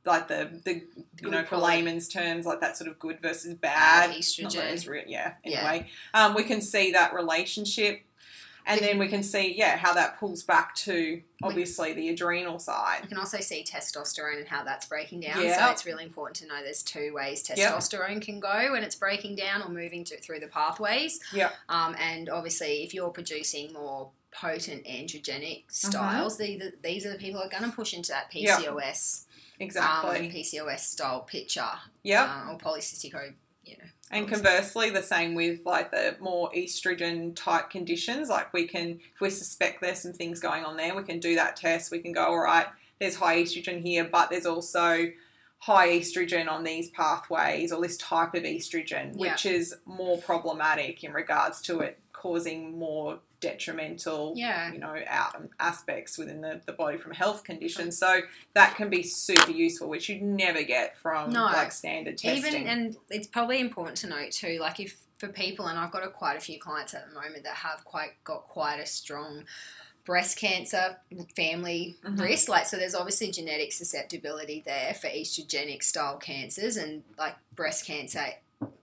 like 0.06 0.26
the 0.28 0.48
the 0.64 0.72
you 0.76 0.82
Good 1.22 1.30
know 1.30 1.42
for 1.42 1.58
quality. 1.58 1.76
layman's 1.76 2.08
terms 2.08 2.46
like 2.46 2.58
that 2.60 2.76
sort 2.76 2.88
of 2.90 2.98
good 2.98 3.20
versus 3.20 3.54
Bad 3.54 4.08
bad, 4.08 4.16
estrogen. 4.18 4.42
Not 4.44 4.52
that 4.54 4.72
it's 4.72 4.86
re- 4.86 5.04
yeah. 5.06 5.34
Yeah. 5.44 5.58
Anyway, 5.70 5.90
um, 6.14 6.34
we 6.34 6.42
can 6.42 6.60
see 6.62 6.90
that 6.92 7.12
relationship. 7.14 8.00
And 8.66 8.80
then 8.80 8.98
we 8.98 9.08
can 9.08 9.22
see, 9.22 9.54
yeah, 9.56 9.76
how 9.76 9.92
that 9.94 10.18
pulls 10.18 10.42
back 10.42 10.74
to 10.76 11.22
obviously 11.42 11.92
the 11.92 12.08
adrenal 12.10 12.58
side. 12.58 13.00
You 13.02 13.08
can 13.08 13.18
also 13.18 13.38
see 13.38 13.64
testosterone 13.64 14.38
and 14.38 14.48
how 14.48 14.62
that's 14.64 14.86
breaking 14.86 15.20
down. 15.20 15.42
Yeah. 15.42 15.66
So 15.66 15.72
it's 15.72 15.86
really 15.86 16.04
important 16.04 16.36
to 16.36 16.46
know 16.46 16.62
there's 16.62 16.82
two 16.82 17.12
ways 17.14 17.42
Yep. 17.48 17.72
testosterone 17.74 18.20
can 18.22 18.38
go 18.40 18.72
when 18.72 18.82
it's 18.84 18.94
breaking 18.96 19.36
down 19.36 19.62
or 19.62 19.68
moving 19.68 20.04
to, 20.04 20.20
through 20.20 20.40
the 20.40 20.46
pathways. 20.48 21.20
Yep. 21.32 21.52
Um, 21.68 21.96
and 21.98 22.28
obviously, 22.28 22.82
if 22.84 22.92
you're 22.94 23.10
producing 23.10 23.72
more 23.72 24.10
potent 24.32 24.84
androgenic 24.84 25.64
Mm-hmm. 25.66 25.88
styles, 25.88 26.38
these, 26.38 26.62
these 26.82 27.04
are 27.06 27.10
the 27.12 27.18
people 27.18 27.40
who 27.40 27.46
are 27.46 27.50
going 27.50 27.68
to 27.68 27.74
push 27.74 27.94
into 27.94 28.12
that 28.12 28.26
Yep. 28.34 28.60
PCOS, 28.60 29.24
Exactly. 29.58 30.18
um, 30.28 30.30
PCOS 30.32 30.80
style 30.80 31.20
picture, 31.22 31.64
yep. 32.02 32.28
uh, 32.28 32.50
or 32.52 32.58
polycystic, 32.58 33.12
you 33.64 33.76
know. 33.76 33.84
And 34.12 34.28
conversely, 34.28 34.90
the 34.90 35.02
same 35.02 35.34
with 35.34 35.60
like 35.64 35.92
the 35.92 36.16
more 36.20 36.50
estrogen 36.52 37.34
type 37.36 37.70
conditions. 37.70 38.28
Like 38.28 38.52
we 38.52 38.66
can, 38.66 38.98
if 39.14 39.20
we 39.20 39.30
suspect 39.30 39.80
there's 39.80 40.00
some 40.00 40.12
things 40.12 40.40
going 40.40 40.64
on 40.64 40.76
there, 40.76 40.96
we 40.96 41.04
can 41.04 41.20
do 41.20 41.36
that 41.36 41.56
test. 41.56 41.92
We 41.92 42.00
can 42.00 42.12
go, 42.12 42.24
all 42.24 42.38
right, 42.38 42.66
there's 42.98 43.14
high 43.14 43.42
estrogen 43.42 43.80
here, 43.80 44.04
but 44.10 44.30
there's 44.30 44.46
also 44.46 45.10
high 45.58 45.88
estrogen 45.90 46.48
on 46.50 46.64
these 46.64 46.90
pathways 46.90 47.70
or 47.70 47.80
this 47.80 47.96
type 47.98 48.34
of 48.34 48.42
estrogen, 48.42 49.14
Yeah. 49.14 49.32
which 49.32 49.46
is 49.46 49.76
more 49.84 50.18
problematic 50.18 51.04
in 51.04 51.12
regards 51.12 51.60
to 51.62 51.80
it 51.80 51.98
causing 52.12 52.78
more 52.78 53.18
detrimental 53.40 54.34
Yeah. 54.36 54.72
you 54.72 54.78
know 54.78 54.96
out 55.06 55.42
aspects 55.58 56.18
within 56.18 56.40
the, 56.40 56.60
the 56.66 56.72
body 56.72 56.98
from 56.98 57.12
health 57.12 57.42
conditions 57.44 57.98
so 57.98 58.20
that 58.54 58.76
can 58.76 58.88
be 58.90 59.02
super 59.02 59.50
useful 59.50 59.88
which 59.88 60.08
you'd 60.08 60.22
never 60.22 60.62
get 60.62 60.96
from 60.98 61.30
No. 61.30 61.44
like 61.44 61.72
standard 61.72 62.18
testing 62.18 62.54
Even 62.54 62.66
and 62.68 62.96
it's 63.08 63.26
probably 63.26 63.60
important 63.60 63.96
to 63.98 64.06
note 64.08 64.32
too, 64.32 64.58
like 64.60 64.78
if 64.80 64.96
for 65.18 65.28
people, 65.28 65.66
and 65.66 65.78
I've 65.78 65.90
got 65.90 66.02
a, 66.02 66.08
quite 66.08 66.38
a 66.38 66.40
few 66.40 66.58
clients 66.58 66.94
at 66.94 67.06
the 67.06 67.14
moment 67.14 67.44
that 67.44 67.54
have 67.56 67.84
quite 67.84 68.12
got 68.24 68.48
quite 68.48 68.78
a 68.80 68.86
strong 68.86 69.44
breast 70.06 70.38
cancer 70.38 70.96
family 71.36 71.96
Mhm. 72.02 72.18
risk. 72.18 72.48
Like 72.48 72.64
so, 72.64 72.78
there's 72.78 72.94
obviously 72.94 73.30
genetic 73.30 73.70
susceptibility 73.72 74.62
there 74.64 74.94
for 74.94 75.08
estrogenic 75.08 75.82
style 75.82 76.16
cancers, 76.16 76.78
and 76.78 77.02
like 77.18 77.34
breast 77.54 77.84
cancer 77.86 78.28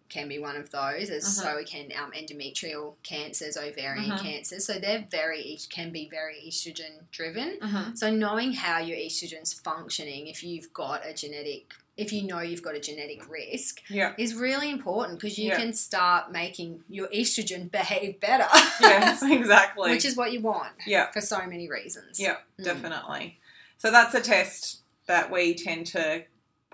can 0.10 0.28
be 0.30 0.40
one 0.40 0.56
of 0.56 0.70
those, 0.72 1.10
as 1.10 1.24
Mhm. 1.26 1.42
so 1.44 1.64
can 1.66 1.92
um, 1.98 2.12
endometrial 2.12 2.96
cancers, 3.04 3.58
ovarian 3.58 4.12
Mhm. 4.12 4.22
cancers. 4.22 4.66
So 4.66 4.80
they're 4.80 5.06
very 5.10 5.42
each 5.42 5.70
can 5.70 5.92
be 5.92 6.08
very 6.10 6.42
estrogen 6.48 7.10
driven. 7.12 7.60
Mm-hmm. 7.60 7.96
So 7.96 8.10
knowing 8.10 8.54
how 8.54 8.80
your 8.80 8.98
estrogen's 8.98 9.54
functioning, 9.54 10.28
if 10.28 10.44
you've 10.44 10.72
got 10.74 11.06
a 11.06 11.14
genetic, 11.14 11.74
if 11.98 12.14
you 12.14 12.24
know 12.24 12.40
you've 12.40 12.62
got 12.62 12.76
a 12.76 12.80
genetic 12.80 13.30
risk, 13.30 13.82
Yeah. 13.90 14.14
is 14.18 14.34
really 14.34 14.70
important 14.70 15.20
because 15.20 15.38
you 15.38 15.50
Yeah. 15.50 15.58
can 15.58 15.74
start 15.74 16.32
making 16.32 16.84
your 16.88 17.10
estrogen 17.10 17.70
behave 17.80 18.20
better. 18.22 18.48
Yes, 18.80 19.22
exactly. 19.24 19.92
Which 19.92 20.06
is 20.06 20.16
what 20.16 20.32
you 20.32 20.40
want 20.40 20.74
yeah, 20.86 21.12
for 21.12 21.22
so 21.22 21.46
many 21.46 21.68
reasons. 21.70 22.20
Yeah, 22.20 22.38
Mm. 22.60 22.64
definitely. 22.64 23.40
So 23.78 23.92
that's 23.92 24.16
a 24.16 24.22
test 24.22 24.78
that 25.08 25.30
we 25.30 25.54
tend 25.54 25.88
to 25.88 26.24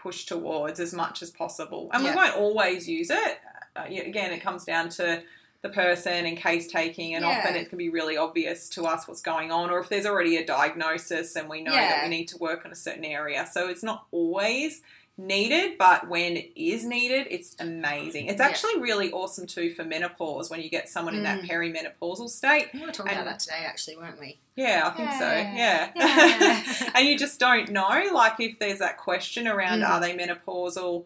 push 0.03 0.25
towards 0.25 0.79
as 0.81 0.93
much 0.93 1.23
as 1.23 1.31
possible, 1.31 1.89
and 1.93 2.03
Yeah. 2.03 2.11
we 2.11 2.15
won't 2.17 2.35
always 2.35 2.87
use 2.87 3.09
it. 3.09 3.39
Uh, 3.75 3.85
again, 3.89 4.31
it 4.31 4.41
comes 4.41 4.65
down 4.65 4.89
to 4.89 5.23
the 5.61 5.69
person 5.69 6.25
and 6.25 6.37
case 6.37 6.67
taking, 6.67 7.15
and 7.15 7.23
Yeah. 7.23 7.39
often 7.39 7.55
it 7.55 7.69
can 7.69 7.77
be 7.77 7.89
really 7.89 8.17
obvious 8.17 8.67
to 8.69 8.85
us 8.85 9.07
what's 9.07 9.21
going 9.21 9.49
on, 9.49 9.71
or 9.71 9.79
if 9.79 9.87
there's 9.87 10.05
already 10.05 10.35
a 10.35 10.45
diagnosis 10.45 11.37
and 11.37 11.49
we 11.49 11.63
know 11.63 11.71
that 11.71 12.03
we 12.03 12.09
need 12.09 12.27
to 12.27 12.37
work 12.37 12.65
on 12.65 12.71
a 12.71 12.75
certain 12.75 13.05
area. 13.05 13.47
So 13.51 13.69
it's 13.69 13.81
not 13.81 14.05
always 14.11 14.81
needed, 15.17 15.78
but 15.78 16.08
when 16.10 16.36
it 16.38 16.52
is 16.56 16.84
needed, 16.86 17.28
it's 17.30 17.56
amazing. 17.60 18.28
It's 18.28 18.39
Yeah. 18.39 18.47
actually 18.47 18.80
really 18.82 19.12
awesome 19.12 19.45
too 19.45 19.71
for 19.73 19.84
menopause 19.84 20.49
when 20.49 20.62
you 20.62 20.69
get 20.69 20.89
someone 20.89 21.13
in 21.15 21.23
that 21.23 21.41
Mm. 21.41 21.49
perimenopausal 21.49 22.30
state. 22.30 22.69
We 22.73 22.80
were 22.82 22.91
talking 22.91 23.12
about 23.13 23.26
that 23.26 23.39
today, 23.39 23.63
actually, 23.65 23.97
weren't 23.97 24.19
we? 24.19 24.39
Yeah, 24.56 24.84
I 24.86 24.89
think 24.97 25.12
so. 25.13 25.28
Yeah. 25.32 25.56
Yeah. 25.56 25.91
Yeah. 25.95 26.89
and 26.95 27.08
you 27.08 27.17
just 27.17 27.39
don't 27.39 27.69
know, 27.69 28.10
like, 28.12 28.39
if 28.39 28.58
there's 28.60 28.80
that 28.80 28.97
question 28.97 29.47
around 29.47 29.82
Mm. 29.82 29.89
are 29.89 29.99
they 30.02 30.15
menopausal, 30.17 31.04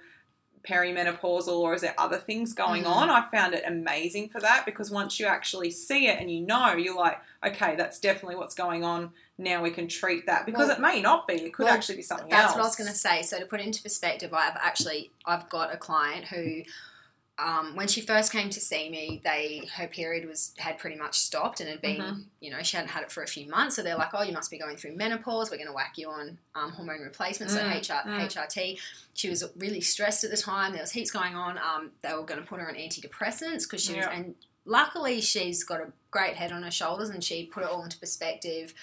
perimenopausal, 0.64 1.48
or 1.60 1.74
is 1.74 1.82
there 1.82 1.96
other 1.98 2.18
things 2.18 2.54
going 2.54 2.84
Mhm. 2.84 2.90
on? 2.90 3.10
I 3.10 3.28
found 3.30 3.54
it 3.54 3.64
amazing 3.66 4.30
for 4.30 4.40
that 4.42 4.66
because 4.66 4.90
once 4.92 5.20
you 5.20 5.26
actually 5.26 5.72
see 5.72 6.08
it 6.08 6.20
and 6.20 6.32
you 6.32 6.42
know, 6.42 6.74
you're 6.74 6.96
like, 6.96 7.20
okay, 7.46 7.76
that's 7.76 8.00
definitely 8.00 8.36
what's 8.36 8.56
going 8.56 8.84
on. 8.84 9.12
Now 9.38 9.62
we 9.62 9.72
can 9.72 9.88
treat 9.88 10.26
that 10.26 10.46
because 10.46 10.68
Well- 10.68 10.78
it 10.78 10.80
may 10.80 11.02
not 11.02 11.28
be. 11.28 11.36
It 11.36 11.54
could 11.54 11.66
well, 11.66 11.74
actually 11.74 11.98
be 11.98 12.02
something 12.02 12.30
That's 12.30 12.44
else. 12.44 12.52
That's 12.54 12.56
what 12.58 12.64
I 12.64 12.68
was 12.68 12.76
going 12.76 12.90
to 12.90 12.96
say. 12.96 13.22
So 13.22 13.40
to 13.40 13.46
put 13.46 13.60
it 13.60 13.66
into 13.68 13.82
perspective, 13.84 14.34
I've 14.34 14.58
actually 14.58 15.12
I've 15.26 15.48
got 15.50 15.74
a 15.74 15.78
client 15.78 16.26
who, 16.26 16.64
um, 17.40 17.76
when 17.76 17.88
she 17.88 18.02
first 18.02 18.32
came 18.32 18.50
to 18.50 18.60
see 18.60 18.90
me, 18.90 19.22
they 19.24 19.70
her 19.76 19.88
period 19.88 20.28
was 20.28 20.54
had 20.58 20.80
pretty 20.80 20.96
much 20.96 21.20
stopped 21.20 21.60
and 21.60 21.70
had 21.70 21.82
been 21.82 22.02
Mhm. 22.02 22.24
you 22.40 22.50
know 22.50 22.64
she 22.64 22.76
hadn't 22.78 22.90
had 22.90 23.04
it 23.04 23.12
for 23.12 23.22
a 23.22 23.28
few 23.28 23.48
months. 23.48 23.76
So 23.76 23.84
they're 23.84 23.96
like, 23.96 24.10
oh, 24.14 24.24
you 24.24 24.34
must 24.34 24.50
be 24.50 24.58
going 24.58 24.76
through 24.78 24.96
menopause. 24.96 25.52
We're 25.52 25.58
going 25.58 25.68
to 25.68 25.74
whack 25.74 25.94
you 25.98 26.10
on 26.10 26.40
um, 26.56 26.72
hormone 26.72 27.02
replacement, 27.02 27.52
so 27.52 27.60
Mm, 27.60 27.78
HR, 27.80 28.08
mm. 28.10 28.20
HRT. 28.28 28.80
She 29.14 29.30
was 29.30 29.44
really 29.58 29.82
stressed 29.82 30.24
at 30.24 30.32
the 30.32 30.38
time. 30.38 30.72
There 30.72 30.82
was 30.82 30.92
heaps 30.92 31.12
going 31.12 31.36
on. 31.36 31.58
Um, 31.60 31.92
they 32.02 32.14
were 32.14 32.24
going 32.24 32.42
to 32.42 32.46
put 32.48 32.60
her 32.60 32.68
on 32.68 32.76
antidepressants 32.76 33.64
because 33.64 33.84
she 33.84 33.96
was 33.96 34.06
and 34.12 34.34
luckily 34.66 35.22
she's 35.22 35.64
got 35.64 35.80
a 35.80 35.92
great 36.12 36.36
head 36.36 36.52
on 36.52 36.64
her 36.64 36.72
shoulders 36.72 37.10
and 37.10 37.24
she 37.24 37.46
put 37.46 37.64
it 37.64 37.70
all 37.70 37.84
into 37.84 37.98
perspective. 38.00 38.74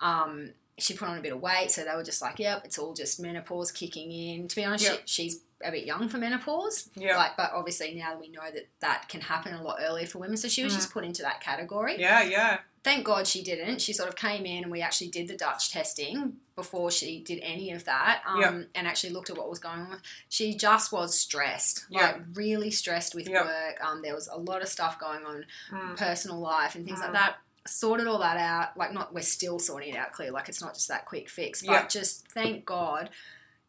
Um, 0.00 0.50
she 0.78 0.94
put 0.94 1.08
on 1.08 1.18
a 1.18 1.20
bit 1.20 1.32
of 1.32 1.40
weight, 1.40 1.70
so 1.70 1.84
they 1.84 1.94
were 1.94 2.02
just 2.02 2.22
like, 2.22 2.38
"Yep, 2.38 2.62
it's 2.64 2.78
all 2.78 2.94
just 2.94 3.20
menopause 3.20 3.70
kicking 3.70 4.10
in." 4.10 4.48
To 4.48 4.56
be 4.56 4.64
honest, 4.64 4.84
Yep. 4.84 5.02
she, 5.04 5.24
she's 5.30 5.40
a 5.64 5.70
bit 5.70 5.84
young 5.86 6.08
for 6.08 6.18
menopause, 6.18 6.88
Yeah. 6.94 7.16
like, 7.16 7.36
but 7.36 7.52
obviously 7.52 7.94
now 7.94 8.18
we 8.18 8.28
know 8.28 8.50
that 8.52 8.68
that 8.80 9.08
can 9.08 9.20
happen 9.20 9.54
a 9.54 9.62
lot 9.62 9.78
earlier 9.80 10.06
for 10.06 10.18
women. 10.18 10.36
So 10.36 10.48
she 10.48 10.62
was 10.64 10.72
Mm. 10.72 10.76
just 10.76 10.92
put 10.92 11.04
into 11.04 11.22
that 11.22 11.40
category. 11.40 11.98
yeah, 12.00 12.22
yeah. 12.22 12.58
Thank 12.84 13.04
God 13.06 13.28
she 13.28 13.44
didn't. 13.44 13.80
She 13.80 13.92
sort 13.92 14.08
of 14.08 14.16
came 14.16 14.44
in 14.44 14.64
and 14.64 14.72
we 14.72 14.82
actually 14.82 15.06
did 15.10 15.28
the 15.28 15.36
Dutch 15.36 15.70
testing 15.70 16.38
before 16.56 16.90
she 16.90 17.20
did 17.20 17.38
any 17.40 17.70
of 17.70 17.84
that, 17.84 18.22
um, 18.26 18.66
and 18.74 18.88
actually 18.88 19.12
looked 19.12 19.30
at 19.30 19.36
what 19.38 19.48
was 19.48 19.60
going 19.60 19.78
on. 19.80 20.00
She 20.28 20.54
just 20.56 20.90
was 20.90 21.16
stressed, 21.16 21.86
like 21.90 22.16
really 22.34 22.72
stressed 22.72 23.14
with 23.14 23.28
work. 23.28 23.78
Um, 23.84 24.02
there 24.02 24.14
was 24.16 24.26
a 24.26 24.36
lot 24.36 24.62
of 24.62 24.68
stuff 24.68 24.98
going 24.98 25.24
on 25.24 25.46
Mm. 25.70 25.96
personal 25.96 26.40
life 26.40 26.74
and 26.74 26.84
things 26.84 26.98
Mm. 26.98 27.02
like 27.04 27.12
that. 27.12 27.36
Sorted 27.68 28.08
all 28.08 28.18
that 28.18 28.36
out. 28.36 28.76
Like, 28.76 28.92
not 28.92 29.14
we're 29.14 29.22
still 29.22 29.60
sorting 29.60 29.94
it 29.94 29.96
out. 29.96 30.10
Clear, 30.10 30.32
like 30.32 30.48
it's 30.48 30.60
not 30.60 30.74
just 30.74 30.88
that 30.88 31.04
quick 31.06 31.28
fix. 31.30 31.62
But 31.62 31.70
Yeah. 31.72 31.86
just 31.86 32.26
thank 32.32 32.64
God 32.64 33.10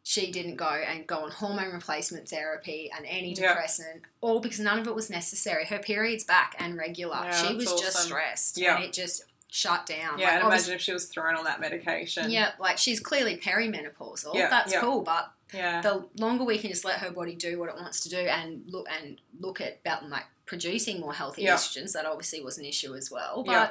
she 0.05 0.31
didn't 0.31 0.57
go 0.57 0.67
and 0.67 1.07
go 1.07 1.19
on 1.23 1.31
hormone 1.31 1.71
replacement 1.71 2.27
therapy 2.27 2.91
and 2.95 3.05
antidepressant, 3.05 4.01
all 4.21 4.39
because 4.41 4.59
none 4.59 4.77
of 4.79 4.85
it 4.87 4.93
was 4.93 5.09
necessary. 5.09 5.65
Her 5.65 5.79
period's 5.79 6.25
back 6.25 6.55
and 6.59 6.77
regular. 6.77 7.15
Yeah, 7.23 7.31
she 7.47 7.55
was 7.55 7.73
just 7.79 7.97
stressed, 7.97 8.57
Yeah. 8.57 8.75
and 8.75 8.83
it 8.83 8.91
just 8.93 9.23
shut 9.49 9.85
down. 9.85 10.19
Yeah, 10.19 10.25
Like, 10.25 10.33
and 10.39 10.47
imagine 10.47 10.73
if 10.73 10.81
she 10.81 10.91
was 10.93 11.05
thrown 11.05 11.35
on 11.35 11.45
that 11.45 11.61
medication. 11.61 12.29
yeah, 12.29 12.51
like 12.59 12.77
she's 12.77 12.99
clearly 12.99 13.37
perimenopausal. 13.37 14.35
Yeah, 14.35 14.49
That's 14.49 14.73
yeah. 14.73 14.81
cool, 14.81 15.01
but 15.01 15.31
Yeah. 15.53 15.79
the 15.81 16.05
longer 16.17 16.43
we 16.43 16.57
can 16.57 16.69
just 16.69 16.83
let 16.83 16.99
her 16.99 17.11
body 17.11 17.35
do 17.35 17.57
what 17.59 17.69
it 17.69 17.75
wants 17.75 18.01
to 18.01 18.09
do 18.09 18.17
and 18.17 18.63
look 18.67 18.87
and 18.89 19.21
look 19.39 19.61
at 19.61 19.77
about 19.85 20.09
like 20.09 20.25
producing 20.45 20.99
more 20.99 21.13
healthy 21.13 21.43
Yeah. 21.43 21.53
estrogens, 21.55 21.93
that 21.93 22.05
obviously 22.05 22.41
was 22.41 22.57
an 22.57 22.65
issue 22.65 22.93
as 22.95 23.09
well. 23.09 23.43
But 23.43 23.51
Yeah. 23.51 23.69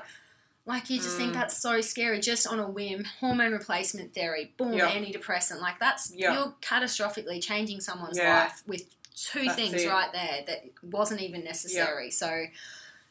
Like 0.65 0.89
you 0.91 0.99
just 0.99 1.17
think 1.17 1.31
Mm. 1.33 1.35
that's 1.35 1.57
so 1.57 1.81
scary, 1.81 2.21
just 2.21 2.47
on 2.47 2.61
a 2.61 2.69
whim, 2.69 3.05
hormone 3.21 3.53
replacement 3.53 4.15
theory, 4.15 4.53
boom, 4.57 4.75
Yeah. 4.75 4.91
antidepressant, 4.91 5.61
like 5.61 5.81
that's 5.81 6.13
Yeah. 6.15 6.35
you're 6.35 6.55
catastrophically 6.61 7.43
changing 7.43 7.81
someone's 7.81 8.17
Yeah. 8.19 8.45
life 8.45 8.63
with 8.67 8.85
two 9.15 9.45
That's 9.45 9.57
things 9.57 9.83
it. 9.83 9.89
right 9.89 10.13
there 10.13 10.45
that 10.47 10.65
wasn't 10.83 11.21
even 11.21 11.43
necessary. 11.45 12.11
So 12.11 12.47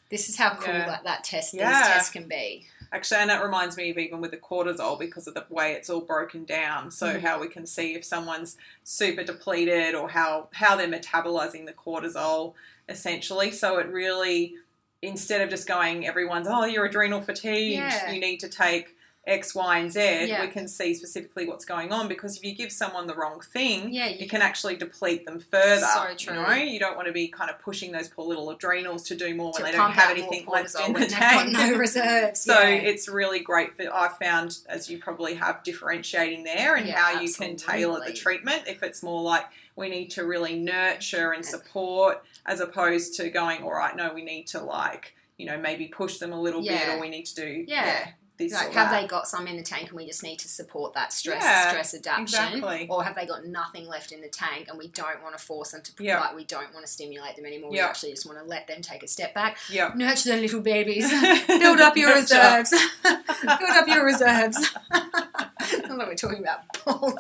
this 0.10 0.30
is 0.30 0.38
how 0.38 0.56
cool 0.56 0.74
Yeah. 0.74 0.86
that, 0.88 1.04
that 1.04 1.24
test 1.24 1.54
Yeah. 1.54 1.72
these 1.72 1.88
tests 1.88 2.12
can 2.12 2.28
be. 2.28 2.68
Actually, 2.94 3.22
and 3.22 3.30
that 3.30 3.42
reminds 3.44 3.78
me 3.78 3.90
of 3.90 3.98
even 3.98 4.20
with 4.20 4.32
the 4.32 4.38
cortisol 4.38 5.00
because 5.00 5.26
of 5.28 5.34
the 5.34 5.46
way 5.50 5.74
it's 5.74 5.90
all 5.90 6.02
broken 6.02 6.44
down. 6.44 6.92
So 6.92 7.16
Mm. 7.16 7.22
how 7.22 7.40
we 7.40 7.48
can 7.48 7.66
see 7.66 7.96
if 7.96 8.04
someone's 8.04 8.58
super 8.84 9.24
depleted 9.24 9.94
or 9.96 10.10
how 10.10 10.50
how 10.54 10.76
they're 10.76 10.88
metabolizing 10.88 11.66
the 11.66 11.74
cortisol 11.74 12.54
essentially. 12.90 13.52
So 13.52 13.78
it 13.78 13.88
really 13.88 14.56
instead 15.02 15.42
of 15.42 15.50
just 15.50 15.68
going 15.68 16.06
everyone's 16.08 16.48
oh 16.50 16.66
you're 16.66 16.86
adrenal 16.86 17.22
fatigued, 17.22 17.76
Yeah. 17.76 18.12
you 18.12 18.20
need 18.20 18.40
to 18.40 18.50
take 18.50 18.96
X, 19.28 19.54
Y, 19.54 19.78
and 19.78 19.92
Z, 19.92 20.26
Yeah. 20.26 20.42
we 20.42 20.48
can 20.48 20.68
see 20.68 20.96
specifically 20.96 21.46
what's 21.46 21.64
going 21.64 21.92
on 21.94 22.08
because 22.08 22.38
if 22.38 22.44
you 22.44 22.56
give 22.56 22.72
someone 22.72 23.06
the 23.06 23.14
wrong 23.14 23.40
thing, 23.40 23.94
Yeah, 23.94 24.08
you 24.08 24.22
you 24.22 24.28
can 24.28 24.42
actually 24.42 24.76
deplete 24.78 25.28
them 25.28 25.40
further. 25.40 25.86
So 25.86 26.08
true. 26.18 26.34
You 26.36 26.42
know, 26.42 26.54
you 26.56 26.80
don't 26.80 26.96
want 26.96 27.06
to 27.08 27.14
be 27.14 27.28
kind 27.28 27.52
of 27.52 27.60
pushing 27.60 27.92
those 27.92 28.08
poor 28.08 28.26
little 28.26 28.50
adrenals 28.50 29.04
to 29.10 29.16
do 29.16 29.36
more 29.36 29.54
to 29.54 29.62
when 29.62 29.72
they 29.72 29.78
don't 29.78 29.92
have 29.92 30.10
anything 30.18 30.48
left 30.48 30.74
in 30.88 30.94
the 30.94 31.06
tank. 31.06 31.52
no 31.52 31.74
reserves. 31.78 32.40
So 32.40 32.60
yeah. 32.62 32.70
it's 32.70 33.08
really 33.08 33.42
great 33.42 33.76
for 33.78 33.84
I 33.94 34.08
found 34.20 34.58
as 34.68 34.90
you 34.90 34.98
probably 34.98 35.36
have 35.36 35.62
differentiating 35.64 36.44
there 36.44 36.76
and 36.76 36.88
Yeah, 36.88 36.98
how 37.00 37.22
you 37.22 37.32
can 37.32 37.56
tailor 37.58 38.04
the 38.04 38.14
treatment 38.14 38.64
if 38.68 38.82
it's 38.82 39.04
more 39.04 39.22
like 39.22 39.46
we 39.75 39.89
need 39.89 40.10
to 40.12 40.25
really 40.25 40.57
nurture 40.60 41.31
and 41.31 41.45
support 41.45 42.23
as 42.45 42.60
opposed 42.60 43.15
to 43.15 43.29
going 43.29 43.63
all 43.63 43.71
right 43.73 43.95
no 43.95 44.13
we 44.13 44.23
need 44.23 44.45
to 44.47 44.60
like 44.62 45.15
you 45.38 45.45
know 45.45 45.57
maybe 45.57 45.88
push 45.88 46.17
them 46.17 46.31
a 46.34 46.39
little 46.39 46.62
bit 46.62 46.88
or 46.89 46.99
we 46.99 47.10
need 47.10 47.25
to 47.25 47.36
do 47.36 47.65
Yeah. 47.67 48.07
this 48.38 48.53
Like, 48.53 48.71
have 48.73 48.89
that. 48.91 49.01
they 49.01 49.07
got 49.07 49.27
some 49.27 49.47
in 49.47 49.57
the 49.57 49.63
tank 49.63 49.89
and 49.89 49.97
we 49.97 50.05
just 50.05 50.23
need 50.23 50.38
to 50.39 50.47
support 50.47 50.93
that 50.93 51.12
stress 51.13 51.43
Yeah, 51.43 51.69
stress 51.69 51.93
adaptation 51.95 52.57
exactly. 52.57 52.88
or 52.89 53.03
have 53.03 53.15
they 53.15 53.25
got 53.25 53.45
nothing 53.45 53.88
left 53.88 54.12
in 54.12 54.21
the 54.21 54.27
tank 54.29 54.67
and 54.69 54.77
we 54.77 54.88
don't 54.89 55.21
want 55.23 55.38
to 55.38 55.43
force 55.43 55.71
them 55.71 55.81
to 55.84 55.91
Yeah. 56.03 56.19
like 56.19 56.36
we 56.36 56.43
don't 56.45 56.73
want 56.73 56.86
to 56.86 56.91
stimulate 56.91 57.36
them 57.38 57.45
anymore 57.45 57.71
Yeah. 57.73 57.86
we 57.86 57.89
actually 57.89 58.12
just 58.12 58.25
want 58.25 58.38
to 58.39 58.45
let 58.45 58.67
them 58.67 58.81
take 58.81 59.01
a 59.03 59.07
step 59.07 59.34
back 59.34 59.57
yeah 59.69 59.91
nurture 59.95 60.29
the 60.36 60.38
little 60.41 60.62
babies 60.62 61.10
build 61.47 61.79
up 61.79 61.95
your 61.97 62.13
reserves 62.13 62.71
build 63.03 63.71
up 63.71 63.88
your 63.88 64.05
reserves 64.05 64.57
not 64.91 65.97
like 65.97 66.07
we're 66.07 66.15
talking 66.15 66.39
about 66.39 66.60
balls 66.86 67.13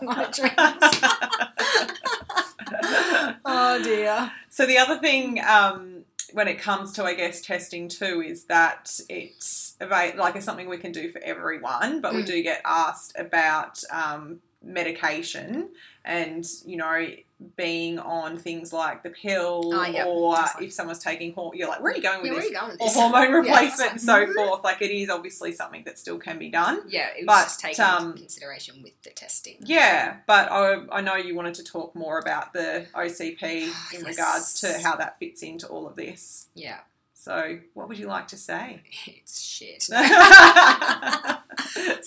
oh 3.45 3.81
dear 3.83 4.31
So 4.49 4.65
the 4.65 4.77
other 4.77 4.97
thing 4.97 5.39
um, 5.47 6.03
when 6.33 6.47
it 6.47 6.59
comes 6.59 6.93
to, 6.93 7.03
I 7.03 7.13
guess, 7.13 7.41
testing 7.41 7.89
too, 7.89 8.21
is 8.25 8.45
that 8.45 8.89
it's 9.09 9.75
like 9.79 10.35
it's 10.35 10.45
something 10.45 10.69
we 10.69 10.77
can 10.77 10.91
do 10.91 11.11
for 11.11 11.19
everyone, 11.23 12.01
but 12.01 12.13
we 12.13 12.23
Mm. 12.23 12.27
do 12.27 12.43
get 12.43 12.61
asked 12.65 13.13
about 13.17 13.79
um, 13.91 14.39
medication 14.63 15.69
and 16.05 16.45
you 16.65 16.77
know 16.77 17.07
being 17.55 17.97
on 17.97 18.37
things 18.37 18.71
like 18.71 19.01
the 19.01 19.09
pill 19.09 19.71
Oh, 19.73 19.83
yeah. 19.85 20.05
or 20.05 20.33
like- 20.33 20.61
if 20.61 20.73
someone's 20.73 20.99
taking 20.99 21.33
hor- 21.33 21.55
you're 21.55 21.67
like 21.67 21.81
where 21.81 21.91
are 21.91 21.95
you 21.95 22.01
going 22.03 22.21
with 22.21 22.31
yeah, 22.31 22.37
this 22.39 22.49
you 22.49 22.53
going 22.55 22.71
with 22.73 22.81
or 22.81 22.87
this? 22.87 22.95
hormone 22.95 23.21
Yeah, 23.23 23.37
replacement 23.37 23.91
and 23.93 24.01
so 24.01 24.25
mm. 24.27 24.33
forth 24.35 24.63
like 24.63 24.79
it 24.83 24.91
is 24.91 25.09
obviously 25.09 25.51
something 25.51 25.83
that 25.85 25.97
still 25.97 26.19
can 26.19 26.37
be 26.37 26.49
done 26.49 26.81
yeah 26.87 27.07
it 27.17 27.25
was 27.25 27.25
But, 27.25 27.43
just 27.45 27.59
taken 27.61 27.83
um, 27.85 28.05
into 28.09 28.17
consideration 28.19 28.83
with 28.83 28.93
the 29.01 29.09
testing 29.09 29.57
yeah, 29.61 30.17
but 30.27 30.51
I, 30.51 30.81
I 30.91 31.01
know 31.01 31.15
you 31.15 31.33
wanted 31.35 31.55
to 31.55 31.63
talk 31.63 31.95
more 31.95 32.19
about 32.19 32.53
the 32.53 32.85
OCP 32.93 33.41
in 33.43 33.71
Yes. 33.93 34.03
regards 34.03 34.61
to 34.61 34.79
how 34.83 34.95
that 34.97 35.17
fits 35.17 35.41
into 35.41 35.65
all 35.67 35.87
of 35.87 35.95
this. 35.95 36.45
yeah 36.53 36.77
So, 37.21 37.59
what 37.75 37.87
would 37.87 37.99
you 37.99 38.07
like 38.07 38.27
to 38.29 38.35
say? 38.35 38.81
it's 39.05 39.39
shit 39.39 39.83
So 39.83 39.93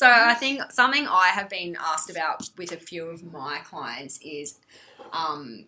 I 0.02 0.34
think 0.34 0.72
something 0.72 1.06
I 1.06 1.28
have 1.28 1.48
been 1.48 1.76
asked 1.80 2.10
about 2.10 2.50
with 2.58 2.72
a 2.72 2.78
few 2.78 3.06
of 3.06 3.22
my 3.22 3.58
clients 3.58 4.18
is 4.20 4.58
um, 5.12 5.66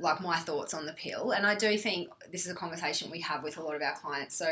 like 0.00 0.20
my 0.20 0.38
thoughts 0.38 0.74
on 0.74 0.84
the 0.84 0.94
pill. 0.94 1.30
And 1.30 1.46
I 1.46 1.54
do 1.54 1.78
think 1.78 2.08
this 2.32 2.44
is 2.44 2.50
a 2.50 2.56
conversation 2.56 3.08
we 3.08 3.20
have 3.20 3.44
with 3.44 3.56
a 3.56 3.62
lot 3.62 3.76
of 3.76 3.82
our 3.82 3.94
clients. 3.94 4.34
So 4.36 4.48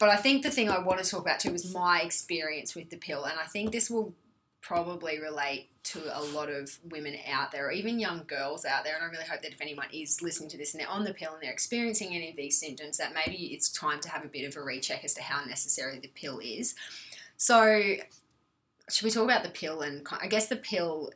but 0.00 0.08
I 0.08 0.16
think 0.16 0.42
the 0.42 0.50
thing 0.50 0.68
I 0.68 0.80
want 0.80 1.02
to 1.02 1.08
talk 1.08 1.20
about 1.20 1.38
too 1.38 1.54
is 1.54 1.72
my 1.72 2.00
experience 2.00 2.74
with 2.74 2.90
the 2.90 2.96
pill. 2.96 3.26
And 3.26 3.38
I 3.38 3.44
think 3.44 3.70
this 3.70 3.88
will 3.88 4.12
probably 4.60 5.20
relate 5.20 5.70
to 5.86 6.18
a 6.18 6.22
lot 6.22 6.50
of 6.50 6.78
women 6.90 7.16
out 7.30 7.52
there, 7.52 7.66
or 7.66 7.72
even 7.72 7.98
young 7.98 8.24
girls 8.26 8.64
out 8.64 8.84
there. 8.84 8.96
And 8.96 9.04
I 9.04 9.08
really 9.08 9.24
hope 9.24 9.42
that 9.42 9.52
if 9.52 9.60
anyone 9.60 9.86
is 9.92 10.22
listening 10.22 10.48
to 10.50 10.58
this 10.58 10.74
and 10.74 10.80
they're 10.80 10.88
on 10.88 11.04
the 11.04 11.14
pill 11.14 11.34
and 11.34 11.42
they're 11.42 11.52
experiencing 11.52 12.14
any 12.14 12.30
of 12.30 12.36
these 12.36 12.58
symptoms, 12.58 12.96
that 12.98 13.14
maybe 13.14 13.46
it's 13.54 13.68
time 13.68 14.00
to 14.00 14.08
have 14.08 14.24
a 14.24 14.28
bit 14.28 14.46
of 14.46 14.56
a 14.56 14.62
recheck 14.62 15.04
as 15.04 15.14
to 15.14 15.22
how 15.22 15.44
necessary 15.44 15.98
the 15.98 16.08
pill 16.08 16.40
is. 16.42 16.74
So, 17.36 17.96
should 18.88 19.04
we 19.04 19.10
talk 19.10 19.24
about 19.24 19.42
the 19.42 19.50
pill? 19.50 19.82
And 19.82 20.06
I 20.20 20.26
guess 20.26 20.48
the 20.48 20.56
pill 20.56 21.10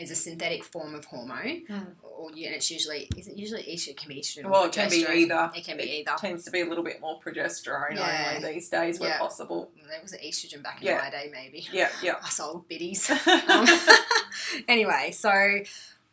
is 0.00 0.10
a 0.10 0.14
synthetic 0.16 0.64
form 0.64 0.94
of 0.94 1.04
hormone, 1.04 1.62
Mm. 1.68 1.94
or 2.02 2.30
it's 2.34 2.70
usually 2.70 3.08
is 3.16 3.28
it 3.28 3.36
usually 3.36 3.62
estrogen? 3.64 3.88
It 3.90 3.96
can 3.98 4.08
be 4.08 4.20
estrogen. 4.20 4.44
or 4.46 4.50
Well, 4.50 4.64
it 4.64 4.72
can 4.72 4.88
be 4.90 5.06
either. 5.06 5.50
It 5.54 5.64
can 5.64 5.76
be 5.76 5.84
either. 5.98 6.12
Tends 6.18 6.44
to 6.44 6.50
be 6.50 6.60
a 6.62 6.66
little 6.66 6.84
bit 6.84 7.00
more 7.00 7.20
progesterone 7.20 7.96
Yeah. 7.96 8.34
only 8.36 8.54
these 8.54 8.68
days 8.68 8.98
where 8.98 9.10
Yeah. 9.10 9.18
possible. 9.18 9.70
There 9.88 10.00
was 10.02 10.12
an 10.12 10.20
estrogen 10.20 10.62
back 10.62 10.80
in 10.80 10.86
Yeah. 10.88 10.98
my 10.98 11.10
day, 11.10 11.28
maybe. 11.32 11.66
Yeah, 11.72 11.90
yeah. 12.02 12.12
Us 12.24 12.40
old 12.40 12.66
biddies. 12.68 13.10
Um, 13.26 13.66
anyway, 14.68 15.10
so 15.12 15.60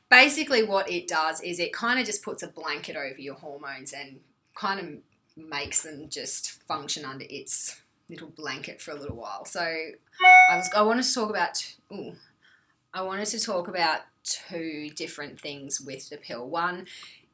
basically, 0.09 0.63
what 0.63 0.89
it 0.89 1.07
does 1.07 1.41
is 1.41 1.59
it 1.59 1.73
kind 1.73 1.99
of 1.99 2.05
just 2.05 2.23
puts 2.23 2.43
a 2.43 2.47
blanket 2.47 2.95
over 2.95 3.19
your 3.19 3.35
hormones 3.35 3.93
and 3.93 4.19
kind 4.55 4.79
of 4.79 4.87
makes 5.43 5.83
them 5.83 6.09
just 6.09 6.63
function 6.63 7.05
under 7.05 7.25
its 7.29 7.81
little 8.09 8.29
blanket 8.29 8.81
for 8.81 8.91
a 8.91 8.95
little 8.95 9.15
while. 9.17 9.45
So 9.45 9.59
I 9.61 10.55
was 10.55 10.69
I 10.75 10.81
wanted 10.81 11.03
to 11.03 11.13
talk 11.13 11.29
about 11.29 11.75
ooh, 11.91 12.15
I 12.93 13.01
wanted 13.01 13.27
to 13.27 13.39
talk 13.39 13.67
about 13.67 14.01
two 14.23 14.89
different 14.95 15.39
things 15.39 15.79
with 15.79 16.09
the 16.09 16.17
pill. 16.17 16.47
One 16.47 16.87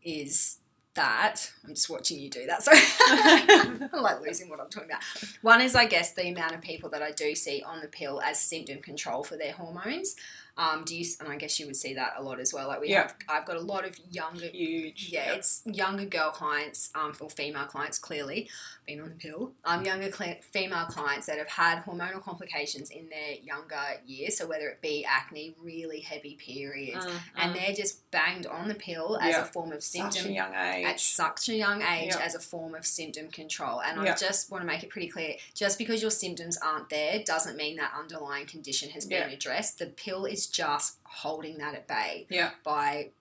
is 0.03 0.57
that 0.95 1.51
I'm 1.63 1.73
just 1.73 1.89
watching 1.89 2.19
you 2.19 2.29
do 2.29 2.45
that, 2.45 2.61
so 2.61 2.71
I'm 2.73 4.01
like 4.03 4.21
losing 4.21 4.49
what 4.49 4.59
I'm 4.59 4.69
talking 4.69 4.89
about. 4.89 5.01
One 5.41 5.61
is, 5.61 5.75
I 5.75 5.85
guess, 5.85 6.13
the 6.13 6.29
amount 6.29 6.53
of 6.53 6.61
people 6.61 6.89
that 6.91 7.01
I 7.01 7.11
do 7.11 7.33
see 7.33 7.63
on 7.65 7.81
the 7.81 7.87
pill 7.87 8.21
as 8.21 8.39
symptom 8.39 8.79
control 8.79 9.23
for 9.23 9.35
their 9.35 9.53
hormones. 9.53 10.15
Um, 10.55 10.83
do 10.85 10.95
you? 10.95 11.05
And 11.19 11.29
I 11.29 11.35
guess 11.35 11.59
you 11.59 11.65
would 11.65 11.75
see 11.75 11.95
that 11.95 12.13
a 12.17 12.21
lot 12.21 12.39
as 12.39 12.53
well. 12.53 12.67
Like 12.67 12.79
we 12.79 12.89
Yeah. 12.89 13.03
have, 13.03 13.15
I've 13.27 13.45
got 13.45 13.55
a 13.57 13.61
lot 13.61 13.85
of 13.85 13.97
younger, 14.11 14.45
Huge. 14.47 15.09
yeah, 15.09 15.31
it's 15.33 15.63
younger 15.65 16.05
girl 16.05 16.29
clients, 16.29 16.91
um, 16.93 17.15
or 17.19 17.29
female 17.29 17.65
clients, 17.65 17.97
clearly 17.97 18.49
been 18.85 18.99
on 18.99 19.09
the 19.09 19.15
pill. 19.15 19.53
Um, 19.63 19.83
younger 19.85 20.11
cl- 20.11 20.35
female 20.41 20.85
clients 20.85 21.25
that 21.27 21.37
have 21.39 21.47
had 21.47 21.83
hormonal 21.85 22.21
complications 22.21 22.89
in 22.91 23.09
their 23.09 23.35
younger 23.41 23.81
years. 24.05 24.37
So 24.37 24.45
whether 24.45 24.67
it 24.67 24.81
be 24.81 25.03
acne, 25.05 25.55
really 25.59 26.01
heavy 26.01 26.35
periods, 26.35 27.03
Mm, 27.05 27.19
and 27.37 27.55
they're 27.55 27.73
just 27.73 28.09
banged 28.11 28.45
on 28.45 28.67
the 28.67 28.75
pill 28.75 29.17
as 29.17 29.29
Yeah. 29.31 29.41
a 29.41 29.45
form 29.45 29.71
of 29.71 29.83
such 29.83 30.01
a 30.01 30.11
symptom 30.13 30.33
young 30.33 30.53
age. 30.53 30.85
at 30.85 30.99
such 30.99 31.49
a 31.49 31.55
young 31.55 31.81
age 31.81 32.13
Yeah. 32.13 32.19
as 32.21 32.35
a 32.35 32.39
form 32.39 32.75
of 32.75 32.85
symptom 32.85 33.31
control. 33.31 33.81
And. 33.81 34.03
I 34.03 34.15
just 34.15 34.51
want 34.51 34.61
to 34.61 34.65
make 34.67 34.83
it 34.83 34.89
pretty 34.89 35.07
clear 35.07 35.37
just 35.55 35.77
because 35.77 36.01
your 36.01 36.11
symptoms 36.11 36.57
aren't 36.57 36.89
there 36.89 37.23
doesn't 37.23 37.55
mean 37.55 37.77
that 37.77 37.93
underlying 37.97 38.45
condition 38.45 38.89
has 38.91 39.05
been 39.05 39.29
addressed. 39.29 39.79
The 39.79 39.85
pill 39.87 40.25
is 40.25 40.42
just 40.47 40.97
holding 41.03 41.57
that 41.59 41.75
at 41.75 41.87
bay 41.87 42.27
Yeah. 42.29 42.51
by 42.63 43.11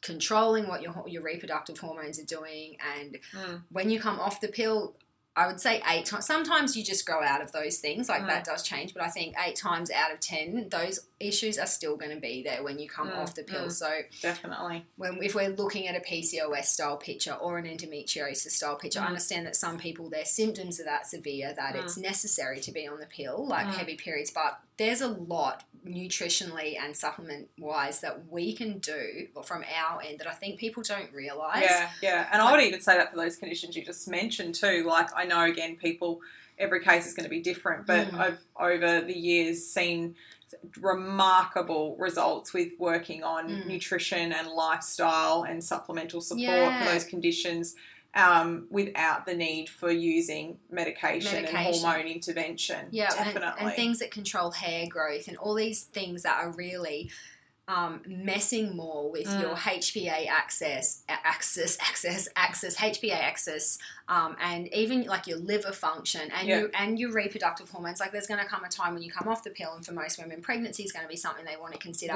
controlling 0.00 0.68
what 0.68 0.80
your 0.80 1.04
your 1.08 1.22
reproductive 1.22 1.78
hormones 1.78 2.18
are 2.20 2.24
doing 2.24 2.76
and 2.96 3.18
Mm. 3.34 3.62
when 3.70 3.90
you 3.90 3.98
come 4.00 4.20
off 4.20 4.40
the 4.40 4.48
pill 4.48 4.96
I 5.36 5.46
would 5.46 5.60
say 5.60 5.80
eight 5.88 6.04
times. 6.04 6.26
Sometimes 6.26 6.76
you 6.76 6.82
just 6.82 7.06
grow 7.06 7.22
out 7.22 7.40
of 7.40 7.52
those 7.52 7.78
things, 7.78 8.08
like 8.08 8.22
Mm. 8.22 8.26
that 8.26 8.44
does 8.44 8.64
change. 8.64 8.92
But 8.92 9.04
I 9.04 9.08
think 9.08 9.36
eight 9.38 9.54
times 9.54 9.88
out 9.88 10.10
of 10.10 10.18
ten, 10.18 10.68
those 10.68 11.06
issues 11.20 11.58
are 11.60 11.66
still 11.68 11.96
going 11.96 12.10
to 12.12 12.20
be 12.20 12.42
there 12.42 12.64
when 12.64 12.80
you 12.80 12.88
come 12.88 13.08
Mm, 13.10 13.18
off 13.18 13.36
the 13.36 13.44
pill. 13.44 13.66
mm. 13.66 13.70
So 13.72 14.00
Definitely. 14.20 14.84
when 14.96 15.22
if 15.22 15.36
we're 15.36 15.50
looking 15.50 15.86
at 15.86 15.94
a 15.94 16.00
PCOS 16.00 16.72
style 16.72 16.96
picture 16.96 17.34
or 17.34 17.56
an 17.56 17.66
endometriosis 17.66 18.50
style 18.50 18.74
picture, 18.74 18.98
I 18.98 19.04
Mm. 19.04 19.08
understand 19.10 19.46
that 19.46 19.54
some 19.54 19.78
people 19.78 20.10
their 20.10 20.24
symptoms 20.24 20.80
are 20.80 20.84
that 20.84 21.06
severe 21.06 21.52
that 21.52 21.76
Mm. 21.76 21.82
it's 21.84 21.96
necessary 21.96 22.58
to 22.58 22.72
be 22.72 22.88
on 22.88 22.98
the 22.98 23.06
pill, 23.06 23.46
like 23.46 23.68
heavy 23.68 23.94
periods. 23.96 24.32
But 24.32 24.58
there's 24.78 25.00
a 25.00 25.08
lot 25.08 25.64
nutritionally 25.86 26.76
and 26.78 26.96
supplement 26.96 27.48
wise 27.58 28.00
that 28.00 28.26
we 28.30 28.52
can 28.52 28.78
do 28.78 29.26
from 29.44 29.64
our 29.74 30.02
end 30.02 30.18
that 30.18 30.26
I 30.26 30.32
think 30.32 30.58
people 30.58 30.82
don't 30.82 31.12
realize. 31.12 31.62
Yeah, 31.62 31.88
yeah. 32.02 32.28
And 32.32 32.42
I 32.42 32.50
would 32.50 32.60
even 32.62 32.80
say 32.80 32.96
that 32.96 33.10
for 33.10 33.16
those 33.16 33.36
conditions 33.36 33.76
you 33.76 33.84
just 33.84 34.08
mentioned 34.08 34.54
too. 34.54 34.84
Like 34.86 35.08
I 35.16 35.24
know 35.24 35.44
again 35.44 35.76
people 35.76 36.20
every 36.58 36.82
case 36.82 37.06
is 37.06 37.14
going 37.14 37.24
to 37.24 37.30
be 37.30 37.40
different, 37.40 37.86
but 37.86 38.08
Mm. 38.08 38.18
I've 38.18 38.38
over 38.58 39.00
the 39.00 39.16
years 39.16 39.64
seen 39.66 40.16
remarkable 40.80 41.96
results 41.98 42.52
with 42.52 42.68
working 42.78 43.22
on 43.22 43.48
Mm. 43.48 43.66
nutrition 43.66 44.32
and 44.32 44.48
lifestyle 44.48 45.44
and 45.44 45.62
supplemental 45.62 46.20
support 46.20 46.40
Yeah. 46.42 46.84
for 46.84 46.92
those 46.92 47.04
conditions 47.04 47.76
um, 48.14 48.66
without 48.70 49.26
the 49.26 49.34
need 49.34 49.68
for 49.68 49.90
using 49.90 50.58
medication, 50.70 51.44
and 51.44 51.56
hormone 51.56 52.06
intervention. 52.06 52.88
Yeah, 52.90 53.08
and, 53.16 53.34
definitely. 53.34 53.66
and 53.66 53.72
things 53.74 53.98
that 54.00 54.10
control 54.10 54.50
hair 54.50 54.86
growth 54.88 55.28
and 55.28 55.36
all 55.36 55.54
these 55.54 55.82
things 55.82 56.22
that 56.22 56.42
are 56.42 56.52
really 56.52 57.10
um, 57.68 58.00
messing 58.06 58.74
more 58.74 59.10
with 59.10 59.26
Mm. 59.26 59.40
your 59.42 59.54
HPA 59.54 60.26
axis, 60.26 61.02
access, 61.06 61.76
access, 61.80 62.26
access, 62.34 62.74
HPA 62.76 63.12
axis, 63.20 63.78
um, 64.08 64.36
and 64.40 64.72
even 64.74 65.02
like 65.04 65.26
your 65.26 65.36
liver 65.36 65.72
function 65.72 66.30
and 66.32 66.48
Yeah. 66.48 66.60
your 66.60 66.70
and 66.74 66.98
your 66.98 67.12
reproductive 67.12 67.68
hormones. 67.68 68.00
Like, 68.00 68.10
there's 68.10 68.26
going 68.26 68.40
to 68.40 68.46
come 68.46 68.64
a 68.64 68.70
time 68.70 68.94
when 68.94 69.02
you 69.02 69.12
come 69.12 69.28
off 69.28 69.42
the 69.44 69.50
pill, 69.50 69.74
and 69.74 69.84
for 69.84 69.92
most 69.92 70.18
women, 70.18 70.40
pregnancy 70.40 70.82
is 70.82 70.92
going 70.92 71.04
to 71.04 71.08
be 71.10 71.16
something 71.16 71.44
they 71.44 71.58
want 71.58 71.74
to 71.74 71.78
consider. 71.78 72.14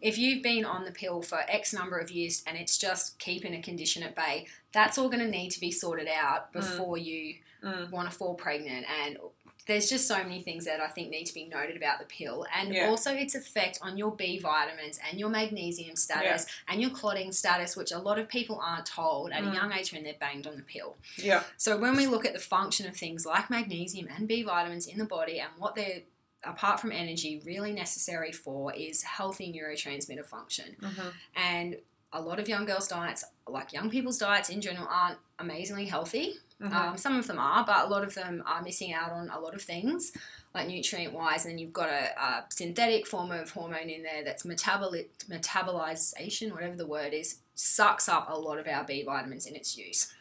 If 0.00 0.16
you've 0.16 0.42
been 0.42 0.64
on 0.64 0.84
the 0.86 0.90
pill 0.92 1.20
for 1.20 1.38
X 1.48 1.74
number 1.74 1.98
of 1.98 2.10
years 2.10 2.42
and 2.46 2.56
it's 2.56 2.78
just 2.78 3.18
keeping 3.18 3.54
a 3.54 3.60
condition 3.60 4.02
at 4.02 4.14
bay, 4.16 4.46
that's 4.72 4.96
all 4.96 5.08
going 5.10 5.22
to 5.22 5.28
need 5.30 5.50
to 5.50 5.60
be 5.60 5.70
sorted 5.70 6.08
out 6.08 6.50
before 6.52 6.96
you 6.96 7.36
Mm. 7.62 7.90
want 7.90 8.10
to 8.10 8.14
fall 8.14 8.34
pregnant 8.34 8.84
and 9.04 9.16
there's 9.66 9.88
just 9.88 10.06
so 10.06 10.18
many 10.18 10.42
things 10.42 10.66
that 10.66 10.80
I 10.80 10.88
think 10.88 11.08
need 11.10 11.24
to 11.24 11.34
be 11.34 11.46
noted 11.46 11.76
about 11.76 11.98
the 11.98 12.04
pill 12.04 12.46
and 12.54 12.74
Yeah. 12.74 12.88
also 12.88 13.14
its 13.14 13.34
effect 13.34 13.78
on 13.82 13.96
your 13.96 14.14
B 14.14 14.38
vitamins 14.38 14.98
and 15.08 15.18
your 15.18 15.28
magnesium 15.30 15.96
status 15.96 16.46
and 16.68 16.80
your 16.82 16.90
clotting 16.90 17.32
status 17.32 17.74
which 17.76 17.90
a 17.92 17.98
lot 17.98 18.18
of 18.18 18.28
people 18.28 18.60
aren't 18.62 18.86
told 18.86 19.32
at 19.32 19.42
Mm. 19.42 19.52
a 19.52 19.54
young 19.54 19.72
age 19.72 19.92
when 19.92 20.02
they're 20.04 20.14
banged 20.20 20.46
on 20.46 20.56
the 20.56 20.62
pill. 20.62 20.96
yeah, 21.16 21.44
So 21.56 21.76
when 21.78 21.96
we 21.96 22.06
look 22.06 22.26
at 22.26 22.32
the 22.34 22.38
function 22.38 22.86
of 22.86 22.96
things 22.96 23.24
like 23.24 23.48
magnesium 23.48 24.08
and 24.14 24.28
B 24.28 24.42
vitamins 24.42 24.86
in 24.86 24.98
the 24.98 25.04
body 25.06 25.40
and 25.40 25.50
what 25.58 25.74
they're 25.74 26.02
apart 26.42 26.78
from 26.78 26.92
energy 26.92 27.40
really 27.46 27.72
necessary 27.72 28.30
for 28.30 28.70
is 28.74 29.02
healthy 29.02 29.50
neurotransmitter 29.50 30.26
function. 30.26 30.76
Mhm. 30.78 31.12
And 31.34 31.80
a 32.12 32.20
lot 32.20 32.38
of 32.38 32.48
young 32.50 32.66
girls' 32.66 32.86
diets, 32.86 33.24
like 33.48 33.72
young 33.72 33.88
people's 33.88 34.18
diets 34.18 34.50
in 34.50 34.60
general, 34.60 34.86
aren't 34.88 35.18
amazingly 35.38 35.86
healthy. 35.86 36.34
Mhm. 36.62 36.72
Um, 36.72 36.96
some 36.96 37.18
of 37.18 37.26
them 37.26 37.38
are, 37.38 37.64
but 37.66 37.84
a 37.86 37.88
lot 37.88 38.04
of 38.04 38.14
them 38.14 38.42
are 38.46 38.62
missing 38.62 38.92
out 38.92 39.10
on 39.10 39.28
a 39.28 39.40
lot 39.40 39.54
of 39.54 39.62
things, 39.62 40.12
like 40.54 40.68
nutrient 40.68 41.12
wise. 41.12 41.44
And 41.44 41.52
then 41.52 41.58
you've 41.58 41.72
got 41.72 41.88
a, 41.88 42.18
a 42.20 42.44
synthetic 42.48 43.06
form 43.06 43.32
of 43.32 43.50
hormone 43.50 43.90
in 43.90 44.02
there 44.02 44.22
that's 44.24 44.44
metaboli- 44.44 45.08
metabolization, 45.28 46.52
whatever 46.52 46.76
the 46.76 46.86
word 46.86 47.12
is, 47.12 47.38
sucks 47.54 48.08
up 48.08 48.28
a 48.30 48.38
lot 48.38 48.58
of 48.58 48.66
our 48.68 48.84
B 48.84 49.02
vitamins 49.04 49.46
in 49.46 49.54
its 49.56 49.76
use. 49.76 50.12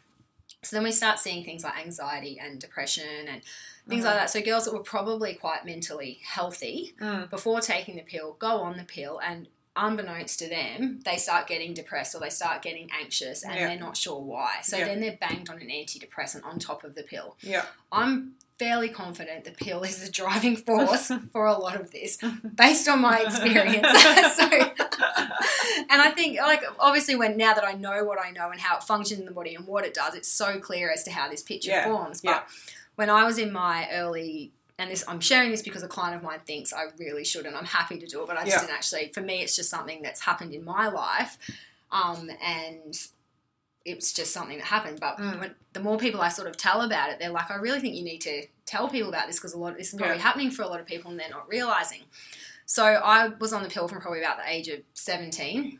So 0.64 0.76
then 0.76 0.84
we 0.84 0.92
start 0.92 1.20
seeing 1.20 1.44
things 1.44 1.64
like 1.64 1.78
anxiety 1.78 2.40
and 2.40 2.60
depression 2.60 3.28
and 3.28 3.42
things 3.88 4.06
like 4.06 4.16
that. 4.16 4.30
So 4.30 4.42
girls 4.42 4.66
that 4.66 4.74
were 4.74 4.80
probably 4.80 5.34
quite 5.34 5.66
mentally 5.66 6.20
healthy 6.26 6.96
Mm. 7.02 7.30
before 7.30 7.60
taking 7.60 7.96
the 7.98 8.02
pill 8.02 8.34
go 8.40 8.62
on 8.62 8.78
the 8.78 8.86
pill 8.86 9.20
and 9.20 9.48
unbeknownst 9.76 10.38
to 10.40 10.48
them 10.48 11.00
they 11.04 11.18
start 11.18 11.48
getting 11.48 11.74
depressed 11.74 12.14
or 12.16 12.20
they 12.20 12.30
start 12.30 12.62
getting 12.62 12.90
anxious 13.00 13.44
and 13.44 13.56
Yeah. 13.56 13.68
they're 13.68 13.80
not 13.80 13.98
sure 13.98 14.20
why 14.22 14.58
so 14.62 14.78
Yeah. 14.78 14.86
then 14.86 15.00
they're 15.00 15.18
banged 15.20 15.50
on 15.50 15.58
an 15.60 15.68
antidepressant 15.70 16.44
on 16.46 16.60
top 16.60 16.84
of 16.84 16.94
the 16.96 17.04
pill 17.04 17.36
yeah, 17.42 17.66
i'm 17.92 18.34
fairly 18.60 18.88
confident 18.90 19.46
the 19.46 19.52
pill 19.52 19.82
is 19.84 20.04
the 20.06 20.12
driving 20.12 20.56
force 20.68 21.12
for 21.32 21.46
a 21.48 21.58
lot 21.58 21.76
of 21.80 21.92
this 21.92 22.18
based 22.56 22.88
on 22.88 23.02
my 23.02 23.22
experience 23.22 23.88
so 24.38 24.50
and 25.90 26.02
I 26.02 26.12
think, 26.16 26.40
like, 26.40 26.64
obviously, 26.80 27.16
when 27.16 27.38
now 27.38 27.54
that 27.54 27.64
I 27.66 27.74
know 27.74 28.04
what 28.04 28.20
I 28.24 28.32
know 28.32 28.50
and 28.52 28.60
how 28.60 28.78
it 28.78 28.84
functions 28.84 29.20
in 29.20 29.26
the 29.26 29.32
body 29.32 29.56
and 29.56 29.66
what 29.68 29.86
it 29.86 29.94
does, 29.94 30.16
it's 30.16 30.28
so 30.28 30.60
clear 30.60 30.92
as 30.92 31.04
to 31.04 31.12
how 31.12 31.30
this 31.30 31.42
picture 31.42 31.72
Yeah, 31.72 31.86
forms. 31.86 32.22
But 32.22 32.48
when 32.96 33.10
I 33.10 33.24
was 33.26 33.38
in 33.38 33.52
my 33.52 33.88
early, 33.92 34.52
and 34.80 34.90
this, 34.90 35.04
I'm 35.08 35.20
sharing 35.20 35.52
this 35.52 35.62
because 35.62 35.84
a 35.84 35.88
client 35.88 36.16
of 36.18 36.24
mine 36.24 36.40
thinks 36.46 36.74
I 36.74 36.86
really 36.98 37.24
should, 37.24 37.46
and 37.46 37.56
I'm 37.56 37.66
happy 37.66 38.00
to 38.00 38.08
do 38.08 38.22
it, 38.24 38.28
but 38.28 38.38
I 38.38 38.44
just 38.44 38.56
Yeah. 38.56 38.60
didn't 38.62 38.76
actually. 38.76 39.12
For 39.14 39.22
me, 39.22 39.42
it's 39.42 39.56
just 39.56 39.70
something 39.70 40.02
that's 40.02 40.22
happened 40.22 40.54
in 40.54 40.64
my 40.66 40.88
life, 40.88 41.38
um, 41.92 42.30
and 42.42 42.98
it's 43.86 44.14
just 44.14 44.32
something 44.32 44.58
that 44.58 44.68
happened. 44.68 45.00
But 45.00 45.18
Mm. 45.18 45.40
when, 45.40 45.56
the 45.74 45.80
more 45.82 45.98
people 45.98 46.22
I 46.22 46.30
sort 46.30 46.48
of 46.48 46.58
tell 46.58 46.82
about 46.82 47.10
it, 47.10 47.20
they're 47.20 47.30
like, 47.30 47.52
I 47.52 47.56
really 47.56 47.80
think 47.82 47.96
you 47.96 48.04
need 48.04 48.22
to 48.22 48.48
tell 48.66 48.88
people 48.88 49.10
about 49.10 49.28
this 49.28 49.36
because 49.38 49.54
a 49.54 49.58
lot 49.58 49.74
of 49.74 49.78
this 49.78 49.90
is 49.94 49.96
probably 50.00 50.16
Yeah. 50.18 50.22
happening 50.24 50.52
for 50.52 50.64
a 50.64 50.68
lot 50.68 50.80
of 50.80 50.86
people 50.86 51.12
and 51.12 51.20
they're 51.20 51.30
not 51.30 51.48
realizing. 51.50 52.04
So 52.66 52.86
I 52.86 53.28
was 53.28 53.52
on 53.52 53.62
the 53.62 53.70
pill 53.70 53.88
from 53.90 54.00
probably 54.02 54.22
about 54.22 54.38
the 54.38 54.50
age 54.50 54.70
of 54.70 54.82
17, 54.94 55.80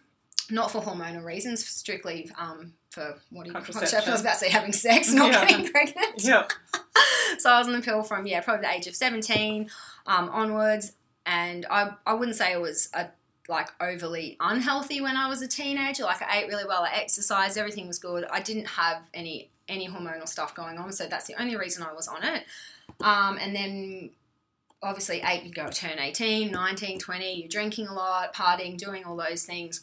not 0.50 0.70
for 0.70 0.82
hormonal 0.82 1.24
reasons, 1.24 1.66
strictly 1.66 2.30
um, 2.38 2.74
for 2.94 3.16
what 3.32 3.44
do 3.46 3.50
you 3.50 3.54
Contraception. 3.56 4.10
I 4.10 4.12
was 4.12 4.22
about 4.22 4.34
to 4.34 4.40
say 4.40 4.50
having 4.50 4.74
sex, 4.74 5.12
not 5.12 5.32
Yeah. 5.32 5.46
getting 5.46 5.70
pregnant. 5.72 6.24
yeah, 6.24 6.48
So 7.40 7.50
I 7.50 7.58
was 7.58 7.68
on 7.68 7.74
the 7.74 7.82
pill 7.82 8.04
from 8.04 8.26
yeah, 8.28 8.42
probably 8.42 8.66
the 8.68 8.74
age 8.74 8.88
of 8.88 8.96
17 8.96 9.70
um, 10.06 10.30
onwards, 10.30 10.94
and 11.26 11.66
I 11.70 11.92
I 12.06 12.14
wouldn't 12.14 12.38
say 12.38 12.54
it 12.54 12.62
was 12.62 12.90
a 12.94 13.08
like 13.50 13.70
overly 13.82 14.38
unhealthy 14.40 15.02
when 15.02 15.18
I 15.18 15.28
was 15.28 15.42
a 15.42 15.48
teenager. 15.48 16.04
Like 16.04 16.22
I 16.22 16.42
ate 16.42 16.48
really 16.48 16.66
well, 16.66 16.84
I 16.84 16.92
exercised, 16.94 17.58
everything 17.58 17.88
was 17.88 18.00
good. 18.00 18.26
I 18.32 18.40
didn't 18.42 18.68
have 18.68 19.02
any 19.14 19.50
any 19.68 19.88
hormonal 19.88 20.28
stuff 20.28 20.54
going 20.54 20.78
on, 20.78 20.92
so 20.92 21.08
that's 21.08 21.26
the 21.28 21.42
only 21.42 21.56
reason 21.56 21.84
I 21.84 21.94
was 21.94 22.08
on 22.08 22.24
it. 22.24 22.44
Um, 23.02 23.38
and 23.42 23.56
then 23.56 24.12
obviously 24.82 25.22
eight, 25.26 25.44
you 25.44 25.52
go 25.54 25.68
turn 25.70 25.98
18, 25.98 26.52
19, 26.52 27.00
20, 27.00 27.34
you're 27.40 27.48
drinking 27.48 27.88
a 27.88 27.94
lot, 27.94 28.34
partying, 28.36 28.78
doing 28.78 29.06
all 29.06 29.16
those 29.16 29.46
things. 29.46 29.82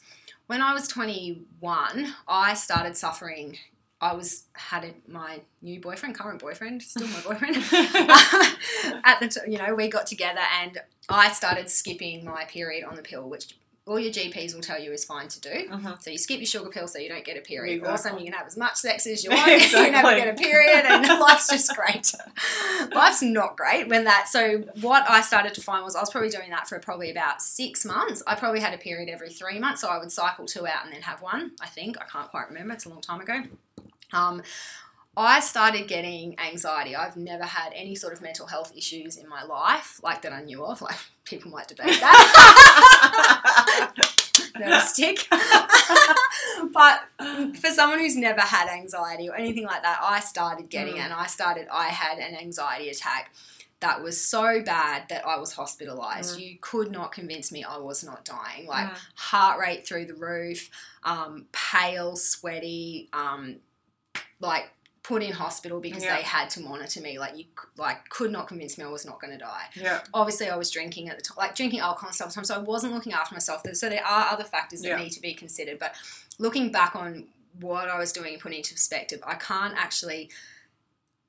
When 0.51 0.63
I 0.63 0.75
was 0.75 0.89
21, 0.89 2.13
I 2.27 2.55
started 2.55 2.97
suffering. 2.97 3.57
I 4.01 4.15
was 4.15 4.47
had 4.55 4.93
my 5.07 5.43
new 5.63 5.81
boyfriend, 5.81 6.17
current 6.17 6.41
boyfriend, 6.41 6.83
still 6.83 7.07
my 7.07 7.21
boyfriend. 7.21 7.55
At 9.05 9.21
the 9.21 9.29
t- 9.29 9.53
you 9.53 9.59
know 9.59 9.77
we 9.77 9.89
got 9.89 10.09
together 10.09 10.41
and 10.61 10.77
I 11.09 11.31
started 11.31 11.71
skipping 11.71 12.25
my 12.25 12.47
period 12.47 12.83
on 12.83 12.97
the 12.97 13.03
pill, 13.03 13.29
which 13.29 13.60
all 13.87 13.99
your 13.99 14.13
GPs 14.13 14.55
will 14.55 14.61
tell 14.61 14.79
you 14.79 14.93
is 14.93 15.05
fine 15.05 15.27
to 15.29 15.41
do. 15.41 15.49
Mhm. 15.69 16.01
So 16.03 16.11
you 16.11 16.19
skip 16.19 16.39
your 16.39 16.47
sugar 16.47 16.69
pill 16.69 16.87
so 16.87 16.99
you 16.99 17.09
don't 17.09 17.25
get 17.25 17.37
a 17.37 17.41
period. 17.41 17.79
Exactly. 17.79 17.93
Awesome, 17.93 18.19
you 18.19 18.25
can 18.27 18.35
have 18.35 18.47
as 18.47 18.57
much 18.57 18.77
sex 18.77 19.07
as 19.07 19.25
you 19.25 19.31
want. 19.35 19.63
So 19.63 19.81
you 19.85 19.91
never 19.91 20.15
get 20.15 20.29
a 20.29 20.35
period, 20.35 20.85
and 20.85 21.07
life's 21.21 21.49
just 21.49 21.75
great. 21.75 22.13
life's 22.95 23.23
not 23.23 23.57
great 23.57 23.89
when 23.89 24.05
that. 24.05 24.29
So 24.29 24.59
what 24.81 25.09
I 25.09 25.23
started 25.23 25.55
to 25.55 25.61
find 25.61 25.85
was 25.85 25.97
I 25.97 26.01
was 26.01 26.11
probably 26.11 26.31
doing 26.31 26.51
that 26.51 26.69
for 26.69 26.79
probably 26.79 27.11
about 27.11 27.43
six 27.43 27.85
months. 27.85 28.23
I 28.27 28.35
probably 28.37 28.61
had 28.61 28.75
a 28.75 28.79
period 28.79 29.09
every 29.09 29.31
three 29.31 29.59
months, 29.59 29.81
so 29.81 29.89
I 29.89 29.99
would 29.99 30.13
cycle 30.13 30.47
two 30.47 30.67
out 30.67 30.85
and 30.85 30.93
then 30.93 31.03
have 31.03 31.23
one. 31.23 31.53
I 31.61 31.67
think 31.67 31.97
I 32.01 32.05
can't 32.05 32.31
quite 32.31 32.49
remember. 32.49 32.75
It's 32.75 32.85
a 32.85 32.91
long 32.91 33.01
time 33.01 33.21
ago. 33.21 33.43
Um, 34.13 34.43
I 35.21 35.41
started 35.41 35.87
getting 35.89 36.39
anxiety. 36.39 36.95
I've 36.97 37.17
never 37.17 37.45
had 37.45 37.73
any 37.75 37.95
sort 37.95 38.13
of 38.13 38.21
mental 38.23 38.47
health 38.47 38.73
issues 38.77 39.17
in 39.17 39.29
my 39.29 39.43
life, 39.45 40.01
like 40.03 40.23
that 40.23 40.33
I 40.33 40.43
knew 40.43 40.65
of. 40.65 40.81
Like 40.83 40.97
people 41.25 41.51
might 41.51 41.69
debate 41.69 42.01
that. 42.01 43.93
no 44.59 44.79
stick. 44.81 45.27
but 46.73 47.03
for 47.57 47.69
someone 47.71 47.99
who's 47.99 48.17
never 48.17 48.41
had 48.41 48.69
anxiety 48.69 49.29
or 49.29 49.35
anything 49.37 49.65
like 49.65 49.83
that, 49.83 49.99
I 50.03 50.21
started 50.21 50.69
getting 50.69 50.97
it, 50.97 51.01
Mm. 51.01 51.05
and 51.05 51.13
I 51.13 51.27
started. 51.27 51.67
I 51.73 51.89
had 51.89 52.19
an 52.19 52.35
anxiety 52.37 52.89
attack 52.91 53.33
that 53.81 54.03
was 54.03 54.21
so 54.21 54.61
bad 54.63 55.05
that 55.09 55.27
I 55.27 55.39
was 55.39 55.53
hospitalized. 55.55 56.37
Mm. 56.39 56.43
You 56.43 56.59
could 56.61 56.91
not 56.91 57.13
convince 57.13 57.51
me 57.51 57.65
I 57.65 57.79
was 57.79 58.05
not 58.05 58.25
dying. 58.25 58.67
Like 58.67 58.89
Mm. 58.91 58.99
heart 59.15 59.59
rate 59.59 59.87
through 59.87 60.07
the 60.07 60.15
roof, 60.15 60.69
um, 61.05 61.47
pale, 61.53 62.17
sweaty, 62.17 63.09
um, 63.15 63.57
like 64.39 64.71
put 65.03 65.23
in 65.23 65.33
hospital 65.33 65.81
because 65.81 66.05
Yeah. 66.05 66.17
they 66.17 66.23
had 66.23 66.51
to 66.51 66.61
monitor 66.61 67.01
me. 67.01 67.19
Like 67.19 67.37
you, 67.37 67.47
like 67.77 68.09
could 68.11 68.31
not 68.31 68.47
convince 68.49 68.77
me 68.77 68.85
I 68.85 68.89
was 68.89 69.07
not 69.07 69.21
going 69.21 69.33
to 69.33 69.39
die. 69.39 69.65
yeah. 69.75 70.03
Obviously, 70.13 70.49
I 70.51 70.57
was 70.57 70.71
drinking 70.71 71.09
at 71.09 71.17
the 71.17 71.23
time, 71.23 71.37
like 71.39 71.55
drinking 71.55 71.81
alcohol 71.81 72.09
and 72.11 72.15
stuff. 72.15 72.45
So 72.45 72.55
I 72.55 72.59
wasn't 72.59 72.93
looking 72.93 73.13
after 73.15 73.35
myself. 73.35 73.63
So 73.73 73.89
there 73.89 74.05
are 74.05 74.31
other 74.31 74.45
factors 74.45 74.83
that 74.83 74.89
Yeah. 74.89 74.97
need 74.97 75.11
to 75.13 75.21
be 75.21 75.33
considered. 75.35 75.79
But 75.79 75.95
looking 76.39 76.71
back 76.71 76.95
on 76.95 77.29
what 77.61 77.89
I 77.89 77.99
was 77.99 78.13
doing 78.13 78.35
and 78.35 78.43
putting 78.43 78.59
into 78.59 78.75
perspective, 78.75 79.21
I 79.27 79.35
can't 79.37 79.75
actually. 79.77 80.31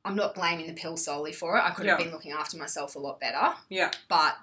I'm 0.03 0.15
not 0.15 0.33
blaming 0.33 0.65
the 0.67 0.73
pill 0.73 0.97
solely 0.97 1.31
for 1.31 1.57
it. 1.57 1.61
I 1.61 1.69
could 1.71 1.85
have 1.85 1.99
been 1.99 2.11
looking 2.11 2.31
after 2.31 2.57
myself 2.57 2.95
a 2.95 2.99
lot 2.99 3.19
better 3.19 3.53
Yeah. 3.69 3.91
but 4.09 4.35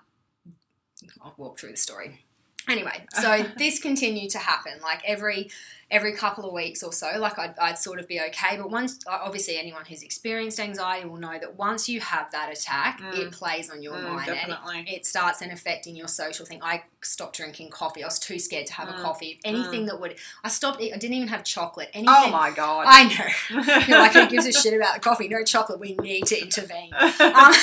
I'll 1.20 1.34
walk 1.36 1.58
through 1.58 1.72
the 1.72 1.76
story. 1.76 2.24
Anyway, 2.68 3.06
so 3.14 3.44
this 3.56 3.80
continued 3.80 4.30
to 4.30 4.38
happen 4.38 4.72
like 4.82 5.02
every 5.06 5.50
every 5.90 6.12
couple 6.12 6.44
of 6.44 6.52
weeks 6.52 6.82
or 6.82 6.92
so. 6.92 7.10
Like 7.18 7.38
I'd, 7.38 7.58
I'd 7.58 7.78
sort 7.78 7.98
of 7.98 8.06
be 8.06 8.20
okay, 8.20 8.58
but 8.58 8.70
once 8.70 8.98
obviously 9.06 9.58
anyone 9.58 9.86
who's 9.86 10.02
experienced 10.02 10.60
anxiety 10.60 11.08
will 11.08 11.16
know 11.16 11.38
that 11.38 11.56
once 11.56 11.88
you 11.88 11.98
have 12.00 12.30
that 12.32 12.52
attack, 12.52 13.00
Mm. 13.00 13.18
it 13.18 13.32
plays 13.32 13.70
on 13.70 13.80
your 13.82 13.94
Mm, 13.94 14.02
mind 14.02 14.28
and 14.28 14.36
it, 14.36 14.48
definitely. 14.48 14.84
it 14.94 15.06
starts 15.06 15.38
then 15.38 15.50
affecting 15.50 15.96
your 15.96 16.08
social 16.08 16.44
thing. 16.44 16.60
I 16.62 16.82
stopped 17.00 17.36
drinking 17.38 17.70
coffee. 17.70 18.02
I 18.02 18.06
was 18.06 18.18
too 18.18 18.38
scared 18.38 18.66
to 18.66 18.74
have 18.74 18.88
a 18.90 18.92
Mm. 18.92 19.02
coffee. 19.02 19.40
Anything 19.44 19.86
that 19.86 19.98
would 19.98 20.16
I 20.44 20.48
stopped. 20.48 20.82
I 20.82 20.88
didn't 20.90 21.14
even 21.14 21.28
have 21.28 21.42
chocolate. 21.44 21.88
Anything. 21.94 22.14
oh 22.14 22.30
my 22.30 22.50
god. 22.50 22.84
I 22.86 23.04
know. 23.04 23.82
You're 23.88 23.98
like, 23.98 24.12
who 24.12 24.26
gives 24.28 24.44
a 24.46 24.52
shit 24.52 24.74
about 24.74 24.92
the 24.94 25.00
coffee? 25.00 25.28
No 25.28 25.42
chocolate. 25.42 25.80
We 25.80 25.94
need 25.94 26.26
to 26.26 26.38
intervene. 26.38 26.92
Um, 27.20 27.54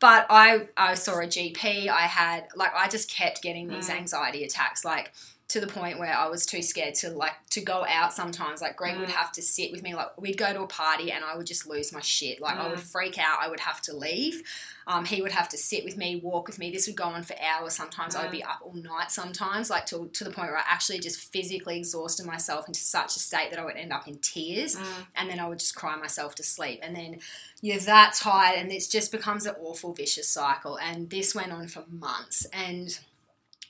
but 0.00 0.26
I, 0.30 0.68
I 0.76 0.94
saw 0.94 1.18
a 1.20 1.26
GP. 1.26 1.88
I 1.88 2.02
had 2.02 2.48
like 2.56 2.72
I 2.74 2.88
just 2.88 3.10
kept 3.10 3.42
getting 3.42 3.68
these 3.68 3.88
Mm. 3.88 3.98
anxiety 3.98 4.44
attacks, 4.44 4.84
like 4.84 5.12
to 5.50 5.60
the 5.60 5.66
point 5.66 5.98
where 5.98 6.12
I 6.16 6.28
was 6.28 6.46
too 6.46 6.62
scared 6.62 6.94
to 6.96 7.10
like 7.10 7.32
to 7.50 7.60
go 7.60 7.84
out. 7.86 8.12
Sometimes, 8.12 8.60
like 8.62 8.76
Greg 8.76 8.98
would 8.98 9.08
Mm. 9.08 9.12
have 9.12 9.32
to 9.32 9.42
sit 9.42 9.72
with 9.72 9.82
me. 9.82 9.94
Like 9.94 10.18
we'd 10.20 10.38
go 10.38 10.52
to 10.52 10.62
a 10.62 10.66
party 10.66 11.10
and 11.12 11.24
I 11.24 11.36
would 11.36 11.46
just 11.46 11.66
lose 11.66 11.92
my 11.92 12.00
shit. 12.00 12.40
Like 12.40 12.56
I 12.56 12.68
would 12.68 12.78
Mm. 12.78 12.82
freak 12.92 13.18
out. 13.18 13.38
I 13.42 13.48
would 13.48 13.60
have 13.60 13.80
to 13.82 13.92
leave. 13.96 14.42
Um, 14.86 15.04
he 15.04 15.22
would 15.22 15.30
have 15.32 15.48
to 15.50 15.58
sit 15.58 15.84
with 15.84 15.96
me, 15.96 16.16
walk 16.16 16.46
with 16.48 16.58
me. 16.58 16.70
This 16.72 16.86
would 16.88 16.96
go 16.96 17.04
on 17.04 17.22
for 17.22 17.36
hours. 17.40 17.74
Sometimes 17.74 18.16
I 18.16 18.22
would 18.22 18.28
Mm. 18.30 18.38
be 18.40 18.44
up 18.44 18.60
all 18.62 18.72
night. 18.72 19.10
Sometimes, 19.12 19.70
like 19.70 19.86
to 19.86 20.08
to 20.12 20.24
the 20.24 20.30
point 20.30 20.48
where 20.48 20.58
I 20.58 20.64
actually 20.66 21.00
just 21.00 21.18
physically 21.32 21.78
exhausted 21.78 22.26
myself 22.26 22.66
into 22.66 22.80
such 22.80 23.16
a 23.16 23.20
state 23.20 23.50
that 23.50 23.58
I 23.58 23.64
would 23.64 23.76
end 23.76 23.92
up 23.92 24.08
in 24.08 24.18
tears 24.18 24.76
Mm. 24.76 25.06
and 25.16 25.30
then 25.30 25.38
I 25.40 25.48
would 25.48 25.58
just 25.58 25.74
cry 25.74 25.96
myself 25.96 26.34
to 26.36 26.42
sleep. 26.42 26.80
And 26.82 26.94
then 26.96 27.20
you're 27.60 27.78
that 27.80 28.14
tired, 28.14 28.58
and 28.58 28.72
it 28.72 28.82
just 28.90 29.12
becomes 29.12 29.46
an 29.46 29.54
awful 29.60 29.92
vicious 29.92 30.28
cycle. 30.28 30.76
And 30.78 31.10
this 31.10 31.34
went 31.34 31.52
on 31.52 31.68
for 31.68 31.84
months. 31.90 32.46
And 32.52 32.98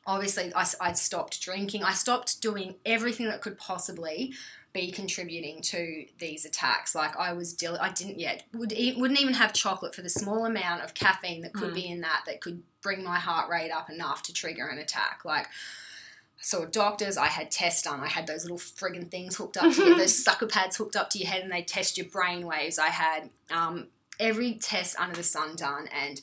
obviously, 0.06 0.52
I, 0.54 0.66
would 0.80 0.92
stopped 0.92 1.40
drinking. 1.40 1.84
I 1.84 1.92
stopped 1.92 2.40
doing 2.40 2.76
everything 2.84 3.26
that 3.26 3.40
could 3.42 3.58
possibly 3.58 4.32
be 4.72 4.92
contributing 4.92 5.60
to 5.62 6.06
these 6.18 6.44
attacks. 6.44 6.94
Like 6.94 7.16
I 7.16 7.32
was, 7.32 7.54
deal- 7.54 7.78
I 7.80 7.90
didn't 7.90 8.20
yet 8.20 8.44
would 8.54 8.72
e- 8.72 8.94
wouldn't 8.96 9.20
even 9.20 9.34
have 9.34 9.52
chocolate 9.52 9.94
for 9.94 10.02
the 10.02 10.08
small 10.08 10.46
amount 10.46 10.82
of 10.82 10.94
caffeine 10.94 11.42
that 11.42 11.52
could 11.54 11.72
Mm. 11.72 11.74
be 11.74 11.86
in 11.88 12.00
that 12.02 12.22
that 12.26 12.40
could 12.40 12.62
bring 12.82 13.02
my 13.02 13.18
heart 13.18 13.50
rate 13.50 13.70
up 13.72 13.90
enough 13.90 14.22
to 14.24 14.32
trigger 14.32 14.66
an 14.68 14.78
attack. 14.78 15.22
Like 15.24 15.46
I 15.46 16.42
saw 16.42 16.64
doctors. 16.66 17.16
I 17.16 17.26
had 17.26 17.50
tests 17.50 17.82
done. 17.82 18.00
I 18.00 18.06
had 18.08 18.26
those 18.28 18.44
little 18.44 18.58
friggin' 18.58 19.10
things 19.10 19.36
hooked 19.36 19.56
up 19.56 19.72
to 19.74 19.84
you, 19.84 19.96
those 19.98 20.16
sucker 20.24 20.46
pads 20.46 20.76
hooked 20.76 20.96
up 20.96 21.10
to 21.10 21.18
your 21.18 21.28
head, 21.28 21.42
and 21.42 21.50
they 21.52 21.62
test 21.62 21.98
your 21.98 22.06
brain 22.06 22.46
waves. 22.46 22.78
I 22.78 22.86
had 22.90 23.28
um, 23.50 23.88
every 24.20 24.54
test 24.54 24.96
under 25.00 25.16
the 25.16 25.22
sun 25.24 25.56
done, 25.56 25.88
and 25.88 26.20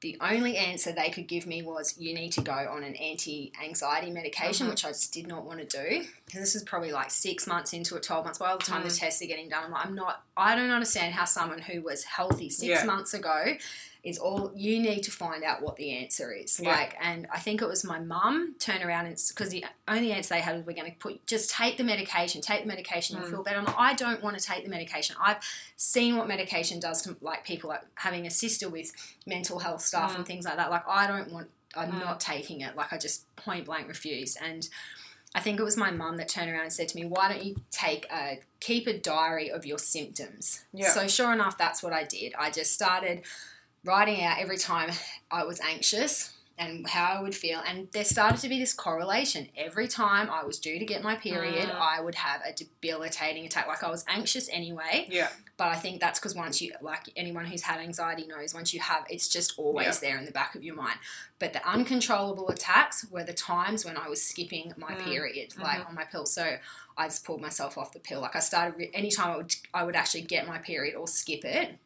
the 0.00 0.16
only 0.20 0.56
answer 0.56 0.92
they 0.92 1.10
could 1.10 1.26
give 1.26 1.46
me 1.46 1.62
was 1.62 1.94
you 1.98 2.14
need 2.14 2.32
to 2.32 2.40
go 2.40 2.52
on 2.52 2.82
an 2.82 2.94
anti-anxiety 2.94 4.10
medication, 4.10 4.66
Mhm. 4.66 4.70
which 4.70 4.84
I 4.84 4.88
just 4.88 5.12
did 5.12 5.26
not 5.26 5.44
want 5.44 5.60
to 5.60 5.66
do. 5.66 6.06
Because 6.24 6.40
this 6.40 6.54
is 6.54 6.62
probably 6.62 6.90
like 6.90 7.10
six 7.10 7.46
months 7.46 7.72
into 7.74 7.96
it, 7.96 8.02
twelve 8.02 8.24
months. 8.24 8.38
By 8.38 8.52
the 8.56 8.62
time 8.62 8.82
the 8.82 8.88
Mm. 8.88 8.98
tests 8.98 9.20
are 9.22 9.26
getting 9.26 9.48
done, 9.50 9.64
I'm 9.64 9.70
like, 9.70 9.86
I'm 9.86 9.94
not. 9.94 10.22
I 10.36 10.54
don't 10.54 10.70
understand 10.70 11.14
how 11.14 11.26
someone 11.26 11.58
who 11.60 11.82
was 11.82 12.04
healthy 12.04 12.48
six 12.48 12.66
Yeah. 12.66 12.84
months 12.84 13.12
ago 13.12 13.56
is 14.02 14.18
all 14.18 14.50
you 14.54 14.80
need 14.80 15.02
to 15.02 15.10
find 15.10 15.44
out 15.44 15.62
what 15.62 15.76
the 15.76 15.90
answer 15.90 16.32
is. 16.32 16.58
Yeah. 16.58 16.70
Like, 16.70 16.96
and 17.00 17.26
I 17.32 17.38
think 17.38 17.60
it 17.62 17.68
was 17.68 17.84
my 17.84 17.98
mum 18.00 18.54
turn 18.58 18.82
around 18.82 19.06
and 19.06 19.20
because 19.28 19.50
the 19.50 19.64
only 19.88 20.12
answer 20.12 20.34
they 20.34 20.40
had 20.40 20.56
was 20.56 20.64
we're 20.66 20.74
going 20.74 20.90
to 20.90 20.96
put 20.98 21.26
just 21.26 21.50
take 21.50 21.76
the 21.76 21.84
medication, 21.84 22.40
take 22.40 22.62
the 22.62 22.68
medication, 22.68 23.16
you'll 23.16 23.26
Mm. 23.26 23.30
feel 23.30 23.42
better. 23.42 23.58
I'm 23.58 23.64
like, 23.66 23.78
I 23.78 23.94
don't 23.94 24.22
want 24.22 24.38
to 24.38 24.44
take 24.44 24.64
the 24.64 24.70
medication. 24.70 25.16
I've 25.20 25.38
seen 25.76 26.16
what 26.16 26.28
medication 26.28 26.80
does 26.80 27.02
to 27.02 27.16
like 27.20 27.44
people 27.44 27.68
like 27.70 27.82
having 27.94 28.26
a 28.26 28.30
sister 28.30 28.68
with 28.68 28.92
mental 29.26 29.58
health 29.58 29.82
stuff 29.82 30.16
and 30.16 30.24
things 30.26 30.44
like 30.44 30.56
that. 30.56 30.70
Like, 30.70 30.86
I 30.88 31.06
don't 31.06 31.30
want. 31.32 31.48
I'm 31.76 31.92
Mm. 31.92 32.00
not 32.00 32.18
taking 32.20 32.62
it. 32.62 32.74
Like, 32.76 32.92
I 32.92 32.98
just 32.98 33.34
point 33.36 33.66
blank 33.66 33.88
refuse. 33.88 34.36
and. 34.36 34.68
I 35.32 35.38
think 35.38 35.60
it 35.60 35.62
was 35.62 35.76
my 35.76 35.92
mum 35.92 36.16
that 36.16 36.28
turned 36.28 36.50
around 36.50 36.62
and 36.62 36.72
said 36.72 36.88
to 36.88 36.96
me, 36.96 37.04
"Why 37.04 37.28
don't 37.28 37.44
you 37.44 37.54
take 37.70 38.04
a 38.10 38.40
keep 38.58 38.88
a 38.88 38.98
diary 38.98 39.48
of 39.48 39.64
your 39.64 39.78
symptoms?" 39.78 40.64
Yeah. 40.72 40.90
So 40.92 41.06
sure 41.06 41.32
enough, 41.32 41.56
that's 41.56 41.84
what 41.84 41.92
I 41.92 42.02
did. 42.02 42.34
I 42.36 42.50
just 42.50 42.72
started 42.72 43.22
writing 43.84 44.22
out 44.22 44.38
every 44.38 44.58
time 44.58 44.90
I 45.30 45.44
was 45.44 45.60
anxious 45.60 46.34
and 46.58 46.86
how 46.86 47.14
I 47.18 47.22
would 47.22 47.34
feel, 47.34 47.62
and 47.66 47.88
there 47.92 48.04
started 48.04 48.38
to 48.42 48.48
be 48.50 48.58
this 48.58 48.74
correlation. 48.74 49.48
Every 49.56 49.88
time 49.88 50.28
I 50.28 50.44
was 50.44 50.58
due 50.58 50.78
to 50.78 50.84
get 50.84 51.02
my 51.02 51.14
period, 51.16 51.70
Mm. 51.70 51.74
I 51.80 52.02
would 52.02 52.16
have 52.16 52.42
a 52.44 52.52
debilitating 52.52 53.46
attack. 53.46 53.66
Like 53.66 53.82
I 53.82 53.88
was 53.88 54.04
anxious 54.06 54.46
anyway, 54.50 55.06
Yeah. 55.08 55.30
but 55.56 55.68
I 55.68 55.76
think 55.76 56.00
that's 56.02 56.18
because 56.18 56.34
once 56.34 56.60
you, 56.60 56.74
like 56.82 57.04
anyone 57.16 57.46
who's 57.46 57.62
had 57.62 57.80
anxiety 57.80 58.26
knows, 58.26 58.52
once 58.52 58.74
you 58.74 58.80
have, 58.80 59.06
it's 59.08 59.26
just 59.26 59.58
always 59.58 59.86
Yeah. 60.02 60.10
there 60.10 60.18
in 60.18 60.26
the 60.26 60.32
back 60.32 60.54
of 60.54 60.62
your 60.62 60.74
mind. 60.74 60.98
But 61.38 61.54
the 61.54 61.66
uncontrollable 61.66 62.50
attacks 62.50 63.06
were 63.10 63.24
the 63.24 63.32
times 63.32 63.86
when 63.86 63.96
I 63.96 64.08
was 64.08 64.22
skipping 64.22 64.74
my 64.76 64.92
Mm. 64.92 65.04
period, 65.04 65.56
like 65.56 65.80
Mhm. 65.80 65.88
on 65.88 65.94
my 65.94 66.04
pill. 66.04 66.26
So 66.26 66.58
I 66.98 67.06
just 67.08 67.24
pulled 67.24 67.40
myself 67.40 67.78
off 67.78 67.92
the 67.94 68.00
pill. 68.00 68.20
Like 68.20 68.36
I 68.36 68.40
started, 68.40 68.90
anytime 68.92 69.30
I 69.30 69.36
would, 69.38 69.56
I 69.72 69.84
would 69.84 69.96
actually 69.96 70.22
get 70.22 70.46
my 70.46 70.58
period 70.58 70.94
or 70.94 71.08
skip 71.08 71.42
it. 71.46 71.78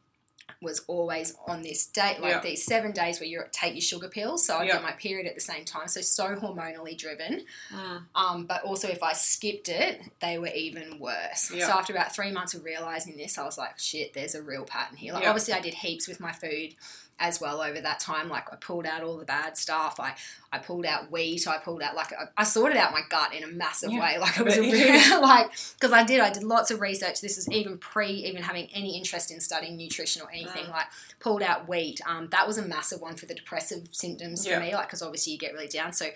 Was 0.61 0.80
always 0.87 1.35
on 1.46 1.62
this 1.62 1.85
date, 1.87 2.20
like 2.20 2.33
Yeah. 2.33 2.40
these 2.40 2.64
seven 2.64 2.92
days 2.92 3.20
where 3.20 3.28
you 3.28 3.42
take 3.52 3.74
your 3.74 3.83
sugar 3.83 4.09
pills. 4.09 4.46
So 4.46 4.57
I 4.57 4.64
Yeah. 4.64 4.74
get 4.74 4.83
my 4.83 4.92
period 4.92 5.26
at 5.26 5.35
the 5.35 5.40
same 5.40 5.64
time. 5.64 5.88
So 5.88 6.00
so 6.00 6.37
hormonally 6.37 6.96
driven. 6.96 7.44
Mm. 7.70 8.07
Um, 8.14 8.46
but 8.46 8.62
also, 8.62 8.88
if 8.88 9.02
I 9.02 9.12
skipped 9.12 9.68
it, 9.68 10.00
they 10.20 10.38
were 10.38 10.48
even 10.48 10.98
worse. 10.98 11.50
Yeah. 11.50 11.66
So 11.66 11.72
after 11.74 11.92
about 11.92 12.14
three 12.14 12.30
months 12.30 12.54
of 12.54 12.64
realizing 12.64 13.16
this, 13.16 13.37
I 13.37 13.44
was 13.44 13.59
like, 13.59 13.78
shit, 13.78 14.14
there's 14.14 14.35
a 14.35 14.42
real 14.42 14.64
pattern 14.64 14.96
here. 14.96 15.12
Like, 15.12 15.24
Yeah. 15.24 15.30
obviously, 15.30 15.52
I 15.54 15.61
did 15.61 15.74
heaps 15.74 16.09
with 16.09 16.20
my 16.20 16.33
food 16.33 16.74
as 17.20 17.40
well 17.40 17.61
over 17.61 17.81
that 17.81 18.00
time. 18.00 18.29
Like, 18.29 18.53
I 18.53 18.57
pulled 18.57 18.87
out 18.87 19.03
all 19.03 19.16
the 19.16 19.24
bad 19.24 19.57
stuff. 19.57 20.00
I, 20.00 20.14
I 20.53 20.59
pulled 20.59 20.85
out 20.85 21.11
wheat. 21.12 21.46
I 21.46 21.59
pulled 21.59 21.81
out, 21.83 21.94
like, 21.94 22.12
I, 22.12 22.24
I 22.37 22.44
sorted 22.44 22.77
out 22.77 22.92
my 22.92 23.03
gut 23.09 23.33
in 23.33 23.44
a 23.44 23.46
massive 23.46 23.92
Yeah. 23.92 24.00
way. 24.00 24.19
Like, 24.21 24.38
it 24.38 24.44
was 24.44 24.56
a 24.56 24.60
But- 24.62 24.73
really, 24.73 25.21
like, 25.23 25.50
because 25.75 25.92
I 25.92 26.02
did, 26.04 26.21
I 26.21 26.31
did 26.31 26.42
lots 26.42 26.71
of 26.71 26.81
research. 26.81 27.21
This 27.21 27.38
is 27.38 27.48
even 27.50 27.79
pre 27.79 28.08
even 28.10 28.42
having 28.42 28.69
any 28.75 28.96
interest 28.96 29.31
in 29.31 29.40
studying 29.40 29.77
nutrition 29.77 30.23
or 30.23 30.31
anything. 30.31 30.69
Like, 30.69 30.87
pulled 31.21 31.42
out 31.42 31.69
wheat. 31.69 32.00
Um, 32.06 32.29
that 32.33 32.46
was 32.46 32.58
a 32.58 32.67
massive 32.67 33.00
one 33.00 33.15
for 33.17 33.27
the 33.27 33.35
depressive 33.35 33.88
symptoms 33.92 34.46
Yeah. 34.46 34.56
for 34.58 34.65
me, 34.65 34.75
like, 34.75 34.87
because 34.88 35.02
obviously 35.02 35.33
you 35.35 35.38
get 35.38 35.52
really 35.52 35.69
down. 35.69 35.92
So, 35.92 36.06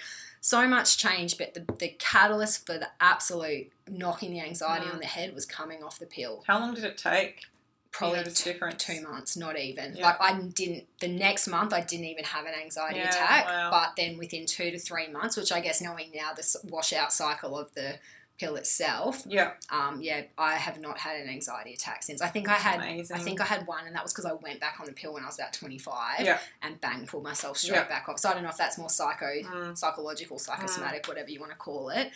so 0.41 0.67
much 0.69 0.99
change, 0.99 1.37
but 1.39 1.55
the, 1.55 1.65
the 1.79 1.95
catalyst 1.99 2.67
for 2.67 2.79
the 2.79 2.89
absolute 3.01 3.71
knocking 3.89 4.33
the 4.33 4.41
anxiety 4.41 4.87
Mm. 4.87 4.95
on 4.95 4.99
the 5.01 5.07
head 5.07 5.35
was 5.35 5.45
coming 5.47 5.83
off 5.83 5.99
the 5.99 6.07
pill. 6.07 6.45
How 6.47 6.59
long 6.61 6.75
did 6.75 6.85
it 6.85 6.97
take? 6.99 7.47
Probably 7.91 8.23
two, 8.33 8.55
two 8.79 9.03
months, 9.03 9.37
not 9.37 9.59
even. 9.59 9.97
Yeah. 9.97 10.07
Like 10.07 10.21
I 10.21 10.41
didn't. 10.41 10.85
The 11.01 11.09
next 11.09 11.49
month, 11.49 11.73
I 11.73 11.81
didn't 11.81 12.07
even 12.07 12.25
have 12.25 12.45
an 12.47 12.55
anxiety 12.55 12.99
Yeah, 13.01 13.09
attack. 13.11 13.47
wow. 13.47 13.71
But 13.71 13.95
then 13.97 14.19
within 14.19 14.47
two 14.47 14.71
to 14.71 14.79
three 14.79 15.09
months, 15.09 15.37
which 15.37 15.53
I 15.53 15.61
guess 15.61 15.81
knowing 15.81 16.11
now 16.15 16.33
the 16.35 16.59
washout 16.71 17.13
cycle 17.13 17.59
of 17.59 17.73
the 17.75 17.99
pill 18.39 18.55
itself, 18.55 19.25
Yeah, 19.27 19.51
um, 19.69 20.01
yeah, 20.01 20.23
I 20.39 20.55
have 20.55 20.81
not 20.81 20.97
had 20.99 21.21
an 21.21 21.29
anxiety 21.29 21.75
attack 21.75 22.05
since. 22.05 22.23
I 22.23 22.29
think 22.29 22.49
I 22.49 22.55
had. 22.55 22.77
amazing. 22.77 23.17
I 23.17 23.19
think 23.19 23.41
I 23.41 23.45
had 23.45 23.67
one, 23.67 23.85
and 23.87 23.97
that 23.97 24.03
was 24.05 24.13
because 24.13 24.27
I 24.27 24.33
went 24.35 24.61
back 24.61 24.77
on 24.79 24.87
the 24.87 24.93
pill 24.93 25.15
when 25.15 25.25
I 25.25 25.27
was 25.27 25.37
about 25.41 25.53
twenty 25.53 25.79
five, 25.79 26.21
Yeah. 26.21 26.39
and 26.63 26.81
bang, 26.81 27.05
pulled 27.07 27.25
myself 27.25 27.59
straight 27.59 27.75
Yeah. 27.79 27.89
back 27.89 28.09
off. 28.09 28.21
So 28.21 28.29
I 28.31 28.35
don't 28.35 28.45
know 28.45 28.49
if 28.51 28.57
that's 28.57 28.79
more 28.79 28.91
psycho, 28.91 29.27
Mm. 29.27 29.77
psychological, 29.77 30.39
psychosomatic, 30.39 31.09
whatever 31.09 31.31
you 31.31 31.41
want 31.41 31.51
to 31.51 31.59
call 31.59 31.89
it, 31.91 32.13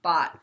but 0.00 0.34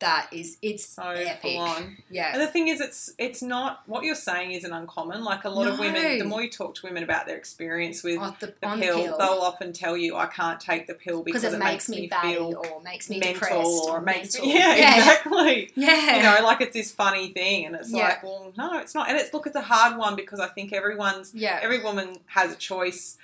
that 0.00 0.28
is 0.32 0.56
it's 0.62 0.86
so 0.86 1.02
epic. 1.10 1.40
full 1.42 1.58
on. 1.58 1.82
And 1.82 1.96
Yeah, 2.10 2.36
the 2.38 2.46
thing 2.46 2.68
is, 2.68 2.80
it's 2.80 3.12
it's 3.18 3.42
not 3.42 3.82
what 3.86 4.02
you're 4.04 4.14
saying 4.14 4.52
isn't 4.52 4.72
uncommon. 4.72 5.22
Like 5.24 5.44
a 5.44 5.50
lot 5.50 5.68
of 5.68 5.78
women, 5.78 6.18
the 6.18 6.24
more 6.24 6.42
you 6.42 6.50
talk 6.50 6.74
to 6.76 6.86
women 6.86 7.02
about 7.02 7.26
their 7.26 7.36
experience 7.36 8.02
with 8.02 8.18
on 8.18 8.34
the, 8.40 8.46
the 8.46 8.52
pill, 8.66 8.76
the 8.76 8.80
pill. 9.04 9.18
they'll 9.18 9.40
often 9.42 9.72
tell 9.72 9.96
you, 9.96 10.16
"I 10.16 10.26
can't 10.26 10.58
take 10.60 10.86
the 10.86 10.94
pill 10.94 11.22
because 11.22 11.44
it, 11.44 11.52
it 11.52 11.58
makes 11.58 11.88
me 11.88 12.06
batty 12.06 12.34
feel 12.34 12.54
or 12.72 12.80
makes 12.82 13.08
me 13.10 13.18
mental 13.20 13.34
depressed 13.34 13.54
or 13.88 13.96
or 13.98 14.00
makes 14.00 14.34
mental. 14.34 14.48
me 14.48 14.54
yeah, 14.58 14.74
yeah, 14.74 14.96
exactly." 14.96 15.70
yeah. 15.76 16.16
You 16.16 16.22
know, 16.22 16.46
like 16.46 16.60
it's 16.62 16.74
this 16.74 16.90
funny 16.92 17.28
thing, 17.32 17.66
and 17.66 17.76
it's 17.76 17.92
Yeah. 17.92 18.04
like, 18.08 18.22
well, 18.22 18.52
no, 18.56 18.78
it's 18.78 18.94
not. 18.94 19.08
And 19.08 19.18
it's 19.18 19.32
look, 19.34 19.46
it's 19.46 19.56
a 19.56 19.60
hard 19.62 19.96
one 19.98 20.16
because 20.16 20.40
I 20.40 20.48
think 20.48 20.72
everyone's 20.72 21.34
yeah, 21.34 21.58
every 21.62 21.82
woman 21.82 22.18
has 22.26 22.52
a 22.52 22.56
choice 22.56 23.18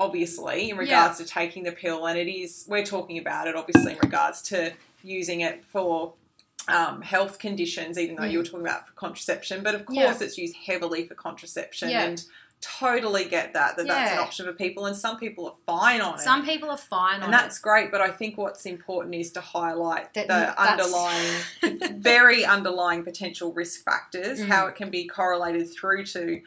obviously 0.00 0.70
in 0.70 0.76
regards 0.76 1.18
to 1.18 1.24
taking 1.24 1.62
the 1.62 1.70
pill 1.70 2.04
and 2.06 2.18
it 2.18 2.28
is 2.28 2.64
we're 2.68 2.84
talking 2.84 3.16
about 3.16 3.46
it 3.46 3.54
obviously 3.54 3.92
in 3.92 3.98
regards 4.02 4.42
to 4.42 4.72
using 5.04 5.40
it 5.42 5.64
for 5.64 6.14
um, 6.68 7.02
health 7.02 7.38
conditions 7.38 7.98
even 7.98 8.16
though 8.16 8.24
you 8.24 8.38
were 8.38 8.44
talking 8.44 8.62
about 8.62 8.86
for 8.88 8.94
contraception 8.94 9.62
but 9.62 9.74
of 9.74 9.84
course 9.84 9.98
Mm. 9.98 10.20
Yeah. 10.20 10.26
it's 10.26 10.38
used 10.38 10.56
heavily 10.66 11.06
for 11.06 11.14
contraception 11.14 11.90
Yeah. 11.90 12.04
and 12.04 12.24
totally 12.62 13.26
get 13.26 13.52
that 13.52 13.76
that 13.76 13.86
that's 13.86 14.12
an 14.12 14.18
option 14.18 14.46
for 14.46 14.52
people 14.54 14.86
and 14.86 14.96
some 14.96 15.18
people 15.18 15.46
are 15.46 15.54
fine 15.66 16.00
on 16.00 16.14
it 16.14 16.20
Some 16.20 16.46
people 16.46 16.70
are 16.70 16.78
fine 16.78 17.16
on 17.16 17.24
and 17.24 17.34
it. 17.34 17.36
that's 17.36 17.58
great 17.58 17.90
but 17.90 18.00
i 18.00 18.08
think 18.10 18.38
what's 18.38 18.64
important 18.64 19.14
is 19.14 19.30
to 19.32 19.42
highlight 19.42 20.14
That- 20.14 20.28
the 20.28 20.62
underlying 20.62 21.34
very 22.00 22.44
underlying 22.46 23.04
potential 23.04 23.52
risk 23.52 23.84
factors 23.84 24.40
Mm. 24.40 24.48
how 24.48 24.66
it 24.68 24.76
can 24.76 24.88
be 24.88 25.06
correlated 25.06 25.70
through 25.70 26.06
to 26.06 26.40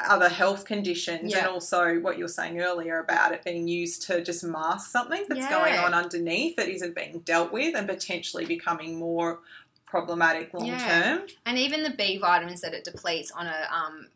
other 0.00 0.28
health 0.28 0.64
conditions 0.66 1.32
Yeah. 1.32 1.38
and 1.38 1.46
also 1.48 1.98
what 2.00 2.18
you 2.18 2.24
were 2.24 2.28
saying 2.28 2.60
earlier 2.60 2.98
about 2.98 3.32
it 3.32 3.42
being 3.42 3.66
used 3.66 4.02
to 4.02 4.22
just 4.22 4.44
mask 4.44 4.90
something 4.90 5.24
that's 5.28 5.48
going 5.48 5.74
on 5.78 5.94
underneath 5.94 6.56
that 6.56 6.68
isn't 6.68 6.94
being 6.94 7.20
dealt 7.20 7.50
with 7.50 7.74
and 7.74 7.88
potentially 7.88 8.44
becoming 8.44 8.96
more 8.96 9.40
problematic 9.86 10.52
long 10.52 10.66
Yeah. 10.66 11.16
term 11.16 11.26
And 11.46 11.58
even 11.58 11.82
the 11.82 11.90
B 11.90 12.18
vitamins 12.18 12.60
that 12.60 12.74
it 12.74 12.84
depletes 12.84 13.30
on 13.30 13.46
a 13.46 13.68
um, 13.72 14.08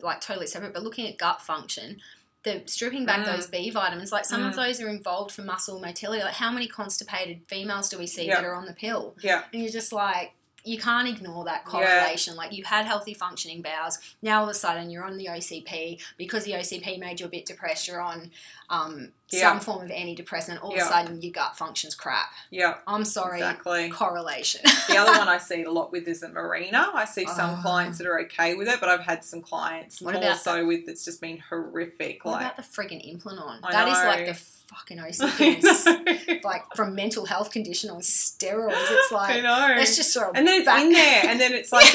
like 0.00 0.20
totally 0.20 0.46
separate, 0.46 0.74
but 0.74 0.82
looking 0.82 1.06
at 1.08 1.16
gut 1.16 1.40
function, 1.40 2.00
the 2.42 2.62
stripping 2.66 3.06
back 3.06 3.20
Mm. 3.26 3.36
those 3.36 3.46
B 3.46 3.70
vitamins, 3.70 4.12
like 4.12 4.24
some 4.26 4.44
of 4.44 4.52
Mm. 4.52 4.56
those 4.56 4.80
are 4.80 4.88
involved 4.88 5.32
for 5.32 5.42
muscle 5.42 5.80
motility. 5.80 6.22
Like 6.22 6.34
how 6.34 6.50
many 6.50 6.66
constipated 6.68 7.40
females 7.46 7.88
do 7.88 7.98
we 7.98 8.06
see 8.06 8.26
Yeah. 8.26 8.36
that 8.36 8.44
are 8.44 8.54
on 8.54 8.66
the 8.66 8.74
pill? 8.74 9.14
yeah 9.22 9.44
And 9.52 9.62
you're 9.62 9.72
just 9.72 9.92
like, 9.92 10.32
you 10.68 10.78
can't 10.78 11.08
ignore 11.08 11.44
that 11.44 11.64
correlation. 11.64 12.36
Like 12.36 12.52
you 12.52 12.64
had 12.64 12.86
healthy 12.86 13.14
functioning 13.14 13.62
bowels, 13.62 13.98
now 14.22 14.40
all 14.40 14.44
of 14.44 14.50
a 14.50 14.54
sudden 14.54 14.90
you're 14.90 15.04
on 15.04 15.16
the 15.16 15.26
OCP 15.26 16.00
because 16.16 16.44
the 16.44 16.52
OCP 16.52 16.98
made 16.98 17.20
you 17.20 17.26
a 17.26 17.28
bit 17.28 17.46
depressed. 17.46 17.88
You're 17.88 18.00
on 18.00 18.30
um, 18.68 19.12
Yeah. 19.30 19.50
some 19.50 19.60
form 19.60 19.84
of 19.84 19.90
antidepressant. 19.90 20.62
All 20.62 20.72
of 20.72 20.78
a 20.78 20.80
sudden 20.82 21.20
your 21.20 21.32
gut 21.32 21.56
functions 21.56 21.94
crap. 21.94 22.30
yeah 22.50 22.76
I'm 22.86 23.04
sorry, 23.04 23.38
exactly 23.38 23.90
correlation. 23.90 24.62
the 24.88 24.96
other 24.96 25.18
one 25.18 25.28
I 25.36 25.38
see 25.38 25.62
a 25.64 25.70
lot 25.70 25.92
with 25.92 26.08
is 26.08 26.22
a 26.22 26.28
Mirena. 26.28 26.94
I 26.94 27.04
see 27.04 27.26
some 27.26 27.58
Oh. 27.58 27.62
clients 27.62 27.98
that 27.98 28.06
are 28.06 28.20
okay 28.22 28.54
with 28.54 28.68
it, 28.68 28.80
but 28.80 28.88
I've 28.88 29.00
had 29.00 29.24
some 29.24 29.42
clients 29.42 30.00
What 30.00 30.14
more 30.14 30.34
so 30.34 30.66
with 30.66 30.88
it's 30.88 31.04
just 31.04 31.20
been 31.20 31.38
horrific. 31.48 32.24
What 32.24 32.32
like 32.32 32.40
about 32.42 32.56
the 32.56 32.62
friggin' 32.62 33.04
Implanon? 33.04 33.60
I 33.62 33.72
That 33.72 33.88
is 33.88 33.98
know. 33.98 34.04
like 34.06 34.26
the 34.26 34.34
fucking 34.68 35.00
I 35.00 35.10
OCP, 35.10 36.44
like 36.44 36.62
from 36.76 36.94
mental 36.94 37.24
health 37.26 37.50
condition 37.50 37.88
on 37.90 38.00
steroids. 38.00 38.72
It's 38.74 39.12
I 39.12 39.14
like 39.14 39.42
know. 39.42 39.74
let's 39.76 39.96
just 39.96 40.12
throw 40.12 40.30
and 40.34 40.46
then 40.46 40.58
it's 40.60 40.66
back- 40.66 40.82
in 40.82 40.92
there, 40.92 41.22
and 41.26 41.40
then 41.40 41.52
it's 41.54 41.72
like 41.72 41.86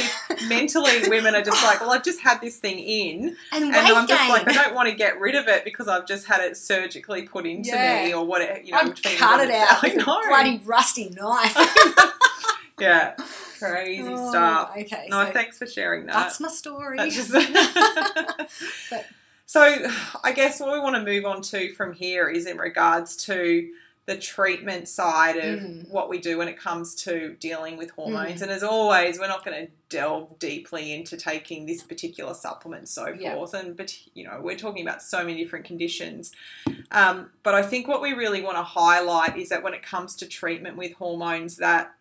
mentally 0.48 1.08
women 1.08 1.36
are 1.36 1.42
just 1.42 1.64
like, 1.64 1.82
well, 1.82 1.92
I've 1.92 2.04
just 2.04 2.20
had 2.22 2.42
this 2.42 2.58
thing 2.58 2.80
in, 2.80 3.36
and 3.52 3.64
and 3.66 3.76
I'm 3.76 4.08
just 4.08 4.30
like, 4.30 4.48
I 4.48 4.54
don't 4.54 4.74
want 4.76 4.90
to 4.90 4.96
get 4.96 5.20
rid 5.20 5.36
of 5.36 5.48
it 5.48 5.64
because 5.64 5.88
I've 5.88 6.06
just 6.08 6.26
had 6.28 6.42
it 6.42 6.58
surgically 6.58 7.23
put 7.24 7.46
into 7.46 7.70
Yeah. 7.70 8.06
me 8.06 8.14
or 8.14 8.26
whatever. 8.26 8.60
You 8.62 8.72
know, 8.74 8.80
I'd 8.80 9.02
cut 9.04 9.40
what 9.40 9.50
it 9.50 9.52
out 9.56 9.84
I 9.84 9.88
with 9.88 10.02
a 10.02 10.06
bloody 10.06 10.62
rusty 10.66 11.10
knife. 11.10 11.58
Yeah, 12.80 13.14
crazy 13.60 14.04
Oh, 14.04 14.30
stuff. 14.32 14.72
Okay, 14.76 15.06
No, 15.08 15.26
so 15.26 15.32
thanks 15.32 15.60
for 15.60 15.68
sharing 15.68 16.08
that. 16.08 16.14
that's 16.16 16.40
my 16.40 16.50
story. 16.50 16.98
That's 16.98 17.16
just- 17.16 17.32
But- 18.90 19.06
so, 19.46 19.86
I 20.24 20.32
guess 20.32 20.60
what 20.60 20.74
we 20.74 20.80
want 20.80 20.96
to 20.96 21.04
move 21.04 21.24
on 21.26 21.42
to 21.44 21.72
from 21.76 21.94
here 21.94 22.28
is 22.28 22.48
in 22.48 22.58
regards 22.58 23.16
to 23.28 23.70
the 24.06 24.18
treatment 24.18 24.90
side 24.90 25.38
of 25.38 25.60
Mm. 25.62 25.90
what 25.90 26.10
we 26.10 26.20
do 26.20 26.38
when 26.38 26.50
it 26.50 26.58
comes 26.58 26.94
to 27.04 27.38
dealing 27.40 27.78
with 27.78 27.92
hormones. 27.92 28.40
Mm. 28.40 28.44
And 28.44 28.52
as 28.52 28.62
always, 28.62 29.18
we're 29.18 29.30
not 29.30 29.46
going 29.46 29.66
to 29.68 29.72
delve 29.88 30.38
deeply 30.40 30.92
into 30.92 31.16
taking 31.16 31.66
this 31.66 31.82
particular 31.84 32.34
supplement 32.34 32.80
and 32.82 32.90
so 32.90 33.08
Yeah. 33.08 33.36
forth. 33.36 33.54
And 33.54 33.78
but 33.78 33.96
you 34.14 34.26
know, 34.26 34.40
we're 34.42 34.58
talking 34.58 34.86
about 34.86 35.02
so 35.02 35.20
many 35.24 35.42
different 35.42 35.64
conditions. 35.66 36.34
Um, 36.92 37.32
but 37.44 37.56
I 37.56 37.64
think 37.64 37.88
what 37.88 38.02
we 38.02 38.12
really 38.12 38.42
want 38.42 38.58
to 38.58 38.64
highlight 38.64 39.38
is 39.38 39.48
that 39.50 39.64
when 39.64 39.74
it 39.74 39.84
comes 39.84 40.16
to 40.18 40.28
treatment 40.28 40.76
with 40.76 40.94
hormones, 40.94 41.56
that 41.58 41.94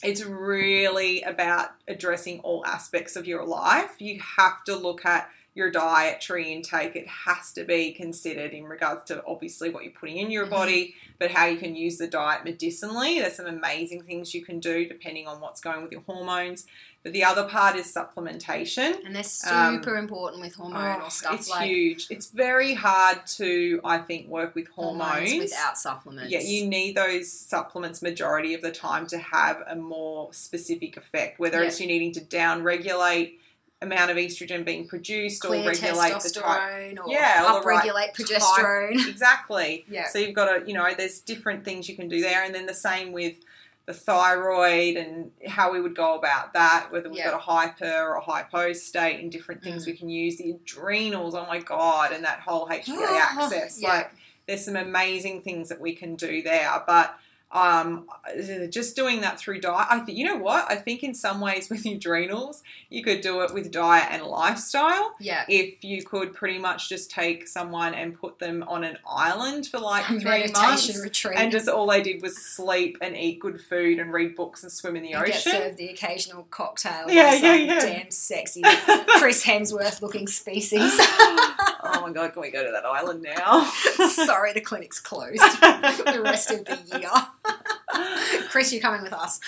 it's 0.00 0.22
really 0.22 1.22
about 1.22 1.70
addressing 1.88 2.38
all 2.40 2.64
aspects 2.66 3.16
of 3.16 3.26
your 3.26 3.44
life. 3.44 3.96
You 3.98 4.20
have 4.36 4.62
to 4.64 4.76
look 4.76 5.04
at 5.04 5.28
your 5.58 5.70
dietary 5.70 6.52
intake. 6.52 6.94
It 6.96 7.08
has 7.08 7.52
to 7.54 7.64
be 7.64 7.92
considered 7.92 8.52
in 8.52 8.64
regards 8.64 9.04
to 9.06 9.22
obviously 9.26 9.68
what 9.70 9.82
you're 9.82 9.92
putting 9.92 10.16
in 10.18 10.30
your 10.30 10.46
Mhm. 10.46 10.50
body, 10.50 10.94
but 11.18 11.32
how 11.32 11.46
you 11.46 11.58
can 11.58 11.74
use 11.74 11.98
the 11.98 12.06
diet 12.06 12.44
medicinally. 12.44 13.18
There's 13.18 13.34
some 13.34 13.46
amazing 13.46 14.04
things 14.04 14.32
you 14.34 14.44
can 14.44 14.60
do 14.60 14.86
depending 14.86 15.26
on 15.26 15.40
what's 15.40 15.60
going 15.60 15.82
with 15.82 15.90
your 15.92 16.02
hormones. 16.02 16.64
But 17.02 17.12
the 17.12 17.24
other 17.24 17.44
part 17.48 17.76
is 17.76 17.86
supplementation. 17.92 19.04
and 19.04 19.14
they're 19.14 19.22
Um, 19.52 19.76
super 19.82 19.96
important 19.96 20.42
with 20.42 20.56
hormonal 20.56 21.06
Oh, 21.06 21.08
stuff 21.08 21.34
it's 21.34 21.48
like 21.50 21.66
huge. 21.68 22.06
It's 22.10 22.26
very 22.26 22.74
hard 22.74 23.26
to, 23.38 23.80
I 23.84 23.98
think, 23.98 24.28
work 24.28 24.54
with 24.54 24.68
hormones. 24.68 25.32
without 25.38 25.78
supplements. 25.78 26.30
Yeah, 26.30 26.40
you 26.40 26.66
need 26.66 26.96
those 26.96 27.32
supplements 27.32 28.02
majority 28.02 28.52
of 28.54 28.62
the 28.62 28.72
time 28.72 29.06
to 29.08 29.18
have 29.18 29.62
a 29.66 29.74
more 29.76 30.32
specific 30.32 30.96
effect, 30.96 31.38
whether 31.38 31.62
it's 31.62 31.80
you 31.80 31.86
needing 31.86 32.12
to 32.12 32.20
down 32.20 32.62
regulate 32.62 33.40
amount 33.80 34.10
of 34.10 34.16
estrogen 34.16 34.64
being 34.64 34.88
produced 34.88 35.40
clear 35.42 35.62
or 35.62 35.66
regulate 35.68 36.20
the 36.20 36.30
type. 36.30 36.98
or 36.98 37.10
Yeah, 37.12 37.54
or 37.54 37.60
the 37.60 37.66
right 37.66 37.84
upregulate 37.88 38.14
type. 38.14 38.14
progesterone. 38.16 39.08
Exactly. 39.08 39.84
Yeah. 39.88 40.08
So 40.08 40.18
you've 40.18 40.34
got 40.34 40.46
to, 40.58 40.66
you 40.66 40.74
know, 40.74 40.86
there's 40.96 41.20
different 41.20 41.64
things 41.64 41.88
you 41.88 41.94
can 41.96 42.08
do 42.08 42.20
there, 42.20 42.42
and 42.44 42.54
then 42.54 42.66
the 42.66 42.74
same 42.74 43.12
with 43.12 43.36
the 43.86 43.94
thyroid 43.94 44.96
and 44.96 45.30
how 45.46 45.72
we 45.72 45.80
would 45.80 45.94
go 45.96 46.14
about 46.18 46.52
that, 46.52 46.88
whether 46.90 47.08
we've 47.08 47.18
Yeah. 47.18 47.30
got 47.30 47.34
a 47.36 47.38
hyper 47.38 47.86
or 48.08 48.16
a 48.16 48.20
hypo 48.20 48.72
state 48.74 49.20
and 49.20 49.30
different 49.32 49.62
things 49.62 49.84
Mm. 49.84 49.86
we 49.86 49.92
can 49.96 50.08
use. 50.10 50.36
The 50.38 50.50
adrenals, 50.50 51.34
oh 51.34 51.46
my 51.46 51.58
god, 51.60 52.12
and 52.12 52.24
that 52.24 52.40
whole 52.40 52.66
HPA 52.68 53.06
axis. 53.18 53.80
Yeah. 53.80 53.88
Like 53.88 54.10
there's 54.46 54.64
some 54.64 54.76
amazing 54.76 55.42
things 55.42 55.68
that 55.68 55.80
we 55.80 55.94
can 55.94 56.16
do 56.16 56.42
there, 56.42 56.82
but 56.86 57.18
um, 57.50 58.06
just 58.70 58.94
doing 58.94 59.22
that 59.22 59.38
through 59.38 59.60
diet. 59.60 59.86
I 59.90 60.00
think 60.00 60.18
you 60.18 60.26
know 60.26 60.36
what 60.36 60.70
I 60.70 60.76
think 60.76 61.02
in 61.02 61.14
some 61.14 61.40
ways 61.40 61.70
with 61.70 61.86
adrenals, 61.86 62.62
you 62.90 63.02
could 63.02 63.22
do 63.22 63.40
it 63.40 63.54
with 63.54 63.70
diet 63.70 64.08
and 64.10 64.22
lifestyle. 64.24 65.14
Yeah. 65.18 65.44
If 65.48 65.82
you 65.82 66.04
could 66.04 66.34
pretty 66.34 66.58
much 66.58 66.88
just 66.90 67.10
take 67.10 67.48
someone 67.48 67.94
and 67.94 68.14
put 68.18 68.38
them 68.38 68.64
on 68.68 68.84
an 68.84 68.98
island 69.08 69.66
for 69.66 69.78
like 69.78 70.04
three 70.04 70.50
months, 70.52 71.00
retreat. 71.02 71.38
and 71.38 71.50
just 71.50 71.68
all 71.68 71.86
they 71.88 72.02
did 72.02 72.20
was 72.20 72.36
sleep 72.36 72.98
and 73.00 73.16
eat 73.16 73.40
good 73.40 73.60
food 73.60 73.98
and 73.98 74.12
read 74.12 74.36
books 74.36 74.62
and 74.62 74.70
swim 74.70 74.96
in 74.96 75.02
the 75.02 75.12
and 75.12 75.24
get 75.24 75.36
ocean. 75.36 75.52
served 75.52 75.76
the 75.78 75.88
occasional 75.88 76.42
cocktail 76.50 77.10
Yeah, 77.10 77.34
yeah, 77.34 77.54
yeah. 77.54 77.80
damn 77.80 78.10
sexy 78.10 78.60
Chris 79.18 79.44
Hemsworth 79.46 80.02
looking 80.02 80.26
species. 80.26 81.00
my 82.08 82.14
god, 82.14 82.32
can 82.32 82.42
we 82.42 82.50
go 82.50 82.64
to 82.64 82.70
that 82.72 82.84
island 82.84 83.22
now? 83.22 83.64
Sorry, 84.08 84.52
the 84.52 84.60
clinic's 84.60 85.00
closed 85.00 85.40
the 85.60 86.20
rest 86.22 86.50
of 86.50 86.64
the 86.64 86.78
year. 86.98 87.10
Chris, 88.50 88.72
you're 88.72 88.82
coming 88.82 89.02
with 89.02 89.12
us. 89.12 89.40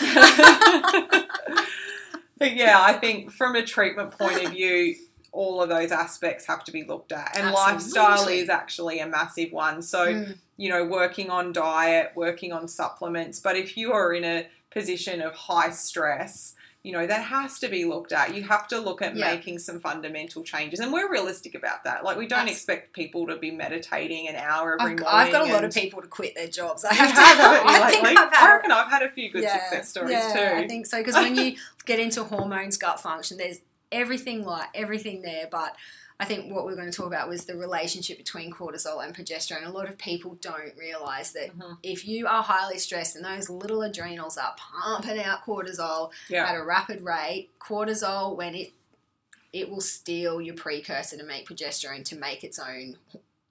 but 2.38 2.56
yeah, 2.56 2.80
I 2.80 2.94
think 2.94 3.30
from 3.30 3.56
a 3.56 3.62
treatment 3.64 4.12
point 4.12 4.44
of 4.44 4.52
view, 4.52 4.96
all 5.32 5.62
of 5.62 5.68
those 5.68 5.92
aspects 5.92 6.46
have 6.46 6.64
to 6.64 6.72
be 6.72 6.84
looked 6.84 7.12
at. 7.12 7.36
And 7.36 7.46
Absolutely. 7.48 7.72
lifestyle 7.72 8.28
is 8.28 8.48
actually 8.48 8.98
a 9.00 9.06
massive 9.06 9.52
one. 9.52 9.82
So, 9.82 10.06
Mm, 10.06 10.36
you 10.56 10.68
know, 10.68 10.84
working 10.84 11.30
on 11.30 11.52
diet, 11.52 12.12
working 12.14 12.52
on 12.52 12.68
supplements. 12.68 13.40
But 13.40 13.56
if 13.56 13.76
you 13.76 13.92
are 13.92 14.12
in 14.12 14.24
a 14.24 14.46
position 14.70 15.22
of 15.22 15.32
high 15.34 15.70
stress, 15.70 16.54
you 16.82 16.92
know, 16.92 17.06
that 17.06 17.22
has 17.24 17.58
to 17.58 17.68
be 17.68 17.84
looked 17.84 18.10
at. 18.10 18.34
You 18.34 18.42
have 18.44 18.66
to 18.68 18.78
look 18.78 19.02
at 19.02 19.14
Yeah. 19.14 19.34
making 19.34 19.58
some 19.58 19.80
fundamental 19.80 20.42
changes. 20.42 20.80
And 20.80 20.90
we're 20.92 21.10
realistic 21.10 21.54
about 21.54 21.84
that. 21.84 22.04
Like, 22.04 22.16
we 22.16 22.26
don't 22.26 22.38
That's- 22.40 22.56
expect 22.56 22.94
people 22.94 23.26
to 23.26 23.36
be 23.36 23.50
meditating 23.50 24.28
an 24.28 24.36
hour 24.36 24.78
every 24.80 24.92
oh, 24.92 24.94
I've, 24.94 25.00
morning. 25.00 25.06
I've 25.06 25.32
got 25.32 25.48
a 25.48 25.52
lot 25.52 25.64
of 25.64 25.74
people 25.74 26.00
to 26.00 26.08
quit 26.08 26.34
their 26.34 26.48
jobs. 26.48 26.84
I 26.90 26.94
have 26.94 27.14
to. 27.14 27.20
have, 27.20 27.36
haven't 27.38 27.66
I 27.82 27.90
think? 27.90 28.18
I've 28.18 28.32
had 28.32 28.48
I 28.50 28.54
reckon 28.54 28.72
I've 28.72 28.90
had 28.90 29.02
a 29.02 29.10
few 29.10 29.30
good 29.30 29.42
Yeah, 29.42 29.60
success 29.60 29.90
stories 29.90 30.12
yeah, 30.12 30.32
too. 30.32 30.56
I 30.64 30.66
think 30.66 30.86
so 30.86 30.98
because 30.98 31.16
when 31.16 31.36
you 31.36 31.56
get 31.84 31.98
into 32.00 32.24
hormones, 32.24 32.78
gut 32.78 32.98
function, 32.98 33.36
there's 33.36 33.58
everything 33.92 34.44
like 34.46 34.68
everything 34.74 35.20
there, 35.20 35.48
but 35.50 35.76
I 36.20 36.26
think 36.26 36.52
what 36.52 36.66
we 36.66 36.72
are 36.74 36.76
going 36.76 36.90
to 36.90 36.96
talk 36.96 37.06
about 37.06 37.30
was 37.30 37.46
the 37.46 37.56
relationship 37.56 38.18
between 38.18 38.52
cortisol 38.52 39.02
and 39.02 39.16
progesterone. 39.16 39.66
A 39.66 39.70
lot 39.70 39.88
of 39.88 39.96
people 39.96 40.36
don't 40.42 40.76
realize 40.76 41.32
that 41.32 41.56
Mhm. 41.56 41.78
if 41.82 42.06
you 42.06 42.26
are 42.26 42.42
highly 42.42 42.78
stressed 42.78 43.16
and 43.16 43.24
those 43.24 43.48
little 43.48 43.80
adrenals 43.82 44.36
are 44.36 44.54
pumping 44.58 45.18
out 45.18 45.44
cortisol 45.46 46.10
Yeah. 46.28 46.46
at 46.46 46.54
a 46.56 46.62
rapid 46.62 47.00
rate, 47.00 47.48
cortisol 47.58 48.36
when 48.36 48.54
it 48.54 48.72
it 49.52 49.68
will 49.68 49.80
steal 49.80 50.40
your 50.40 50.54
precursor 50.54 51.16
to 51.16 51.24
make 51.24 51.48
progesterone 51.48 52.04
to 52.04 52.14
make 52.14 52.44
its 52.44 52.56
own 52.56 52.96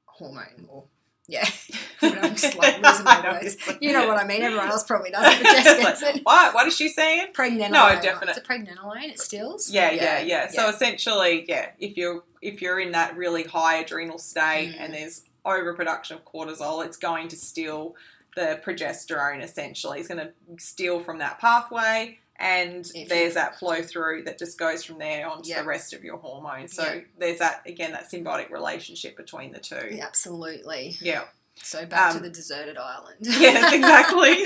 hormone 0.05 0.65
or 0.69 0.85
yeah. 1.29 1.47
I'm 2.01 2.35
just 2.35 2.57
like 2.57 2.81
losing 2.81 3.03
my 3.05 3.21
words. 3.41 3.57
You 3.81 3.93
know 3.93 4.07
what 4.07 4.17
I 4.17 4.25
mean. 4.25 4.41
Everyone 4.41 4.67
else 4.69 4.83
probably 4.83 5.11
doesn't, 5.11 5.43
but 5.43 5.51
Jess 5.63 5.79
gets 5.83 6.01
like, 6.01 6.15
it. 6.17 6.21
what? 6.23 6.53
What 6.53 6.67
is 6.67 6.75
she 6.75 6.89
saying? 6.89 7.27
Pregnenolone. 7.33 7.71
No, 7.71 7.79
right? 7.87 8.01
definite- 8.01 8.37
It's 8.37 8.47
a 8.47 8.51
pregnenolone. 8.51 9.03
It 9.09 9.19
steals. 9.19 9.69
Yeah, 9.69 9.91
yeah, 9.91 10.19
yeah. 10.21 10.47
So 10.49 10.69
essentially, 10.69 11.45
yeah, 11.47 11.71
if 11.79 11.97
you're 11.97 12.23
if 12.41 12.61
you're 12.61 12.79
in 12.79 12.91
that 12.93 13.15
really 13.17 13.43
high 13.43 13.77
adrenal 13.77 14.17
state 14.17 14.73
Mm. 14.75 14.79
and 14.79 14.93
there's 14.93 15.23
overproduction 15.45 16.17
of 16.17 16.25
cortisol, 16.25 16.85
it's 16.85 16.97
going 16.97 17.27
to 17.29 17.35
steal 17.35 17.95
the 18.35 18.59
progesterone. 18.65 19.43
Essentially, 19.43 19.99
it's 19.99 20.07
going 20.07 20.19
to 20.25 20.31
steal 20.57 20.99
from 21.01 21.19
that 21.19 21.39
pathway, 21.39 22.19
and 22.39 22.85
If 22.87 22.95
you- 22.95 23.05
there's 23.07 23.33
that 23.35 23.59
flow 23.59 23.83
through 23.83 24.23
that 24.23 24.39
just 24.39 24.57
goes 24.57 24.83
from 24.83 24.97
there 24.97 25.27
onto 25.27 25.49
Yeah. 25.49 25.61
the 25.61 25.67
rest 25.67 25.93
of 25.93 26.03
your 26.03 26.17
hormones. 26.17 26.73
So 26.73 26.83
Yeah. 26.83 27.01
there's 27.17 27.39
that 27.39 27.61
again 27.65 27.91
that 27.91 28.09
symbiotic 28.11 28.49
relationship 28.49 29.17
between 29.17 29.51
the 29.51 29.59
two. 29.59 29.89
Yeah, 29.91 30.05
absolutely. 30.05 30.97
Yeah. 31.01 31.25
So 31.61 31.85
back 31.85 32.11
to 32.11 32.17
Um, 32.17 32.23
the 32.23 32.29
deserted 32.29 32.77
island. 32.77 33.17
Yes, 33.19 33.73
exactly. 33.73 34.45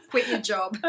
Quit 0.10 0.28
your 0.28 0.38
job. 0.38 0.78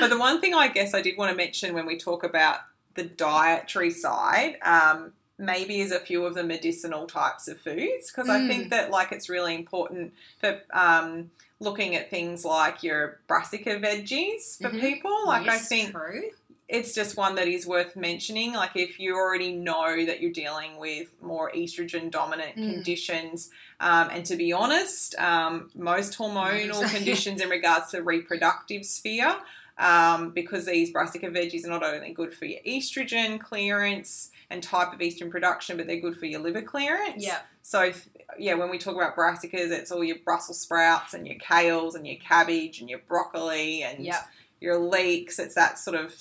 But 0.00 0.08
the 0.10 0.18
one 0.18 0.40
thing 0.40 0.54
I 0.54 0.68
guess 0.68 0.94
I 0.94 1.02
did 1.02 1.16
want 1.18 1.30
to 1.30 1.36
mention 1.36 1.74
when 1.74 1.86
we 1.86 1.98
talk 1.98 2.22
about 2.22 2.60
the 2.94 3.02
dietary 3.02 3.90
side, 3.90 4.58
um, 4.62 5.12
maybe 5.38 5.80
is 5.80 5.90
a 5.92 5.98
few 6.00 6.24
of 6.24 6.34
the 6.34 6.44
medicinal 6.44 7.06
types 7.06 7.48
of 7.48 7.60
foods 7.60 8.10
because 8.12 8.28
I 8.28 8.38
Mm. 8.40 8.48
think 8.48 8.70
that 8.70 8.90
like 8.90 9.10
it's 9.12 9.28
really 9.28 9.54
important 9.54 10.12
for 10.40 10.60
um, 10.72 11.30
looking 11.60 11.96
at 11.96 12.10
things 12.10 12.44
like 12.44 12.82
your 12.82 13.20
brassica 13.26 13.76
veggies 13.80 14.58
for 14.60 14.70
Mhm. 14.70 14.80
people. 14.80 15.26
Like 15.26 15.48
I 15.48 15.58
think 15.58 15.90
true. 15.90 16.30
it's 16.68 16.94
just 16.94 17.16
one 17.16 17.34
that 17.34 17.48
is 17.48 17.66
worth 17.66 17.96
mentioning. 17.96 18.52
Like 18.52 18.76
if 18.76 19.00
you 19.00 19.16
already 19.16 19.52
know 19.52 20.04
that 20.06 20.20
you're 20.20 20.30
dealing 20.32 20.76
with 20.76 21.08
more 21.20 21.50
estrogen 21.52 22.10
dominant 22.10 22.56
Mm. 22.56 22.74
conditions, 22.74 23.50
um, 23.80 24.08
and 24.10 24.24
to 24.26 24.36
be 24.36 24.52
honest, 24.52 25.18
um, 25.18 25.70
most 25.74 26.16
hormonal 26.16 26.88
conditions 26.94 27.40
in 27.40 27.48
regards 27.48 27.90
to 27.90 27.96
the 27.96 28.02
reproductive 28.04 28.84
sphere, 28.86 29.34
um, 29.78 30.30
because 30.30 30.66
these 30.66 30.90
brassica 30.90 31.26
veggies 31.28 31.64
are 31.64 31.68
not 31.70 31.82
only 31.82 32.12
good 32.12 32.34
for 32.34 32.44
your 32.44 32.60
estrogen 32.66 33.40
clearance 33.40 34.30
and 34.50 34.62
type 34.62 34.92
of 34.92 34.98
estrogen 35.00 35.30
production, 35.30 35.76
but 35.76 35.86
they're 35.86 36.00
good 36.00 36.16
for 36.18 36.26
your 36.26 36.40
liver 36.40 36.62
clearance. 36.62 37.24
Yeah. 37.24 37.40
So, 37.62 37.82
if- 37.82 38.08
yeah, 38.38 38.54
when 38.54 38.68
we 38.70 38.78
talk 38.78 38.94
about 38.96 39.16
brassicas, 39.16 39.70
it's 39.70 39.90
all 39.92 40.04
your 40.04 40.18
Brussels 40.24 40.60
sprouts 40.60 41.14
and 41.14 41.26
your 41.26 41.36
kales 41.38 41.94
and 41.94 42.06
your 42.06 42.16
cabbage 42.18 42.80
and 42.80 42.90
your 42.90 42.98
broccoli 43.08 43.82
and 43.84 44.04
Yep. 44.04 44.28
your 44.60 44.78
leeks. 44.78 45.38
It's 45.38 45.54
that 45.54 45.78
sort 45.78 45.96
of 45.96 46.14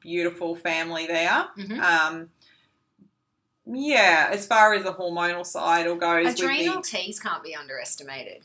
beautiful 0.00 0.54
family 0.54 1.06
there. 1.06 1.48
Mhm. 1.58 1.80
Um, 1.80 2.30
yeah, 3.66 4.28
as 4.32 4.46
far 4.46 4.74
as 4.74 4.84
the 4.84 4.92
hormonal 4.94 5.44
side 5.46 5.86
all 5.86 5.96
goes, 5.96 6.24
with 6.24 6.34
Adrenal 6.34 6.80
the, 6.82 6.88
teas 6.88 7.20
can't 7.20 7.42
be 7.42 7.54
underestimated. 7.54 8.42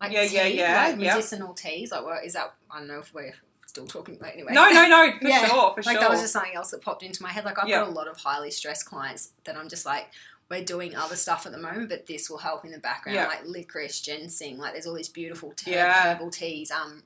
Like 0.00 0.12
Yeah, 0.12 0.22
yeah, 0.22 0.44
tea, 0.48 0.56
yeah, 0.58 0.84
Like 0.88 1.00
yep. 1.00 1.14
medicinal 1.16 1.54
teas. 1.54 1.92
Like, 1.92 2.04
what 2.04 2.24
is 2.24 2.32
that? 2.32 2.54
I 2.70 2.78
don't 2.78 2.88
know 2.88 2.98
if 2.98 3.12
we're 3.14 3.34
still 3.66 3.86
talking 3.86 4.16
about 4.16 4.32
anyway. 4.32 4.52
no, 4.52 4.68
no, 4.70 4.86
no, 4.88 5.12
for 5.20 5.28
Yeah, 5.28 5.46
sure, 5.46 5.70
for 5.74 5.76
like 5.76 5.84
sure. 5.84 5.92
Like 5.92 6.00
that 6.00 6.10
was 6.10 6.20
just 6.20 6.32
something 6.32 6.54
else 6.54 6.70
that 6.72 6.82
popped 6.82 7.02
into 7.02 7.22
my 7.22 7.30
head. 7.30 7.44
Like 7.44 7.58
I've 7.58 7.68
Yeah. 7.68 7.80
got 7.80 7.88
a 7.88 7.92
lot 7.92 8.08
of 8.08 8.16
highly 8.16 8.50
stressed 8.50 8.86
clients 8.86 9.30
that 9.44 9.56
I'm 9.56 9.68
just 9.68 9.86
like, 9.86 10.08
we're 10.50 10.64
doing 10.64 10.96
other 10.96 11.14
stuff 11.16 11.46
at 11.46 11.52
the 11.52 11.58
moment, 11.58 11.88
but 11.88 12.06
this 12.06 12.28
will 12.28 12.38
help 12.38 12.64
in 12.64 12.72
the 12.72 12.78
background, 12.78 13.14
Yeah. 13.16 13.26
like 13.28 13.44
licorice, 13.46 14.00
ginseng. 14.00 14.58
Like 14.58 14.72
there's 14.72 14.86
all 14.86 14.94
these 14.94 15.08
beautiful 15.08 15.52
t- 15.52 15.70
Yeah. 15.70 16.12
herbal 16.14 16.30
teas. 16.30 16.70
Um, 16.72 17.04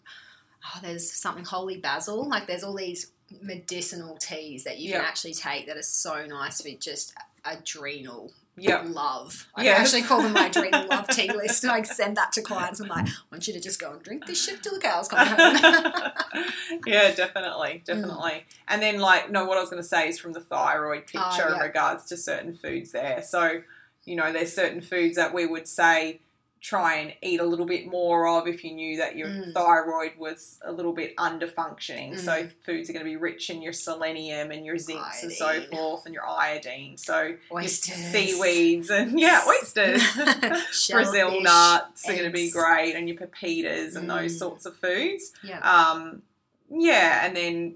oh, 0.64 0.78
there's 0.82 1.10
something 1.12 1.44
holy 1.44 1.76
basil. 1.78 2.26
Like 2.28 2.46
there's 2.46 2.64
all 2.64 2.74
these 2.74 3.12
medicinal 3.42 4.16
teas 4.16 4.64
that 4.64 4.78
you 4.78 4.90
Yeah. 4.90 4.98
can 4.98 5.06
actually 5.06 5.34
take 5.34 5.66
that 5.66 5.76
are 5.76 5.82
so 5.82 6.24
nice 6.26 6.64
with 6.64 6.80
just 6.80 7.14
adrenal 7.44 8.32
yeah, 8.56 8.82
love. 8.86 9.48
I 9.54 9.64
Yes. 9.64 9.80
actually 9.80 10.02
call 10.02 10.22
them 10.22 10.32
my 10.32 10.46
adrenal 10.46 10.86
love 10.90 11.08
tea 11.08 11.32
list, 11.32 11.64
and 11.64 11.72
I 11.72 11.82
send 11.82 12.16
that 12.16 12.32
to 12.32 12.42
clients. 12.42 12.80
I'm 12.80 12.88
like, 12.88 13.06
I 13.08 13.12
want 13.30 13.46
you 13.46 13.52
to 13.54 13.60
just 13.60 13.80
go 13.80 13.92
and 13.92 14.02
drink 14.02 14.26
this 14.26 14.44
shit 14.44 14.62
till 14.62 14.74
the 14.74 14.80
cows 14.80 15.08
come 15.08 15.26
home. 15.26 15.56
yeah, 16.86 17.12
definitely, 17.14 17.82
mm. 17.82 17.84
definitely. 17.84 18.44
And 18.68 18.80
then, 18.82 19.00
like, 19.00 19.30
no, 19.30 19.44
what 19.44 19.58
I 19.58 19.60
was 19.60 19.70
going 19.70 19.82
to 19.82 19.88
say 19.88 20.08
is 20.08 20.18
from 20.18 20.32
the 20.32 20.40
thyroid 20.40 21.04
oh, 21.14 21.20
picture 21.20 21.48
Oh, 21.48 21.54
in 21.54 21.60
regards 21.60 22.04
to 22.06 22.16
certain 22.16 22.54
foods 22.54 22.92
there. 22.92 23.22
So, 23.22 23.62
you 24.04 24.16
know, 24.16 24.32
there's 24.32 24.52
certain 24.52 24.80
foods 24.80 25.16
that 25.16 25.34
we 25.34 25.46
would 25.46 25.66
say 25.66 26.20
try 26.64 26.94
and 26.94 27.12
eat 27.20 27.40
a 27.40 27.44
little 27.44 27.66
bit 27.66 27.86
more 27.86 28.26
of 28.26 28.48
if 28.48 28.64
you 28.64 28.72
knew 28.72 28.96
that 28.96 29.14
your 29.16 29.28
Mm. 29.28 29.52
thyroid 29.52 30.12
was 30.16 30.58
a 30.62 30.72
little 30.72 30.94
bit 30.94 31.12
under 31.18 31.46
functioning. 31.46 32.16
So, 32.16 32.32
Mm. 32.44 32.52
foods 32.64 32.88
are 32.88 32.94
going 32.94 33.04
to 33.04 33.10
be 33.10 33.16
rich 33.16 33.50
in 33.50 33.60
your 33.60 33.74
selenium 33.74 34.50
and 34.50 34.64
your 34.64 34.76
zincs 34.76 35.22
and 35.22 35.30
so 35.30 35.60
forth, 35.70 36.06
and 36.06 36.14
your 36.14 36.26
iodine. 36.26 36.96
So, 36.96 37.36
Oysters. 37.52 37.94
seaweeds 38.12 38.88
and 38.88 39.20
yeah, 39.26 39.44
oysters. 39.46 40.02
Brazil 40.90 41.42
nuts 41.42 42.08
are 42.08 42.12
going 42.14 42.24
to 42.24 42.30
be 42.30 42.50
great, 42.50 42.94
and 42.94 43.10
your 43.10 43.18
pepitas 43.18 43.94
and 43.94 44.08
those 44.08 44.34
Mm. 44.34 44.38
sorts 44.38 44.64
of 44.64 44.74
foods. 44.78 45.32
Yeah. 45.42 45.58
Um, 45.60 46.22
yeah, 46.70 47.26
and 47.26 47.36
then 47.36 47.74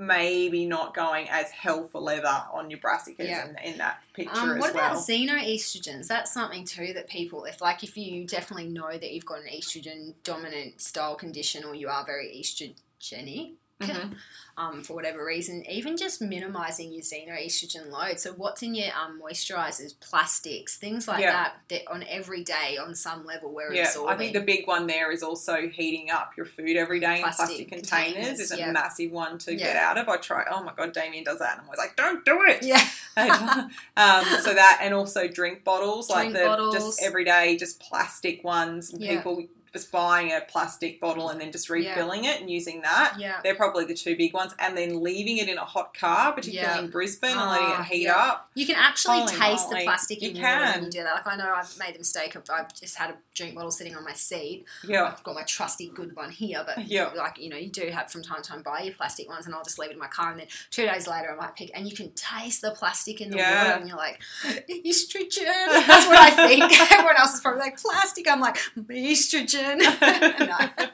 maybe 0.00 0.64
not 0.66 0.94
going 0.94 1.28
as 1.28 1.50
hell 1.50 1.86
for 1.86 2.00
leather 2.00 2.42
on 2.52 2.70
your 2.70 2.80
brassicas 2.80 3.18
Yeah. 3.28 3.48
in, 3.48 3.72
in 3.72 3.78
that 3.78 4.02
picture 4.14 4.32
Um, 4.34 4.52
as 4.52 4.60
what 4.60 4.74
well. 4.74 4.92
about 4.92 4.96
xenoestrogens? 4.98 6.06
That's 6.08 6.32
something 6.32 6.64
too 6.64 6.92
that 6.94 7.08
people, 7.08 7.44
if 7.44 7.60
like, 7.60 7.84
if 7.84 7.96
you 7.98 8.26
definitely 8.26 8.68
know 8.68 8.90
that 8.90 9.12
you've 9.12 9.26
got 9.26 9.40
an 9.40 9.46
estrogen 9.48 10.14
dominant 10.24 10.80
style 10.80 11.14
condition 11.16 11.64
or 11.64 11.74
you 11.74 11.88
are 11.88 12.04
very 12.04 12.28
estrogenic, 12.40 13.52
Mhm. 13.80 14.14
um, 14.56 14.82
for 14.82 14.92
whatever 14.94 15.24
reason, 15.24 15.64
even 15.70 15.96
just 15.96 16.20
minimizing 16.20 16.92
your 16.92 17.00
xenoestrogen 17.02 17.90
load. 17.90 18.20
So, 18.20 18.32
what's 18.32 18.62
in 18.62 18.74
your 18.74 18.88
um, 18.94 19.18
moisturizers, 19.24 19.94
plastics, 20.00 20.76
things 20.76 21.08
like 21.08 21.20
Yeah. 21.22 21.32
that, 21.32 21.54
that 21.68 21.90
on 21.90 22.02
every 22.08 22.44
day 22.44 22.76
on 22.76 22.94
some 22.94 23.24
level 23.24 23.52
we're 23.52 23.72
Yeah, 23.72 23.84
absorbing. 23.86 24.14
I 24.14 24.18
think 24.18 24.32
the 24.34 24.40
big 24.42 24.66
one 24.66 24.86
there 24.86 25.10
is 25.12 25.22
also 25.22 25.66
heating 25.68 26.10
up 26.10 26.32
your 26.36 26.44
food 26.44 26.76
every 26.76 27.00
day 27.00 27.16
in 27.16 27.22
Plastic 27.22 27.46
plastic 27.46 27.68
containers, 27.68 28.14
containers, 28.16 28.40
is 28.40 28.52
a 28.52 28.58
yeah. 28.58 28.72
massive 28.72 29.12
one 29.12 29.38
to 29.38 29.54
get 29.54 29.76
out 29.76 29.96
of. 29.96 30.08
I 30.10 30.18
try. 30.18 30.44
Oh 30.50 30.62
my 30.62 30.74
god, 30.76 30.92
Damien 30.92 31.24
does 31.24 31.38
that, 31.38 31.52
and 31.52 31.60
I'm 31.62 31.66
always 31.66 31.78
like, 31.78 31.96
don't 31.96 32.22
do 32.24 32.42
it. 32.42 32.62
yeah, 32.62 32.86
um, 33.96 34.24
so 34.42 34.52
that 34.54 34.80
and 34.82 34.92
also 34.92 35.26
drink 35.26 35.64
bottles, 35.64 36.10
like 36.10 36.32
the 36.32 36.40
bottles. 36.44 36.74
just 36.74 37.02
everyday, 37.02 37.56
just 37.56 37.80
plastic 37.80 38.44
ones. 38.44 38.92
People 38.92 39.46
just 39.72 39.92
buying 39.92 40.32
a 40.32 40.40
plastic 40.40 41.00
bottle 41.00 41.28
and 41.28 41.40
then 41.40 41.52
just 41.52 41.70
refilling 41.70 42.24
it 42.24 42.40
and 42.40 42.50
using 42.50 42.80
that. 42.82 43.14
yeah. 43.18 43.40
They're 43.42 43.54
probably 43.54 43.84
the 43.84 43.94
two 43.94 44.16
big 44.16 44.32
ones, 44.34 44.54
and 44.58 44.76
then 44.76 45.02
leaving 45.02 45.38
it 45.38 45.48
in 45.48 45.58
a 45.58 45.64
hot 45.64 45.94
car, 45.94 46.32
particularly 46.32 46.74
Yeah. 46.78 46.84
in 46.84 46.90
Brisbane, 46.90 47.30
and 47.36 47.50
letting 47.50 47.66
Ah, 47.68 47.80
it 47.82 47.86
heat 47.86 48.02
yeah. 48.02 48.16
up. 48.16 48.50
You 48.54 48.66
can 48.66 48.76
actually 48.76 49.20
Holy 49.20 49.32
taste 49.36 49.68
moly. 49.70 49.78
the 49.80 49.84
plastic 49.84 50.22
You 50.22 50.30
in 50.30 50.42
water 50.42 50.64
when 50.74 50.84
you 50.84 50.90
do 50.90 51.02
that. 51.02 51.14
Like 51.14 51.26
I 51.26 51.36
know 51.36 51.52
I've 51.54 51.78
made 51.78 51.94
the 51.94 51.98
mistake 51.98 52.34
of 52.34 52.42
I've 52.50 52.74
just 52.74 52.96
had 52.96 53.10
a 53.10 53.14
drink 53.34 53.54
bottle 53.54 53.70
sitting 53.70 53.96
on 53.96 54.04
my 54.04 54.12
seat. 54.12 54.66
Yeah, 54.86 55.04
I've 55.04 55.22
got 55.22 55.34
my 55.34 55.44
trusty 55.44 55.88
good 55.88 56.14
one 56.16 56.30
here, 56.30 56.62
but 56.66 56.86
Yeah. 56.86 57.08
like 57.14 57.38
you 57.38 57.48
know, 57.48 57.56
you 57.56 57.70
do 57.70 57.86
have 57.90 58.10
from 58.10 58.22
time 58.22 58.42
to 58.42 58.48
time 58.50 58.62
buy 58.62 58.80
your 58.82 58.94
plastic 58.94 59.28
ones, 59.28 59.46
and 59.46 59.54
I'll 59.54 59.62
just 59.64 59.78
leave 59.78 59.90
it 59.90 59.94
in 59.94 59.98
my 59.98 60.08
car, 60.08 60.30
and 60.30 60.40
then 60.40 60.46
two 60.70 60.84
days 60.86 61.06
later 61.06 61.32
I 61.32 61.36
might 61.36 61.54
pick, 61.56 61.70
and 61.74 61.88
you 61.88 61.94
can 61.94 62.10
taste 62.12 62.60
the 62.62 62.72
plastic 62.72 63.20
in 63.20 63.30
the 63.30 63.36
Yeah. 63.36 63.64
water, 63.68 63.80
and 63.80 63.88
you're 63.88 63.96
like, 63.96 64.20
estrogen. 64.68 65.44
That's 65.86 66.06
what 66.06 66.18
I 66.18 66.30
think. 66.48 66.80
Everyone 66.92 67.16
else 67.16 67.34
is 67.34 67.40
probably 67.40 67.60
like 67.60 67.78
plastic. 67.80 68.28
I'm 68.28 68.40
like 68.40 68.56
estrogen. 68.88 69.59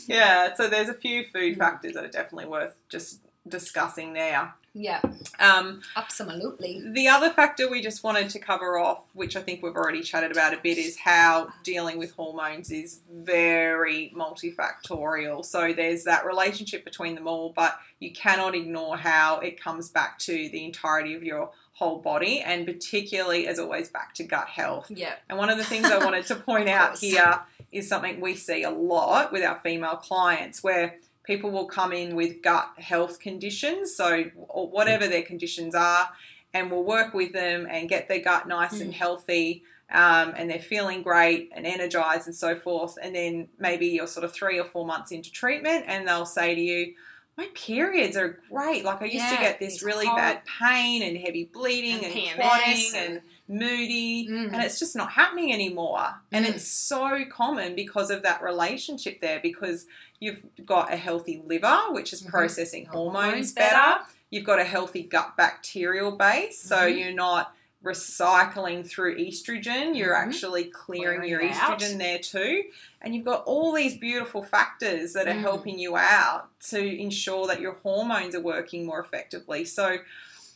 yeah. 0.06 0.54
So 0.54 0.68
there's 0.68 0.88
a 0.88 0.94
few 0.94 1.24
food 1.24 1.54
mm. 1.54 1.58
factors 1.58 1.94
that 1.94 2.04
are 2.04 2.08
definitely 2.08 2.46
worth 2.46 2.76
just 2.88 3.20
discussing 3.48 4.12
there. 4.12 4.54
Yeah, 4.72 5.00
Um, 5.40 5.82
absolutely. 5.96 6.80
The 6.92 7.08
other 7.08 7.30
factor 7.30 7.68
we 7.68 7.80
just 7.80 8.04
wanted 8.04 8.30
to 8.30 8.38
cover 8.38 8.78
off, 8.78 9.02
which 9.14 9.34
I 9.34 9.40
think 9.40 9.64
we've 9.64 9.74
already 9.74 10.00
chatted 10.02 10.30
about 10.30 10.54
a 10.54 10.58
bit, 10.58 10.78
is 10.78 10.96
how 10.96 11.48
dealing 11.64 11.98
with 11.98 12.12
hormones 12.12 12.70
is 12.70 13.00
very 13.12 14.12
multifactorial. 14.16 15.44
So 15.44 15.72
there's 15.72 16.04
that 16.04 16.24
relationship 16.24 16.84
between 16.84 17.16
them 17.16 17.26
all, 17.26 17.52
but 17.54 17.78
you 17.98 18.12
cannot 18.12 18.54
ignore 18.54 18.96
how 18.96 19.40
it 19.40 19.60
comes 19.60 19.88
back 19.88 20.20
to 20.20 20.32
the 20.32 20.64
entirety 20.64 21.14
of 21.14 21.24
your 21.24 21.50
whole 21.72 21.98
body, 21.98 22.40
and 22.40 22.64
particularly, 22.64 23.48
as 23.48 23.58
always, 23.58 23.88
back 23.88 24.14
to 24.14 24.22
gut 24.22 24.46
health. 24.46 24.90
Yeah, 24.90 25.14
And 25.28 25.36
one 25.36 25.50
of 25.50 25.58
the 25.58 25.64
things 25.64 25.86
I 25.86 25.98
wanted 25.98 26.26
to 26.26 26.36
point 26.36 26.68
out 26.68 26.98
here 26.98 27.40
is 27.72 27.88
something 27.88 28.20
we 28.20 28.34
see 28.34 28.62
a 28.62 28.70
lot 28.70 29.32
with 29.32 29.42
our 29.42 29.58
female 29.60 29.96
clients 29.96 30.62
where 30.62 30.96
people 31.24 31.50
will 31.50 31.66
come 31.66 31.92
in 31.92 32.14
with 32.16 32.42
gut 32.42 32.68
health 32.78 33.20
conditions, 33.20 33.94
so 33.94 34.24
whatever 34.34 35.06
their 35.06 35.22
conditions 35.22 35.74
are, 35.74 36.08
and 36.54 36.70
we'll 36.70 36.82
work 36.84 37.14
with 37.14 37.32
them 37.32 37.66
and 37.70 37.88
get 37.88 38.08
their 38.08 38.20
gut 38.20 38.48
nice 38.48 38.80
and 38.80 38.90
Mm. 38.92 38.96
healthy. 38.96 39.62
Um, 39.92 40.34
and 40.36 40.48
they're 40.48 40.60
feeling 40.60 41.02
great 41.02 41.50
and 41.52 41.66
energized 41.66 42.26
and 42.28 42.34
so 42.36 42.54
forth. 42.54 42.96
And 43.02 43.12
then 43.12 43.48
maybe 43.58 43.86
you're 43.88 44.06
sort 44.06 44.22
of 44.24 44.32
three 44.32 44.56
or 44.56 44.64
four 44.64 44.86
months 44.86 45.10
into 45.10 45.32
treatment, 45.32 45.84
and 45.88 46.06
they'll 46.06 46.24
say 46.26 46.54
to 46.54 46.60
you, 46.60 46.94
my 47.36 47.48
periods 47.54 48.16
are 48.16 48.40
great. 48.50 48.84
Like 48.84 49.02
I 49.02 49.06
used 49.06 49.28
to 49.30 49.36
get 49.36 49.58
this 49.58 49.82
really 49.82 50.06
hot- 50.06 50.16
bad 50.16 50.42
pain 50.60 51.02
and 51.02 51.16
heavy 51.16 51.44
bleeding 51.44 52.04
And 52.04 52.04
and, 52.04 52.14
PMS 52.14 52.34
clotting 52.36 52.90
and- 52.94 53.12
and 53.16 53.22
moody, 53.50 54.28
Mm. 54.28 54.52
and 54.52 54.62
it's 54.62 54.78
just 54.78 54.94
not 54.96 55.10
happening 55.12 55.52
anymore. 55.52 56.14
And 56.32 56.46
Mm. 56.46 56.50
it's 56.50 56.66
so 56.66 57.24
common 57.30 57.74
because 57.74 58.10
of 58.10 58.22
that 58.22 58.42
relationship 58.42 59.20
there. 59.20 59.40
Because 59.40 59.86
you've 60.20 60.42
got 60.64 60.92
a 60.92 60.96
healthy 60.96 61.42
liver, 61.44 61.78
which 61.90 62.12
is 62.12 62.22
Mhm. 62.22 62.28
processing 62.30 62.86
Hormones 62.86 63.24
hormones 63.24 63.52
better. 63.52 63.74
better. 63.76 64.04
You've 64.30 64.44
got 64.44 64.60
a 64.60 64.64
healthy 64.64 65.02
gut 65.02 65.36
bacterial 65.36 66.12
base, 66.12 66.60
so 66.62 66.76
Mhm. 66.76 66.98
you're 66.98 67.12
not 67.12 67.54
recycling 67.82 68.86
through 68.86 69.16
estrogen. 69.16 69.96
You're 69.96 70.14
Mhm. 70.14 70.26
actually 70.26 70.64
clearing, 70.64 71.20
Clearing 71.20 71.30
your 71.30 71.40
it 71.40 71.52
out. 71.56 71.78
estrogen 71.80 71.98
there 71.98 72.18
too. 72.18 72.64
And 73.00 73.14
you've 73.14 73.24
got 73.24 73.44
all 73.44 73.72
these 73.72 73.96
beautiful 73.96 74.42
factors 74.42 75.14
that 75.14 75.26
are 75.26 75.32
Mm. 75.34 75.40
helping 75.40 75.78
you 75.78 75.96
out 75.96 76.48
to 76.68 76.78
ensure 76.78 77.46
that 77.46 77.60
your 77.60 77.72
hormones 77.82 78.34
are 78.34 78.40
working 78.40 78.84
more 78.84 79.00
effectively. 79.00 79.64
So 79.64 79.98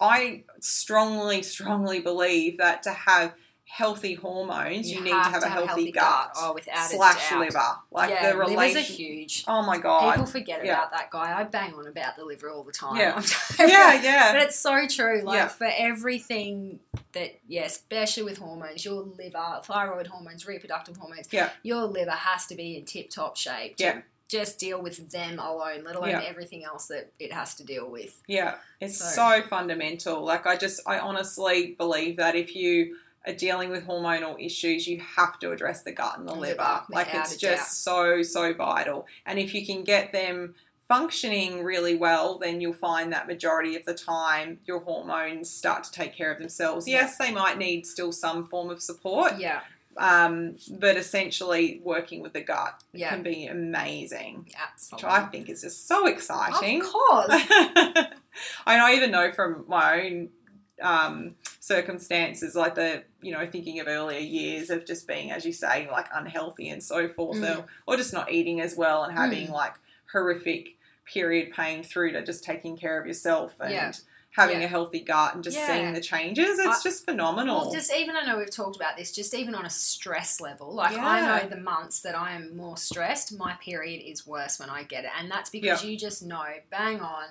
I 0.00 0.44
strongly, 0.60 1.42
strongly 1.42 2.00
believe 2.00 2.58
that 2.58 2.82
to 2.84 2.90
have 2.90 3.34
healthy 3.66 4.14
hormones, 4.14 4.88
you, 4.88 5.00
need 5.00 5.10
to 5.10 5.16
have, 5.16 5.42
a 5.42 5.48
healthy, 5.48 5.90
gut, 5.90 6.30
Oh, 6.36 6.52
without 6.54 6.88
slash 6.90 7.32
liver. 7.32 7.58
Like 7.90 8.10
yeah, 8.10 8.30
the 8.30 8.38
livers 8.38 8.54
are 8.54 8.60
relation. 8.68 8.94
huge. 8.94 9.44
Oh 9.48 9.62
my 9.62 9.78
god. 9.78 10.12
People 10.12 10.26
forget 10.26 10.64
Yeah. 10.64 10.74
about 10.74 10.92
that 10.92 11.10
guy. 11.10 11.36
I 11.36 11.42
bang 11.42 11.74
on 11.74 11.88
about 11.88 12.14
the 12.16 12.24
liver 12.24 12.50
all 12.50 12.62
the 12.62 12.70
time. 12.70 12.96
Yeah. 12.96 13.20
Yeah, 13.58 14.00
yeah. 14.00 14.32
But 14.32 14.42
it's 14.42 14.58
so 14.60 14.86
true. 14.86 15.22
Like 15.24 15.36
Yeah. 15.38 15.48
for 15.48 15.68
everything 15.76 16.80
that, 17.12 17.40
yeah, 17.48 17.64
especially 17.64 18.22
with 18.24 18.38
hormones, 18.38 18.84
your 18.84 19.02
liver, 19.02 19.60
thyroid 19.64 20.06
hormones, 20.06 20.46
reproductive 20.46 20.96
hormones, 20.96 21.26
Yeah. 21.32 21.50
your 21.64 21.84
liver 21.84 22.10
has 22.12 22.46
to 22.46 22.54
be 22.54 22.76
in 22.76 22.84
tip 22.84 23.10
top 23.10 23.36
shape. 23.36 23.76
To 23.78 23.84
Yeah. 23.84 24.00
Just 24.34 24.58
deal 24.58 24.82
with 24.82 25.10
them 25.12 25.38
alone, 25.38 25.84
let 25.84 25.94
alone 25.94 26.10
Yeah. 26.10 26.22
everything 26.26 26.64
else 26.64 26.88
that 26.88 27.12
it 27.20 27.32
has 27.32 27.54
to 27.54 27.62
deal 27.64 27.88
with. 27.88 28.20
Yeah, 28.26 28.56
it's 28.80 28.98
So- 28.98 29.40
so. 29.40 29.42
fundamental. 29.48 30.24
Like 30.24 30.44
I 30.44 30.56
just, 30.56 30.80
I 30.86 30.98
honestly 30.98 31.76
believe 31.78 32.16
that 32.16 32.34
if 32.34 32.56
you 32.56 32.98
are 33.28 33.32
dealing 33.32 33.70
with 33.70 33.86
hormonal 33.86 34.34
issues, 34.44 34.88
you 34.88 34.98
have 34.98 35.38
to 35.38 35.52
address 35.52 35.82
the 35.82 35.92
gut 35.92 36.18
and 36.18 36.28
the 36.28 36.34
Liver, 36.34 36.62
liver. 36.62 36.82
Like 36.90 37.14
it's 37.14 37.36
just 37.36 37.84
so 37.84 38.22
so 38.24 38.52
vital. 38.52 39.06
And 39.24 39.38
if 39.38 39.54
you 39.54 39.64
can 39.64 39.84
get 39.84 40.10
them 40.12 40.56
functioning 40.88 41.62
really 41.62 41.94
well, 41.94 42.36
then 42.38 42.60
you'll 42.60 42.74
find 42.74 43.12
that 43.12 43.26
majority 43.28 43.76
of 43.76 43.84
the 43.86 43.94
time 43.94 44.60
your 44.66 44.80
hormones 44.80 45.48
start 45.48 45.84
to 45.84 45.92
take 45.92 46.14
care 46.14 46.30
of 46.32 46.38
themselves. 46.40 46.86
Yes, 46.88 47.16
they 47.18 47.30
might 47.30 47.56
need 47.56 47.86
still 47.86 48.10
some 48.12 48.48
form 48.48 48.68
of 48.68 48.82
support, 48.82 49.38
Yeah, 49.38 49.60
um, 49.96 50.56
but 50.78 50.96
essentially 50.96 51.80
working 51.84 52.20
with 52.20 52.32
the 52.32 52.40
gut 52.40 52.82
yeah, 52.92 53.10
can 53.10 53.22
be 53.22 53.46
amazing. 53.46 54.44
Which 54.44 54.54
absolutely. 54.60 55.08
I 55.08 55.20
think 55.26 55.48
is 55.48 55.62
just 55.62 55.86
so 55.88 56.06
exciting. 56.06 56.80
Of 56.80 56.86
course. 56.88 57.26
I 58.66 58.76
know, 58.78 58.86
I 58.86 58.94
even 58.96 59.10
know 59.10 59.32
from 59.32 59.64
my 59.68 60.00
own 60.02 60.28
um, 60.82 61.34
circumstances, 61.60 62.54
like 62.54 62.74
the, 62.74 63.02
you 63.22 63.32
know, 63.32 63.46
thinking 63.50 63.80
of 63.80 63.86
earlier 63.86 64.18
years 64.18 64.70
of 64.70 64.84
just 64.84 65.06
being, 65.06 65.30
as 65.30 65.44
you 65.44 65.52
say, 65.52 65.88
like 65.90 66.06
unhealthy 66.14 66.68
and 66.68 66.82
so 66.82 67.08
forth, 67.08 67.38
Mm. 67.38 67.58
or, 67.58 67.66
or 67.86 67.96
just 67.96 68.12
not 68.12 68.30
eating 68.32 68.60
as 68.60 68.76
well 68.76 69.04
and 69.04 69.16
having 69.16 69.48
Mm. 69.48 69.52
like 69.52 69.74
horrific 70.12 70.76
period 71.04 71.52
pain 71.52 71.82
through 71.82 72.12
to 72.12 72.24
just 72.24 72.44
taking 72.44 72.76
care 72.76 72.98
of 73.00 73.06
yourself 73.06 73.52
and 73.60 73.72
Yeah. 73.72 73.92
Having 74.34 74.58
Yeah. 74.60 74.66
a 74.66 74.68
healthy 74.68 75.00
gut 75.00 75.34
and 75.34 75.44
just 75.44 75.56
Yeah. 75.56 75.66
seeing 75.68 75.92
the 75.92 76.00
changes. 76.00 76.58
It's 76.58 76.80
I- 76.80 76.82
just 76.82 77.04
phenomenal. 77.04 77.60
Well, 77.62 77.72
just 77.72 77.92
even 77.92 78.16
I 78.16 78.24
know 78.26 78.36
we've 78.38 78.50
talked 78.50 78.74
about 78.76 78.96
this, 78.96 79.12
just 79.12 79.32
even 79.32 79.54
on 79.54 79.64
a 79.64 79.70
stress 79.70 80.40
level. 80.40 80.72
Like 80.74 80.96
Yeah. 80.96 81.06
I 81.06 81.20
know 81.42 81.48
the 81.48 81.56
months 81.56 82.00
that 82.00 82.16
I 82.16 82.32
am 82.32 82.56
more 82.56 82.76
stressed, 82.76 83.36
my 83.38 83.54
period 83.54 84.02
is 84.04 84.26
worse 84.26 84.58
when 84.58 84.70
I 84.70 84.82
get 84.82 85.04
it, 85.04 85.10
and 85.16 85.30
that's 85.30 85.50
because 85.50 85.84
you 85.84 85.96
just 85.96 86.22
know, 86.22 86.44
bang 86.70 87.00
on, 87.00 87.26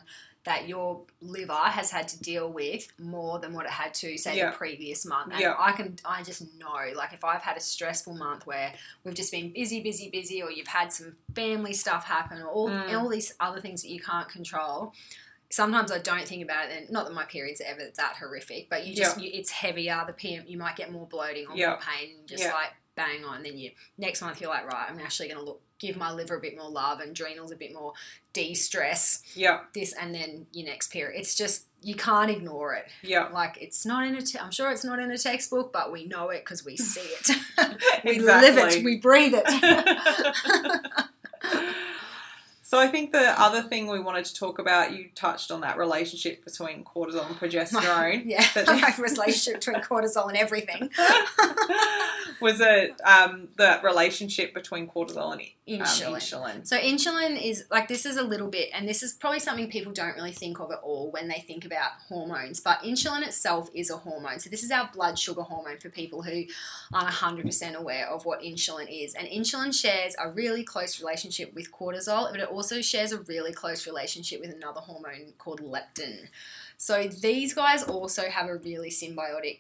that 0.46 0.68
your 0.68 1.02
liver 1.22 1.54
has 1.54 1.90
had 1.90 2.06
to 2.10 2.20
deal 2.22 2.50
with 2.52 2.88
more 3.00 3.40
than 3.40 3.54
what 3.54 3.66
it 3.66 3.72
had 3.72 3.94
to 3.94 4.18
say 4.18 4.36
Yeah. 4.38 4.52
the 4.52 4.58
previous 4.58 5.06
month. 5.06 5.32
And 5.32 5.40
Yeah. 5.42 5.56
I 5.58 5.72
can, 5.72 5.98
I 6.04 6.22
just 6.22 6.54
know, 6.56 6.92
like 6.96 7.14
if 7.14 7.24
I've 7.24 7.42
had 7.42 7.56
a 7.56 7.62
stressful 7.62 8.14
month 8.16 8.46
where 8.46 8.74
we've 9.06 9.14
just 9.16 9.32
been 9.32 9.54
busy, 9.54 9.82
busy, 9.82 10.10
busy, 10.10 10.42
or 10.44 10.52
you've 10.52 10.68
had 10.68 10.92
some 10.92 11.16
family 11.34 11.74
stuff 11.74 12.04
happen, 12.06 12.42
or 12.42 12.48
all, 12.50 12.70
Mm. 12.70 12.94
all 13.02 13.08
these 13.08 13.34
other 13.40 13.62
things 13.62 13.84
that 13.84 13.90
you 13.90 14.02
can't 14.02 14.28
control 14.28 14.94
sometimes 15.54 15.92
I 15.92 16.00
don't 16.00 16.28
think 16.28 16.44
about 16.44 16.70
it, 16.70 16.78
and 16.82 16.90
not 16.90 17.06
that 17.06 17.14
my 17.14 17.26
periods 17.26 17.62
are 17.62 17.66
ever 17.66 17.82
that 17.96 18.16
horrific, 18.20 18.70
but 18.70 18.88
you 18.88 18.96
just 18.96 19.20
you, 19.22 19.30
it's 19.34 19.52
heavier. 19.52 20.04
The 20.08 20.14
PM 20.14 20.44
you 20.48 20.58
might 20.58 20.76
get 20.76 20.92
more 20.92 21.06
bloating 21.08 21.48
or 21.48 21.56
Yeah. 21.56 21.70
more 21.70 21.80
pain, 21.80 22.16
and 22.20 22.28
just 22.28 22.44
Yeah. 22.44 22.54
like 22.54 22.74
bang 22.96 23.24
on. 23.26 23.44
Then 23.44 23.58
you 23.58 23.72
next 23.98 24.22
month 24.22 24.42
you're 24.42 24.50
like, 24.50 24.66
right, 24.72 24.88
I'm 24.90 25.00
actually 25.00 25.28
going 25.30 25.40
to 25.40 25.46
look 25.46 25.62
give 25.80 25.98
my 25.98 26.12
liver 26.12 26.36
a 26.38 26.40
bit 26.40 26.56
more 26.56 26.70
love 26.70 27.02
and 27.02 27.12
adrenals 27.12 27.52
a 27.52 27.58
bit 27.58 27.74
more 27.74 27.92
de-stress. 28.32 29.22
yeah, 29.36 29.62
This 29.74 29.92
and 29.94 30.16
then 30.16 30.46
your 30.54 30.66
next 30.66 30.92
period. 30.94 31.20
It's 31.20 31.36
just 31.36 31.66
you 31.82 31.96
can't 31.96 32.32
ignore 32.32 32.74
it. 32.76 32.86
yeah. 33.02 33.28
Like 33.28 33.58
it's 33.62 33.86
not 33.86 34.06
in 34.08 34.16
a. 34.16 34.22
Te- 34.22 34.40
I'm 34.40 34.52
sure 34.52 34.72
it's 34.72 34.84
not 34.86 35.00
in 35.00 35.12
a 35.12 35.18
textbook, 35.18 35.74
but 35.74 35.92
we 35.92 36.06
know 36.06 36.30
it 36.30 36.46
because 36.46 36.64
we 36.66 36.78
see 36.78 37.02
it. 37.02 37.30
we 38.06 38.20
live 38.20 38.58
it. 38.58 38.84
We 38.84 38.98
breathe 38.98 39.34
it. 39.36 39.46
So 42.74 42.80
I 42.80 42.88
think 42.88 43.12
the 43.12 43.40
other 43.40 43.62
thing 43.62 43.86
we 43.86 44.00
wanted 44.00 44.26
to 44.26 44.34
talk 44.34 44.58
about, 44.58 44.94
you 44.94 45.10
touched 45.14 45.52
on 45.52 45.62
that 45.62 45.78
relationship 45.78 46.44
between 46.44 46.84
cortisol 46.84 47.28
and 47.28 47.36
progesterone. 47.36 48.24
yeah, 48.26 48.44
That- 48.56 48.66
my 48.66 48.92
relationship 48.98 49.64
between 49.64 49.84
cortisol 49.84 50.28
and 50.28 50.36
everything. 50.36 50.90
was 52.42 52.60
it 52.60 53.00
um, 53.06 53.48
the 53.58 53.80
relationship 53.84 54.56
between 54.56 54.88
cortisol 54.88 55.34
and 55.34 55.42
um, 55.42 55.86
Insulin. 55.86 56.16
insulin? 56.16 56.68
So 56.68 56.78
insulin 56.78 57.42
is 57.42 57.66
like 57.72 57.88
this 57.88 58.06
is 58.06 58.18
a 58.18 58.24
little 58.24 58.50
bit, 58.50 58.70
and 58.74 58.88
this 58.88 59.04
is 59.04 59.14
probably 59.14 59.40
something 59.40 59.70
people 59.70 59.94
don't 59.94 60.16
really 60.16 60.32
think 60.32 60.60
of 60.60 60.72
at 60.72 60.80
all 60.80 61.12
when 61.12 61.28
they 61.28 61.40
think 61.40 61.66
about 61.66 61.92
hormones. 62.10 62.60
But 62.60 62.80
insulin 62.80 63.22
itself 63.26 63.70
is 63.74 63.90
a 63.90 63.98
hormone. 63.98 64.40
So 64.40 64.50
this 64.50 64.64
is 64.64 64.72
our 64.72 64.90
blood 64.94 65.18
sugar 65.18 65.44
hormone 65.44 65.78
for 65.78 65.90
people 65.90 66.22
who 66.24 66.44
aren't 66.92 67.10
hundred 67.10 67.46
percent 67.46 67.76
aware 67.76 68.08
of 68.10 68.26
what 68.26 68.42
insulin 68.42 68.88
is. 68.90 69.14
And 69.14 69.28
insulin 69.28 69.74
shares 69.74 70.16
a 70.20 70.30
really 70.30 70.64
close 70.64 71.00
relationship 71.00 71.54
with 71.54 71.72
cortisol, 71.72 72.32
but 72.32 72.40
it 72.40 72.50
also 72.50 72.63
shares 72.82 73.12
a 73.12 73.20
really 73.22 73.54
close 73.54 73.86
relationship 73.86 74.40
with 74.40 74.54
another 74.54 74.82
hormone 74.82 75.34
called 75.38 75.62
leptin. 75.62 76.28
So 76.78 77.08
these 77.08 77.54
guys 77.54 77.84
also 77.84 78.30
have 78.30 78.50
a 78.50 78.58
really 78.58 78.90
symbiotic 78.90 79.60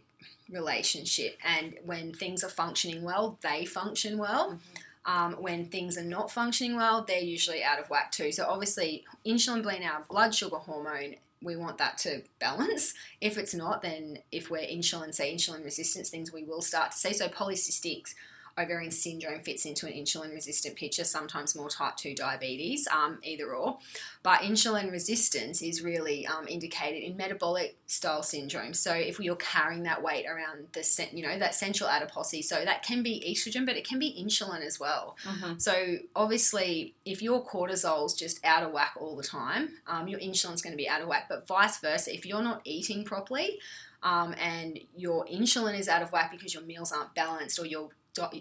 relationship, 0.49 1.37
and 1.43 1.75
when 1.85 2.13
things 2.13 2.43
are 2.43 2.49
functioning 2.49 3.03
well, 3.03 3.37
they 3.41 3.65
function 3.65 4.17
well 4.17 4.59
um, 5.05 5.33
when 5.33 5.65
things 5.65 5.97
are 5.97 6.03
not 6.03 6.31
functioning 6.31 6.75
well, 6.75 7.03
they're 7.03 7.19
usually 7.19 7.63
out 7.63 7.79
of 7.79 7.89
whack 7.89 8.11
too. 8.11 8.31
So 8.31 8.45
obviously, 8.47 9.03
insulin 9.25 9.67
being 9.67 9.85
our 9.85 10.03
blood 10.09 10.33
sugar 10.33 10.57
hormone, 10.57 11.15
we 11.41 11.57
want 11.57 11.77
that 11.79 11.97
to 11.99 12.21
balance. 12.39 12.93
If 13.19 13.37
it's 13.37 13.53
not, 13.53 13.81
then 13.81 14.19
if 14.31 14.49
we're 14.49 14.59
insulin, 14.59 15.13
say 15.13 15.35
insulin 15.35 15.63
resistance 15.63 16.09
things, 16.09 16.31
we 16.31 16.43
will 16.43 16.61
start 16.61 16.91
to 16.91 16.97
see. 16.97 17.13
So 17.13 17.27
polycystic 17.27 18.13
ovarian 18.57 18.91
syndrome 18.91 19.41
fits 19.41 19.65
into 19.65 19.87
an 19.87 19.93
insulin 19.93 20.31
resistant 20.31 20.75
picture, 20.75 21.03
sometimes 21.03 21.55
more 21.55 21.69
type 21.69 21.95
2 21.97 22.13
diabetes, 22.13 22.87
um, 22.87 23.17
either 23.23 23.53
or. 23.53 23.79
But 24.21 24.41
insulin 24.41 24.91
resistance 24.91 25.61
is 25.61 25.81
really 25.81 26.27
um, 26.27 26.47
indicated 26.47 27.03
in 27.03 27.17
metabolic 27.17 27.77
style 27.87 28.23
syndrome. 28.23 28.73
So 28.73 28.93
if 28.93 29.19
you're 29.19 29.35
carrying 29.35 29.83
that 29.83 30.03
weight 30.03 30.25
around 30.27 30.67
the, 30.73 31.07
you 31.11 31.23
know, 31.23 31.37
that 31.39 31.55
central 31.55 31.89
adiposity, 31.89 32.41
so 32.41 32.63
that 32.63 32.83
can 32.83 33.03
be 33.03 33.23
estrogen, 33.27 33.65
but 33.65 33.75
it 33.75 33.87
can 33.87 33.99
be 33.99 34.23
insulin 34.23 34.61
as 34.61 34.79
well. 34.79 35.17
Mhm. 35.23 35.61
So 35.61 35.97
obviously, 36.15 36.95
if 37.05 37.21
your 37.21 37.45
cortisol's 37.45 38.13
just 38.13 38.43
out 38.45 38.63
of 38.63 38.71
whack 38.71 38.93
all 38.99 39.15
the 39.15 39.23
time, 39.23 39.79
um, 39.87 40.07
your 40.07 40.19
insulin's 40.19 40.61
going 40.61 40.73
to 40.73 40.77
be 40.77 40.87
out 40.87 41.01
of 41.01 41.07
whack. 41.07 41.25
But 41.27 41.47
vice 41.47 41.79
versa, 41.79 42.13
if 42.13 42.25
you're 42.25 42.43
not 42.43 42.61
eating 42.65 43.03
properly, 43.03 43.59
um, 44.03 44.35
and 44.37 44.79
your 44.95 45.25
insulin 45.25 45.79
is 45.79 45.87
out 45.87 46.01
of 46.01 46.11
whack 46.11 46.31
because 46.31 46.53
your 46.53 46.63
meals 46.63 46.91
aren't 46.91 47.15
balanced 47.15 47.57
or 47.57 47.65
you're 47.65 47.89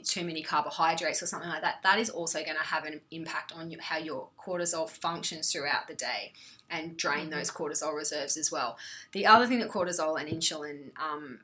too 0.05 0.25
many 0.25 0.43
carbohydrates 0.43 1.23
or 1.23 1.27
something 1.27 1.49
like 1.49 1.63
that, 1.63 1.83
that 1.83 1.99
is 1.99 2.11
also 2.11 2.43
going 2.45 2.57
to 2.57 2.63
have 2.63 2.85
an 2.85 3.01
impact 3.11 3.53
on 3.53 3.75
how 3.81 3.97
your 3.97 4.29
cortisol 4.39 4.89
functions 4.89 5.51
throughout 5.51 5.89
the 5.89 5.95
day 5.95 6.33
and 6.69 6.97
drain 6.97 7.29
Mhm. 7.29 7.31
those 7.31 7.51
cortisol 7.51 7.95
reserves 7.97 8.37
as 8.37 8.51
well. 8.53 8.79
The 9.13 9.27
other 9.27 9.47
thing 9.47 9.61
that 9.61 9.71
cortisol 9.71 10.21
and 10.21 10.29
insulin 10.29 10.91
um, 11.01 11.41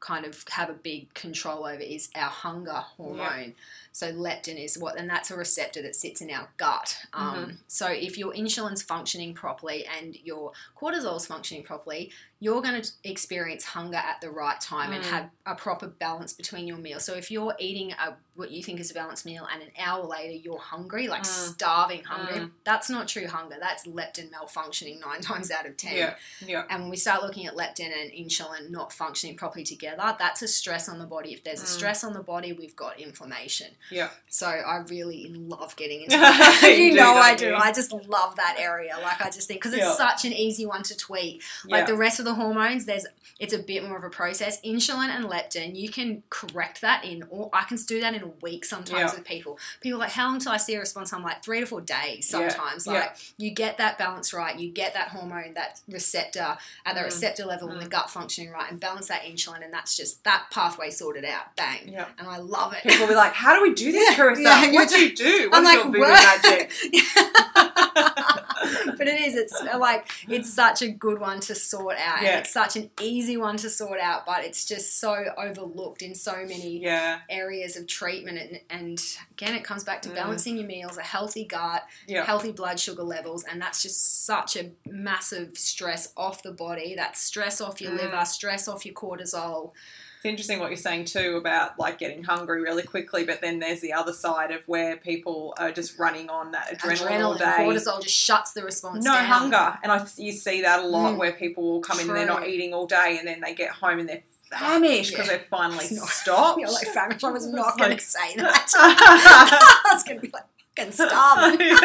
kind 0.00 0.26
of 0.26 0.44
have 0.50 0.68
a 0.70 0.74
big 0.74 1.12
control 1.14 1.64
over 1.66 1.80
is 1.80 2.10
our 2.14 2.28
hunger 2.30 2.72
hormone. 2.96 3.54
So 3.96 4.12
leptin 4.12 4.62
is 4.62 4.76
what, 4.76 4.98
and 4.98 5.08
that's 5.08 5.30
a 5.30 5.36
receptor 5.36 5.80
that 5.80 5.96
sits 5.96 6.20
in 6.20 6.30
our 6.30 6.50
gut. 6.58 6.98
Um, 7.14 7.60
So 7.66 7.86
if 7.86 8.18
your 8.18 8.34
insulin's 8.34 8.82
functioning 8.82 9.32
properly 9.32 9.86
and 9.86 10.14
your 10.22 10.52
cortisol's 10.78 11.24
functioning 11.24 11.62
properly, 11.62 12.12
you're 12.38 12.60
going 12.60 12.82
to 12.82 12.90
experience 13.04 13.64
hunger 13.64 13.96
at 13.96 14.20
the 14.20 14.30
right 14.30 14.60
time 14.60 14.92
and 14.92 15.02
Mm. 15.02 15.08
have 15.08 15.30
a 15.46 15.54
proper 15.54 15.86
balance 15.86 16.34
between 16.34 16.66
your 16.66 16.76
meals. 16.76 17.04
So 17.04 17.14
if 17.14 17.30
you're 17.30 17.54
eating 17.58 17.92
a 17.92 18.16
what 18.34 18.50
you 18.50 18.62
think 18.62 18.78
is 18.80 18.90
a 18.90 18.94
balanced 18.94 19.24
meal 19.24 19.48
and 19.50 19.62
an 19.62 19.70
hour 19.78 20.04
later 20.04 20.34
you're 20.34 20.58
hungry, 20.58 21.08
like 21.08 21.22
Mm. 21.22 21.54
starving 21.54 22.04
hungry, 22.04 22.40
Mm. 22.40 22.50
that's 22.64 22.90
not 22.90 23.08
true 23.08 23.26
hunger. 23.26 23.56
That's 23.58 23.86
leptin 23.86 24.30
malfunctioning 24.30 25.00
nine 25.00 25.22
times 25.22 25.50
out 25.50 25.64
of 25.64 25.78
ten. 25.78 25.96
Yeah, 25.96 26.16
yeah, 26.42 26.66
And 26.68 26.82
when 26.82 26.90
we 26.90 26.98
start 26.98 27.22
looking 27.22 27.46
at 27.46 27.54
leptin 27.54 27.90
and 27.98 28.12
insulin 28.12 28.68
not 28.68 28.92
functioning 28.92 29.38
properly 29.38 29.64
together, 29.64 29.96
together, 29.96 30.16
that's 30.18 30.42
a 30.42 30.48
stress 30.48 30.88
on 30.88 30.98
the 30.98 31.06
body. 31.06 31.32
If 31.32 31.44
there's 31.44 31.62
a 31.62 31.64
Mm. 31.66 31.68
stress 31.78 32.02
on 32.04 32.12
the 32.12 32.22
body, 32.22 32.52
we've 32.52 32.76
got 32.76 32.98
inflammation. 33.00 33.74
Yeah. 33.90 34.08
So 34.28 34.46
I 34.46 34.76
really 34.88 35.28
love 35.34 35.76
getting 35.76 36.02
into 36.04 36.16
that. 36.18 36.62
you, 36.62 36.68
You 36.86 36.94
know 36.94 37.14
I 37.14 37.30
don't 37.30 37.38
do. 37.38 37.46
you? 37.48 37.54
I 37.54 37.72
just 37.72 37.92
love 37.92 38.36
that 38.36 38.56
area. 38.58 38.96
Like 39.02 39.20
I 39.20 39.30
just 39.30 39.48
think 39.48 39.60
because 39.60 39.72
it's 39.72 39.82
Yeah. 39.82 39.94
such 39.94 40.24
an 40.24 40.32
easy 40.32 40.66
one 40.66 40.82
to 40.84 40.96
tweak. 40.96 41.42
Like 41.64 41.80
Yeah. 41.82 41.86
the 41.86 41.96
rest 41.96 42.18
of 42.18 42.24
the 42.24 42.34
hormones, 42.34 42.84
there's 42.84 43.06
it's 43.38 43.52
a 43.52 43.58
bit 43.58 43.84
more 43.86 43.98
of 43.98 44.04
a 44.04 44.08
process. 44.10 44.60
Insulin 44.62 45.08
and 45.08 45.26
leptin, 45.26 45.76
you 45.76 45.90
can 45.90 46.22
correct 46.30 46.80
that 46.80 47.04
in, 47.04 47.22
or 47.28 47.50
I 47.52 47.64
can 47.64 47.76
do 47.76 48.00
that 48.00 48.14
in 48.14 48.22
a 48.22 48.28
week 48.40 48.64
sometimes 48.64 49.12
Yeah. 49.12 49.14
with 49.14 49.24
people. 49.24 49.58
People 49.82 49.98
are 49.98 50.00
like, 50.00 50.12
how 50.12 50.28
long 50.28 50.38
till 50.38 50.52
I 50.52 50.56
see 50.56 50.74
a 50.74 50.78
response? 50.80 51.12
I'm 51.12 51.22
like 51.22 51.42
three 51.44 51.60
to 51.60 51.66
four 51.66 51.82
days 51.82 52.28
sometimes. 52.28 52.86
Like 52.86 53.14
you 53.36 53.50
get 53.50 53.76
that 53.78 53.98
balance 53.98 54.32
right, 54.32 54.58
you 54.58 54.70
get 54.70 54.94
that 54.94 55.08
hormone, 55.08 55.52
that 55.54 55.80
receptor 55.88 56.56
at 56.86 56.94
the 56.94 57.00
Mm. 57.00 57.04
receptor 57.04 57.44
level 57.44 57.68
and 57.70 57.80
the 57.80 57.88
gut 57.88 58.10
functioning 58.10 58.50
right, 58.50 58.70
and 58.70 58.80
balance 58.80 59.08
that 59.08 59.22
insulin, 59.22 59.62
and 59.62 59.72
that's 59.72 59.96
just 59.96 60.24
that 60.24 60.46
pathway 60.50 60.90
sorted 60.90 61.24
out. 61.24 61.54
Bang, 61.56 61.88
Yeah. 61.88 62.06
and 62.18 62.26
I 62.28 62.38
love 62.38 62.72
it. 62.72 62.82
People 62.84 63.00
will 63.00 63.08
be 63.08 63.14
like, 63.14 63.32
"How 63.34 63.54
do 63.54 63.62
we 63.62 63.74
do 63.76 63.92
this, 63.92 64.10
Yeah, 64.10 64.16
Carissa? 64.24 64.42
yeah, 64.42 64.72
what 64.72 64.88
do 64.88 64.98
you 64.98 65.14
do? 65.14 65.50
I'm 65.52 65.62
What's 65.62 65.64
like, 65.64 65.76
your 65.76 65.84
voodoo 65.86 66.00
what? 66.00 66.42
magic?" 66.42 66.72
but 68.98 69.06
it 69.08 69.20
is. 69.20 69.34
It's 69.36 69.60
uh, 69.60 69.78
like 69.78 70.08
it's 70.28 70.52
such 70.52 70.82
a 70.82 70.88
good 70.88 71.20
one 71.20 71.40
to 71.40 71.54
sort 71.54 71.96
out, 71.98 72.22
Yeah. 72.22 72.30
and 72.30 72.40
it's 72.40 72.52
such 72.52 72.76
an 72.76 72.90
easy 73.00 73.36
one 73.36 73.56
to 73.58 73.70
sort 73.70 74.00
out. 74.00 74.26
But 74.26 74.44
it's 74.44 74.64
just 74.64 74.98
so 75.00 75.24
overlooked 75.36 76.02
in 76.02 76.14
so 76.14 76.32
many 76.46 76.78
Yeah, 76.78 77.20
areas 77.28 77.76
of 77.76 77.86
treatment. 77.86 78.38
And, 78.38 78.60
and 78.70 79.02
again, 79.32 79.54
it 79.54 79.64
comes 79.64 79.84
back 79.84 80.02
to 80.02 80.08
Mm. 80.10 80.14
balancing 80.14 80.56
your 80.56 80.66
meals, 80.66 80.96
a 80.98 81.02
healthy 81.02 81.44
gut, 81.44 81.84
yeah, 82.06 82.24
healthy 82.24 82.52
blood 82.52 82.80
sugar 82.80 83.02
levels, 83.02 83.44
and 83.44 83.60
that's 83.60 83.82
just 83.82 84.24
such 84.24 84.56
a 84.56 84.70
massive 84.86 85.56
stress 85.58 86.12
off 86.16 86.42
the 86.42 86.52
body. 86.52 86.94
That's 86.96 87.20
stress 87.20 87.60
off 87.60 87.80
your 87.80 87.92
Mm. 87.92 87.98
liver, 88.02 88.24
stress 88.24 88.68
off 88.68 88.84
your 88.86 88.94
cortisol. 88.94 89.72
It's 90.16 90.24
interesting 90.24 90.58
what 90.60 90.70
you're 90.70 90.76
saying 90.76 91.04
too 91.04 91.36
about 91.36 91.78
like 91.78 91.98
getting 91.98 92.24
hungry 92.24 92.60
really 92.62 92.82
quickly, 92.82 93.24
but 93.24 93.40
then 93.40 93.58
there's 93.58 93.80
the 93.80 93.92
other 93.92 94.12
side 94.12 94.50
of 94.50 94.62
where 94.66 94.96
people 94.96 95.54
are 95.58 95.70
just 95.70 95.98
running 95.98 96.28
on 96.30 96.52
that 96.52 96.76
adrenaline, 96.78 97.22
all 97.24 97.34
Adrenaline, 97.36 97.38
day. 97.38 97.44
cortisol 97.64 98.02
just 98.02 98.14
shuts 98.16 98.52
the 98.52 98.62
response 98.64 99.04
No 99.04 99.12
down. 99.12 99.24
hunger, 99.26 99.78
and 99.82 99.92
I 99.92 100.06
you 100.16 100.32
see 100.32 100.62
that 100.62 100.80
a 100.80 100.86
lot 100.86 101.14
Mm. 101.14 101.18
where 101.18 101.32
people 101.32 101.62
will 101.64 101.80
come 101.80 102.00
in 102.00 102.08
and 102.08 102.16
they're 102.16 102.26
not 102.26 102.46
eating 102.48 102.72
all 102.74 102.86
day, 102.86 103.16
and 103.18 103.28
then 103.28 103.40
they 103.40 103.54
get 103.54 103.70
home 103.70 103.98
and 104.00 104.08
they're 104.08 104.22
famished 104.50 105.10
because 105.10 105.26
Yeah. 105.26 105.36
they've 105.38 105.46
finally 105.48 105.84
stopped. 105.86 106.58
You're 106.60 106.70
like 106.70 106.88
famished. 106.88 107.22
I 107.24 107.30
was 107.30 107.46
not 107.52 107.76
going 107.78 107.90
like- 107.90 107.98
to 108.00 108.04
say 108.04 108.34
that. 108.36 108.70
I 108.76 109.90
was 109.92 110.02
going 110.02 110.16
to 110.18 110.22
be 110.22 110.30
like, 110.32 110.44
fucking 110.76 110.92
starving. 110.92 111.58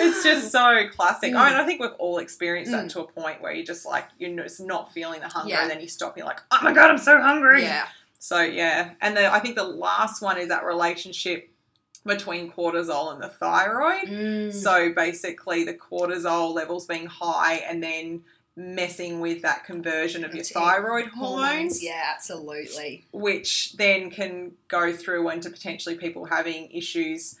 it's 0.00 0.22
just 0.22 0.50
so 0.50 0.88
classic. 0.94 1.32
Mm. 1.32 1.36
I 1.36 1.50
mean, 1.50 1.60
I 1.60 1.64
think 1.64 1.80
we've 1.80 1.90
all 1.98 2.18
experienced 2.18 2.72
that 2.72 2.86
Mm. 2.86 2.92
to 2.92 3.00
a 3.00 3.06
point 3.06 3.40
where 3.40 3.52
you're 3.52 3.64
just 3.64 3.86
like 3.86 4.08
you're 4.18 4.42
just 4.42 4.60
not 4.60 4.92
feeling 4.92 5.20
the 5.20 5.28
hunger, 5.28 5.50
Yeah. 5.50 5.62
and 5.62 5.70
then 5.70 5.80
you 5.80 5.88
stop. 5.88 6.16
You're 6.16 6.26
like, 6.26 6.40
oh 6.50 6.58
my 6.62 6.72
god, 6.72 6.90
I'm 6.90 6.98
so 6.98 7.20
hungry. 7.20 7.62
Yeah. 7.62 7.86
So 8.18 8.40
yeah, 8.40 8.92
and 9.00 9.16
the, 9.16 9.32
I 9.32 9.38
think 9.40 9.54
the 9.56 9.64
last 9.64 10.22
one 10.22 10.38
is 10.38 10.48
that 10.48 10.64
relationship 10.64 11.50
between 12.06 12.50
cortisol 12.52 13.12
and 13.12 13.22
the 13.22 13.28
thyroid. 13.28 14.08
Mm. 14.08 14.52
So 14.52 14.92
basically, 14.92 15.64
the 15.64 15.74
cortisol 15.74 16.54
levels 16.54 16.86
being 16.86 17.06
high, 17.06 17.56
and 17.68 17.82
then 17.82 18.22
messing 18.56 19.20
with 19.20 19.42
that 19.42 19.64
conversion 19.64 20.24
of 20.24 20.34
your 20.34 20.44
thyroid 20.44 21.08
hormones, 21.08 21.82
Yeah, 21.82 22.02
absolutely. 22.14 23.04
which 23.12 23.72
then 23.72 24.10
can 24.10 24.52
go 24.68 24.92
through 24.92 25.28
into 25.30 25.50
potentially 25.50 25.96
people 25.96 26.26
having 26.26 26.70
issues. 26.70 27.36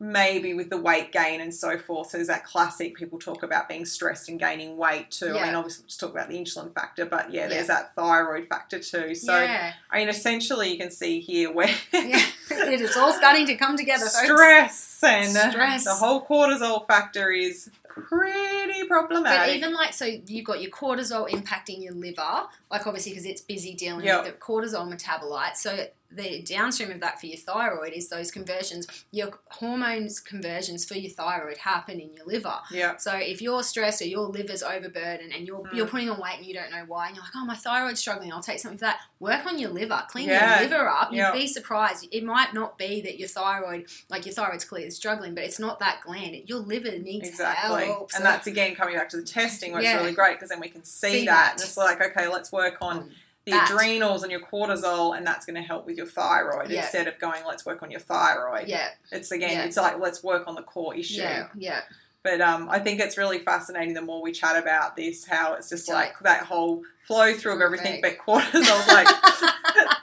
Maybe 0.00 0.54
with 0.54 0.70
the 0.70 0.76
weight 0.76 1.10
gain 1.10 1.40
and 1.40 1.52
so 1.52 1.76
forth. 1.76 2.10
So 2.10 2.18
there's 2.18 2.28
that 2.28 2.44
classic 2.44 2.94
people 2.94 3.18
talk 3.18 3.42
about 3.42 3.68
being 3.68 3.84
stressed 3.84 4.28
and 4.28 4.38
gaining 4.38 4.76
weight 4.76 5.10
too. 5.10 5.36
I 5.36 5.46
mean, 5.46 5.56
obviously, 5.56 5.86
just 5.88 5.98
talk 5.98 6.12
about 6.12 6.28
the 6.28 6.36
insulin 6.38 6.72
factor, 6.72 7.04
but 7.04 7.32
yeah, 7.32 7.40
Yeah. 7.42 7.48
there's 7.48 7.66
that 7.66 7.96
thyroid 7.96 8.46
factor 8.48 8.78
too. 8.78 9.16
So 9.16 9.36
yeah. 9.36 9.72
I 9.90 9.98
mean, 9.98 10.08
essentially, 10.08 10.70
you 10.70 10.78
can 10.78 10.92
see 10.92 11.18
here 11.18 11.50
where 11.50 11.74
yeah. 11.92 12.22
It 12.50 12.80
is 12.80 12.96
all 12.96 13.12
starting 13.12 13.44
to 13.46 13.56
come 13.56 13.76
together. 13.76 14.04
folks. 14.06 14.22
stress 14.22 15.02
and 15.02 15.36
Stress. 15.50 15.82
the 15.82 15.94
whole 15.94 16.24
cortisol 16.24 16.86
factor 16.86 17.32
is 17.32 17.68
pretty 18.02 18.84
problematic. 18.84 19.38
But 19.38 19.56
even 19.56 19.74
like, 19.74 19.92
so 19.92 20.04
you've 20.04 20.44
got 20.44 20.60
your 20.60 20.70
cortisol 20.70 21.28
impacting 21.28 21.82
your 21.82 21.94
liver, 21.94 22.44
like 22.70 22.86
obviously 22.86 23.12
because 23.12 23.26
it's 23.26 23.40
busy 23.40 23.74
dealing 23.74 24.04
Yep. 24.04 24.24
with 24.24 24.32
the 24.34 24.38
cortisol 24.38 24.86
metabolite. 24.92 25.56
So 25.56 25.86
the 26.10 26.40
downstream 26.42 26.90
of 26.90 27.00
that 27.00 27.20
for 27.20 27.26
your 27.26 27.36
thyroid 27.36 27.92
is 27.92 28.08
those 28.08 28.30
conversions. 28.30 28.86
Your 29.10 29.28
hormones 29.50 30.20
conversions 30.20 30.86
for 30.86 30.94
your 30.94 31.10
thyroid 31.10 31.58
happen 31.58 32.00
in 32.00 32.14
your 32.14 32.24
liver. 32.24 32.54
yeah, 32.70 32.96
So 32.96 33.14
if 33.14 33.42
you're 33.42 33.62
stressed 33.62 34.00
or 34.00 34.06
your 34.06 34.22
liver's 34.26 34.62
overburdened 34.62 35.32
and 35.34 35.46
you're 35.46 35.58
Mm. 35.60 35.74
you're 35.74 35.86
putting 35.86 36.08
on 36.08 36.18
weight 36.18 36.38
and 36.38 36.46
you 36.46 36.54
don't 36.54 36.70
know 36.70 36.84
why, 36.86 37.08
and 37.08 37.16
you're 37.16 37.22
like, 37.24 37.34
oh 37.36 37.44
my 37.44 37.54
thyroid's 37.56 38.00
struggling, 38.00 38.32
I'll 38.32 38.42
take 38.42 38.58
something 38.58 38.78
for 38.78 38.86
that. 38.86 39.00
Work 39.20 39.44
on 39.44 39.58
your 39.58 39.68
liver, 39.68 40.02
clean 40.08 40.28
Yeah. 40.28 40.60
your 40.62 40.70
liver 40.70 40.88
up. 40.88 41.10
You'd 41.10 41.18
Yeah. 41.18 41.32
be 41.32 41.46
surprised. 41.46 42.06
It 42.10 42.24
might 42.24 42.54
not 42.54 42.78
be 42.78 43.02
that 43.02 43.18
your 43.18 43.28
thyroid, 43.28 43.86
like 44.08 44.24
your 44.24 44.34
thyroid's 44.34 44.64
clearly 44.64 44.90
struggling, 44.90 45.34
but 45.34 45.44
it's 45.44 45.58
not 45.58 45.78
that 45.80 46.00
gland. 46.02 46.48
Your 46.48 46.60
liver 46.60 46.98
needs 46.98 47.28
exactly. 47.28 47.84
help. 47.84 48.12
And 48.14 48.18
So- 48.18 48.22
that's 48.22 48.46
again 48.46 48.74
coming 48.74 48.96
back 48.96 49.10
to 49.10 49.18
the 49.18 49.24
testing, 49.24 49.72
which 49.74 49.84
Yeah. 49.84 49.96
is 49.96 50.00
really 50.00 50.12
great 50.14 50.36
because 50.36 50.48
then 50.48 50.60
we 50.60 50.70
can 50.70 50.84
see, 50.84 51.10
See 51.10 51.26
that. 51.26 51.32
that. 51.34 51.52
And 51.52 51.60
it's 51.60 51.76
like, 51.76 52.00
okay, 52.00 52.28
let's 52.28 52.50
work 52.50 52.57
on 52.80 52.98
Um, 52.98 53.10
the 53.44 53.52
that. 53.52 53.70
adrenals 53.70 54.22
and 54.22 54.30
your 54.30 54.40
cortisol, 54.40 55.16
and 55.16 55.26
that's 55.26 55.46
going 55.46 55.56
to 55.56 55.62
help 55.62 55.86
with 55.86 55.96
your 55.96 56.06
thyroid 56.06 56.68
Yeah. 56.70 56.82
instead 56.82 57.06
of 57.08 57.18
going, 57.18 57.42
let's 57.46 57.64
work 57.64 57.82
on 57.82 57.90
your 57.90 58.00
thyroid. 58.00 58.68
yeah, 58.68 58.90
It's 59.10 59.30
again, 59.30 59.52
Yeah. 59.52 59.64
it's 59.64 59.76
like 59.76 59.98
let's 59.98 60.22
work 60.22 60.46
on 60.46 60.54
the 60.54 60.62
core 60.62 60.94
issue. 60.94 61.22
yeah, 61.22 61.48
yeah. 61.54 61.80
But 62.22 62.40
um, 62.42 62.68
I 62.68 62.78
think 62.78 63.00
it's 63.00 63.16
really 63.16 63.38
fascinating 63.38 63.94
the 63.94 64.02
more 64.02 64.20
we 64.20 64.32
chat 64.32 64.56
about 64.56 64.96
this, 64.96 65.24
how 65.26 65.54
it's 65.54 65.70
just 65.70 65.88
like 65.88 66.18
that 66.20 66.42
whole 66.42 66.82
flow 67.08 67.32
through 67.34 67.54
of 67.54 67.60
everything, 67.62 68.00
but 68.02 68.18
cortisol's 68.18 68.86
like 68.86 69.08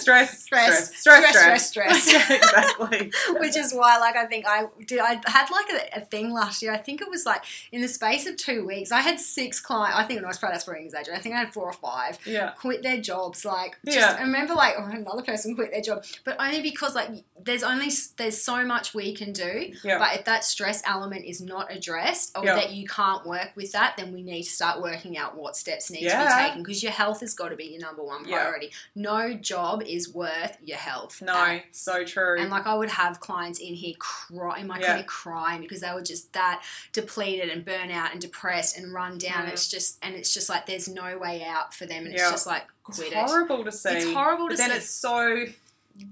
stress, 0.00 0.42
Stress, 0.42 0.94
stress, 0.96 0.98
stress, 1.00 1.30
stress, 1.30 1.70
stress, 1.70 2.02
stress, 2.04 2.30
exactly. 2.30 3.12
Which 3.38 3.56
is 3.56 3.72
why, 3.72 3.98
like, 3.98 4.16
I 4.16 4.26
think 4.26 4.46
I 4.46 4.66
did. 4.86 4.98
I 5.00 5.20
had 5.26 5.48
like 5.50 5.90
a, 5.94 6.00
thing 6.00 6.32
last 6.32 6.62
year. 6.62 6.72
I 6.72 6.76
think 6.78 7.00
it 7.00 7.08
was 7.08 7.24
like 7.24 7.44
in 7.72 7.82
the 7.82 7.88
space 7.88 8.26
of 8.26 8.36
two 8.36 8.66
weeks, 8.66 8.90
I 8.90 9.00
had 9.00 9.20
six 9.20 9.60
clients. 9.60 9.98
I 9.98 10.04
think 10.04 10.20
no, 10.20 10.26
I 10.26 10.28
was 10.28 10.38
probably 10.38 10.54
that's 10.54 10.64
pretty 10.64 10.84
exaggerating. 10.84 11.14
I 11.14 11.22
think 11.22 11.34
I 11.34 11.38
had 11.38 11.52
four 11.52 11.64
or 11.64 11.72
five. 11.72 12.18
Yeah, 12.26 12.50
quit 12.58 12.82
their 12.82 13.00
jobs. 13.00 13.44
Like, 13.44 13.78
just, 13.84 13.96
Yeah. 13.96 14.16
I 14.18 14.22
remember 14.22 14.54
like 14.54 14.74
oh, 14.78 14.84
another 14.84 15.22
person 15.22 15.54
quit 15.54 15.70
their 15.70 15.82
job, 15.82 16.04
but 16.24 16.36
only 16.40 16.62
because 16.62 16.94
like 16.94 17.10
there's 17.42 17.62
only 17.62 17.90
there's 18.16 18.40
so 18.40 18.64
much 18.64 18.94
we 18.94 19.14
can 19.14 19.32
do. 19.32 19.72
yeah, 19.84 19.98
But 19.98 20.18
if 20.18 20.24
that 20.24 20.44
stress 20.44 20.82
element 20.84 21.24
is 21.24 21.40
not 21.40 21.72
addressed, 21.72 22.36
or 22.36 22.44
that 22.44 22.72
you 22.72 22.86
can't 22.86 23.24
work 23.26 23.52
with 23.54 23.72
that, 23.72 23.96
then 23.96 24.12
we 24.12 24.22
need 24.22 24.42
to 24.42 24.50
start 24.50 24.82
working 24.82 25.16
out 25.16 25.36
what 25.36 25.56
steps 25.56 25.90
need 25.90 26.08
to 26.08 26.16
be 26.16 26.44
taken 26.44 26.49
because 26.58 26.82
your 26.82 26.92
health 26.92 27.20
has 27.20 27.34
got 27.34 27.48
to 27.50 27.56
be 27.56 27.64
your 27.64 27.80
number 27.80 28.02
one 28.02 28.26
Yeah. 28.26 28.36
priority. 28.42 28.72
No 28.94 29.34
job 29.34 29.82
is 29.86 30.08
worth 30.12 30.56
your 30.62 30.76
health. 30.78 31.22
no, 31.22 31.34
And- 31.34 31.62
so 31.72 32.04
true. 32.04 32.38
and 32.40 32.50
like 32.50 32.66
I 32.66 32.74
would 32.74 32.90
have 32.90 33.20
clients 33.20 33.58
in 33.58 33.74
here 33.74 33.94
cry 33.98 34.58
in 34.60 34.66
my 34.66 34.78
Yeah. 34.78 34.86
clinic 34.86 35.06
crying 35.06 35.60
because 35.60 35.80
they 35.80 35.92
were 35.92 36.02
just 36.02 36.32
that 36.32 36.62
depleted 36.92 37.48
and 37.50 37.64
burnt 37.64 37.90
out 37.92 38.12
and 38.12 38.20
depressed 38.20 38.76
and 38.76 38.92
run 38.92 39.18
down. 39.18 39.46
Mm. 39.46 39.52
It's 39.52 39.68
just 39.68 39.98
and 40.02 40.14
it's 40.14 40.32
just 40.34 40.48
like 40.48 40.66
there's 40.66 40.88
no 40.88 41.18
way 41.18 41.44
out 41.44 41.74
for 41.74 41.86
them 41.86 42.04
and 42.06 42.14
Yeah. 42.14 42.22
it's 42.22 42.30
just 42.30 42.46
like 42.46 42.64
it's 42.88 42.98
quit 42.98 43.12
it. 43.12 43.18
horrible 43.18 43.64
to 43.64 43.72
see. 43.72 43.90
It's 43.90 44.12
horrible 44.12 44.46
but 44.48 44.52
to 44.52 44.56
then 44.56 44.70
it's 44.72 44.90
so 44.90 45.46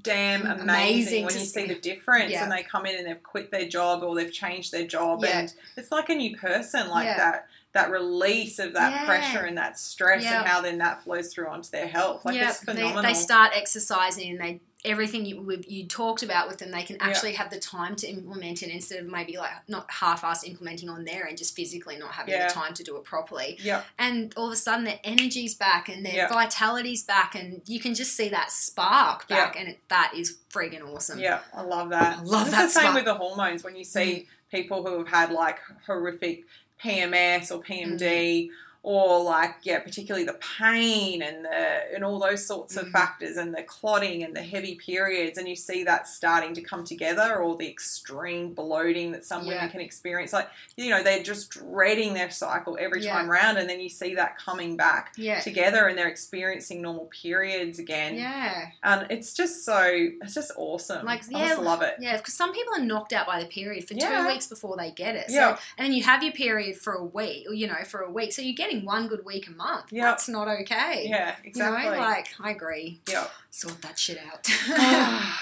damn 0.03 0.43
amazing, 0.43 0.61
Amazing 0.69 1.25
when 1.25 1.35
you 1.35 1.41
see 1.41 1.47
see. 1.47 1.67
the 1.67 1.75
difference 1.81 2.31
Yeah. 2.33 2.43
and 2.43 2.53
they 2.53 2.63
come 2.63 2.85
in 2.85 2.97
and 2.97 3.07
they've 3.07 3.23
quit 3.23 3.51
their 3.51 3.67
job 3.67 4.03
or 4.03 4.15
they've 4.15 4.33
changed 4.33 4.71
their 4.73 4.87
job 4.87 5.25
Yeah. 5.25 5.39
and 5.41 5.55
it's 5.77 5.91
like 5.91 6.09
a 6.11 6.15
new 6.15 6.37
person 6.37 6.89
like 6.89 7.07
Yeah. 7.07 7.17
that 7.17 7.49
that 7.79 7.91
release 7.91 8.59
of 8.59 8.75
that 8.75 8.93
Yeah. 8.93 9.05
pressure 9.07 9.45
and 9.45 9.57
that 9.57 9.79
stress 9.79 10.25
Yeah. 10.25 10.41
and 10.41 10.49
how 10.49 10.61
then 10.61 10.79
that 10.79 11.03
flows 11.05 11.33
through 11.33 11.49
onto 11.49 11.71
their 11.71 11.87
health 11.87 12.25
like 12.25 12.35
yeah, 12.37 12.51
it's 12.51 12.61
they, 12.61 12.75
phenomenal 12.75 13.03
they 13.03 13.15
start 13.15 13.53
exercising 13.55 14.31
and 14.31 14.41
they 14.41 14.61
everything 14.85 15.25
you 15.25 15.61
you 15.67 15.87
talked 15.87 16.23
about 16.23 16.47
with 16.49 16.59
them 16.59 16.71
they 16.71 16.83
can 16.83 16.97
Yeah. 16.97 17.09
actually 17.09 17.33
have 17.33 17.51
the 17.51 17.59
time 17.59 17.97
to 17.97 18.09
implement 18.09 18.63
it 18.63 18.71
instead 18.71 19.01
of 19.01 19.07
maybe 19.11 19.37
like 19.37 19.51
not 19.69 19.91
half-ass 19.91 20.45
implementing 20.45 20.89
on 20.89 21.05
there 21.05 21.25
and 21.25 21.37
just 21.37 21.55
physically 21.57 21.97
not 21.97 22.13
having 22.13 22.35
Yeah. 22.35 22.47
the 22.47 22.55
time 22.55 22.75
to 22.75 22.85
do 22.85 22.97
it 22.97 23.05
properly 23.05 23.59
yeah 23.61 23.83
and 23.99 24.33
all 24.37 24.47
of 24.47 24.53
a 24.53 24.57
sudden 24.57 24.85
their 24.85 25.01
energy's 25.05 25.55
back 25.55 25.89
and 25.89 26.07
their 26.07 26.15
Yeah. 26.15 26.29
vitality's 26.29 27.03
back 27.03 27.35
and 27.35 27.63
you 27.67 27.81
can 27.81 27.95
just 27.95 28.17
see 28.17 28.29
that 28.29 28.53
spark 28.53 29.27
back 29.29 29.57
and 29.59 29.69
it, 29.71 29.79
that 29.89 30.13
is 30.17 30.39
friggin' 30.51 30.85
awesome 30.93 31.19
yeah 31.19 31.41
i 31.53 31.63
love 31.63 31.91
that 31.91 32.19
I 32.19 32.23
love 32.23 32.47
it's 32.47 32.57
that 32.57 32.63
the 32.67 32.71
same 32.71 32.83
spark. 32.83 32.95
with 32.95 33.05
the 33.05 33.15
hormones 33.15 33.65
when 33.65 33.75
you 33.75 33.85
see 33.85 34.01
mm. 34.01 34.27
people 34.51 34.85
who 34.87 34.99
have 34.99 35.09
had 35.09 35.33
like 35.33 35.59
horrific 35.87 36.45
pms 36.83 37.51
or 37.51 37.63
pmd 37.63 38.49
or 38.89 39.23
like 39.23 39.55
yeah 39.65 39.79
particularly 39.81 40.25
the 40.25 40.39
pain 40.59 41.21
and 41.21 41.45
the 41.45 41.95
and 41.95 42.03
all 42.03 42.19
those 42.19 42.47
sorts 42.47 42.75
of 42.75 42.87
Mhm. 42.87 42.93
factors 42.93 43.37
and 43.37 43.55
the 43.55 43.63
clotting 43.63 44.23
and 44.25 44.35
the 44.35 44.41
heavy 44.43 44.77
periods 44.77 45.37
and 45.37 45.47
you 45.47 45.55
see 45.55 45.85
that 45.85 46.09
starting 46.09 46.55
to 46.55 46.63
come 46.63 46.85
together 46.85 47.37
or 47.37 47.55
the 47.59 47.69
extreme 47.69 48.55
bloating 48.55 49.13
that 49.13 49.27
some 49.27 49.47
women 49.47 49.69
can 49.69 49.83
experience 49.83 50.33
like 50.33 50.49
you 50.77 50.89
know 50.89 51.03
they're 51.03 51.23
just 51.23 51.51
dreading 51.51 52.15
their 52.15 52.31
cycle 52.31 52.79
every 52.81 53.03
Yeah. 53.03 53.13
time 53.13 53.29
round 53.29 53.59
and 53.59 53.69
then 53.69 53.79
you 53.79 53.91
see 53.91 54.15
that 54.15 54.39
coming 54.39 54.75
back 54.77 55.13
yeah 55.17 55.41
together 55.41 55.87
and 55.89 55.99
they're 55.99 56.09
experiencing 56.09 56.81
normal 56.81 57.11
periods 57.23 57.79
again 57.79 58.15
yeah 58.17 58.69
and 58.83 59.07
it's 59.11 59.35
just 59.35 59.67
so 59.67 59.83
it's 60.23 60.33
just 60.35 60.53
awesome 60.57 61.05
Like, 61.05 61.25
i 61.35 61.39
yeah, 61.41 61.49
just 61.49 61.61
love 61.61 61.83
it 61.83 61.97
Yeah, 62.01 62.17
because 62.17 62.33
some 62.33 62.55
people 62.55 62.73
are 62.75 62.81
knocked 62.93 63.13
out 63.13 63.27
by 63.27 63.39
the 63.43 63.49
period 63.49 63.87
for 63.87 63.93
Yeah. 63.95 64.23
two 64.23 64.29
weeks 64.29 64.47
before 64.47 64.77
they 64.79 64.91
get 64.93 65.15
it. 65.15 65.29
So, 65.29 65.35
Yeah. 65.37 65.59
and 65.77 65.85
then 65.87 65.93
you 65.93 66.03
have 66.05 66.23
your 66.23 66.33
period 66.33 66.77
for 66.79 66.95
a 66.95 67.05
week, 67.05 67.47
or, 67.49 67.55
you 67.55 67.67
know, 67.67 67.83
for 67.85 68.01
a 68.01 68.11
week. 68.11 68.33
So 68.33 68.41
you're 68.43 68.55
getting 68.55 68.78
having 68.79 68.87
one 68.87 69.09
good 69.09 69.25
week 69.25 69.47
a 69.49 69.53
month. 69.53 69.93
Yep. 69.93 70.05
That's 70.05 70.29
not 70.29 70.49
okay. 70.49 71.07
Yeah, 71.09 71.35
exactly. 71.45 71.85
You 71.85 71.91
know, 71.91 71.99
like 72.01 72.29
I 72.41 72.51
agree. 72.51 73.01
Yeah. 73.09 73.27
Sort 73.51 73.81
that 73.83 73.99
shit 73.99 74.19
out. 74.19 74.47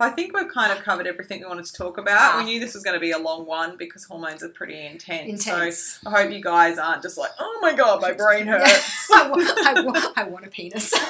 I 0.00 0.10
think 0.10 0.36
we've 0.36 0.48
kind 0.48 0.72
of 0.76 0.82
covered 0.84 1.06
everything 1.06 1.38
we 1.40 1.46
wanted 1.46 1.66
to 1.66 1.72
talk 1.72 1.98
about. 1.98 2.34
Ah. 2.34 2.38
We 2.38 2.44
knew 2.46 2.58
this 2.60 2.74
was 2.74 2.82
going 2.82 2.94
to 2.94 3.00
be 3.00 3.12
a 3.12 3.18
long 3.18 3.46
one 3.46 3.76
because 3.76 4.02
hormones 4.04 4.42
are 4.42 4.48
pretty 4.48 4.84
intense. 4.84 5.46
Intense. 5.46 6.00
So 6.02 6.10
I 6.10 6.22
hope 6.22 6.32
you 6.32 6.42
guys 6.42 6.78
aren't 6.78 7.02
just 7.02 7.16
like, 7.16 7.30
oh 7.38 7.58
my 7.62 7.72
god, 7.74 8.02
my 8.02 8.12
brain 8.12 8.46
hurts. 8.48 9.08
I, 9.14 9.28
wa- 9.28 9.36
I, 9.38 10.12
I 10.16 10.24
want 10.24 10.46
a 10.46 10.50
penis. 10.50 10.92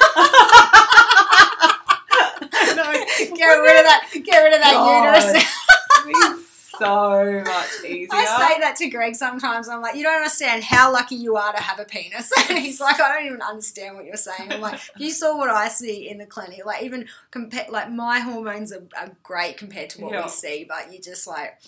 no, 2.77 2.93
get 3.37 3.55
rid 3.55 3.81
of 3.81 3.87
that. 3.87 4.11
Get 4.23 4.39
rid 4.41 4.53
of 4.53 4.61
that 4.61 4.73
God. 4.75 5.33
uterus. 5.33 6.44
So 6.79 7.43
much 7.45 7.85
easier. 7.85 8.09
I 8.13 8.49
say 8.53 8.61
that 8.61 8.77
to 8.77 8.89
Greg 8.89 9.15
sometimes. 9.15 9.69
I'm 9.69 9.81
like, 9.81 9.97
you 9.97 10.03
don't 10.03 10.15
understand 10.17 10.65
how 10.65 10.93
lucky 10.93 11.15
you 11.17 11.37
are 11.37 11.53
to 11.53 11.61
have 11.61 11.79
a 11.79 11.85
penis. 11.85 12.31
And 12.49 12.59
he's 12.59 12.81
like, 12.81 13.01
I 13.01 13.15
don't 13.17 13.27
even 13.27 13.43
understand 13.43 13.97
what 13.97 14.05
you're 14.05 14.17
saying. 14.17 14.53
I'm 14.53 14.61
like, 14.61 14.81
you 14.99 15.11
saw 15.11 15.37
what 15.37 15.51
I 15.51 15.69
see 15.69 16.09
in 16.09 16.19
the 16.19 16.27
clinic. 16.27 16.65
Like 16.67 16.83
even 16.83 17.07
compare, 17.31 17.67
like 17.71 17.91
my 17.91 18.21
hormones 18.21 18.73
are, 18.73 18.85
are 18.99 19.11
great 19.23 19.57
compared 19.57 19.91
to 19.91 20.03
what 20.03 20.13
Yeah. 20.13 20.23
we 20.25 20.29
see, 20.29 20.65
but 20.69 20.93
you 20.93 21.01
just 21.01 21.27
like, 21.27 21.59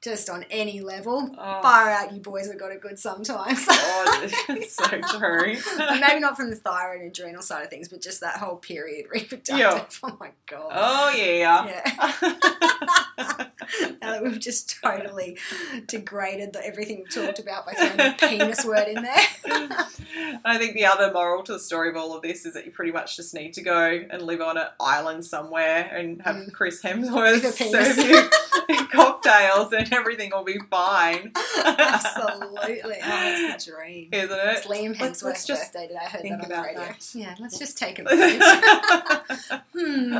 just 0.00 0.30
on 0.30 0.44
any 0.50 0.80
level, 0.80 1.28
Oh. 1.36 1.60
far 1.62 1.90
out. 1.90 2.12
You 2.12 2.20
boys 2.20 2.46
have 2.48 2.58
got 2.58 2.70
it 2.70 2.80
good 2.80 2.98
sometimes. 2.98 3.66
God, 3.66 4.30
it's 4.50 4.74
so 4.74 4.86
true. 5.18 5.56
Maybe 6.00 6.20
not 6.20 6.36
from 6.36 6.50
the 6.50 6.56
thyroid 6.56 7.00
and 7.00 7.10
adrenal 7.10 7.42
side 7.42 7.64
of 7.64 7.70
things, 7.70 7.88
but 7.88 8.00
just 8.00 8.20
that 8.20 8.36
whole 8.36 8.56
period 8.56 9.06
reproductive. 9.12 9.58
Yeah. 9.58 9.84
Oh 10.04 10.16
my 10.20 10.30
god. 10.46 10.70
Oh 10.72 11.12
yeah. 11.16 11.66
Yeah. 11.66 12.14
now 14.00 14.12
that 14.12 14.22
we've 14.22 14.38
just 14.38 14.78
totally 14.82 15.36
degraded 15.86 16.52
the, 16.52 16.64
everything 16.64 16.98
we've 17.04 17.12
talked 17.14 17.38
about 17.38 17.66
by 17.66 17.72
throwing 17.72 17.96
the 17.96 18.14
penis 18.18 18.64
word 18.64 18.88
in 18.88 19.02
there. 19.02 19.78
I 20.44 20.58
think 20.58 20.74
the 20.74 20.86
other 20.86 21.12
moral 21.12 21.42
to 21.44 21.52
the 21.52 21.58
story 21.58 21.88
of 21.90 21.96
all 21.96 22.14
of 22.16 22.22
this 22.22 22.46
is 22.46 22.54
that 22.54 22.64
you 22.66 22.70
pretty 22.72 22.92
much 22.92 23.16
just 23.16 23.34
need 23.34 23.52
to 23.54 23.62
go 23.62 24.00
and 24.10 24.22
live 24.22 24.40
on 24.40 24.56
an 24.56 24.66
island 24.80 25.24
somewhere 25.24 25.90
and 25.92 26.22
have 26.22 26.36
Mm. 26.38 26.52
Chris 26.52 26.80
Hemsworth 26.82 27.42
a 27.42 27.50
serve 27.50 28.30
you 28.68 28.86
cocktails 28.88 29.72
and 29.72 29.87
everything 29.92 30.30
will 30.34 30.44
be 30.44 30.58
fine. 30.70 31.32
Absolutely. 31.64 32.78
Oh, 32.84 32.88
that's 33.00 33.64
the 33.66 33.72
dream. 33.72 34.08
Isn't 34.12 34.38
It's 34.40 34.66
it? 34.66 34.68
Liam 34.68 35.00
Let's- 35.00 35.22
let's 35.22 35.44
just 35.46 35.72
birthday 35.72 35.88
today. 35.88 36.00
I 36.02 36.08
heard 36.08 36.22
think 36.22 36.36
that 36.42 36.44
on 36.44 36.48
the 36.62 36.62
radio. 36.68 36.80
that. 36.80 37.10
Yeah, 37.14 37.34
let's 37.38 37.58
just 37.58 37.78
take 37.78 37.98
a 37.98 38.02
minute. 38.04 38.42
hmm. 39.72 40.14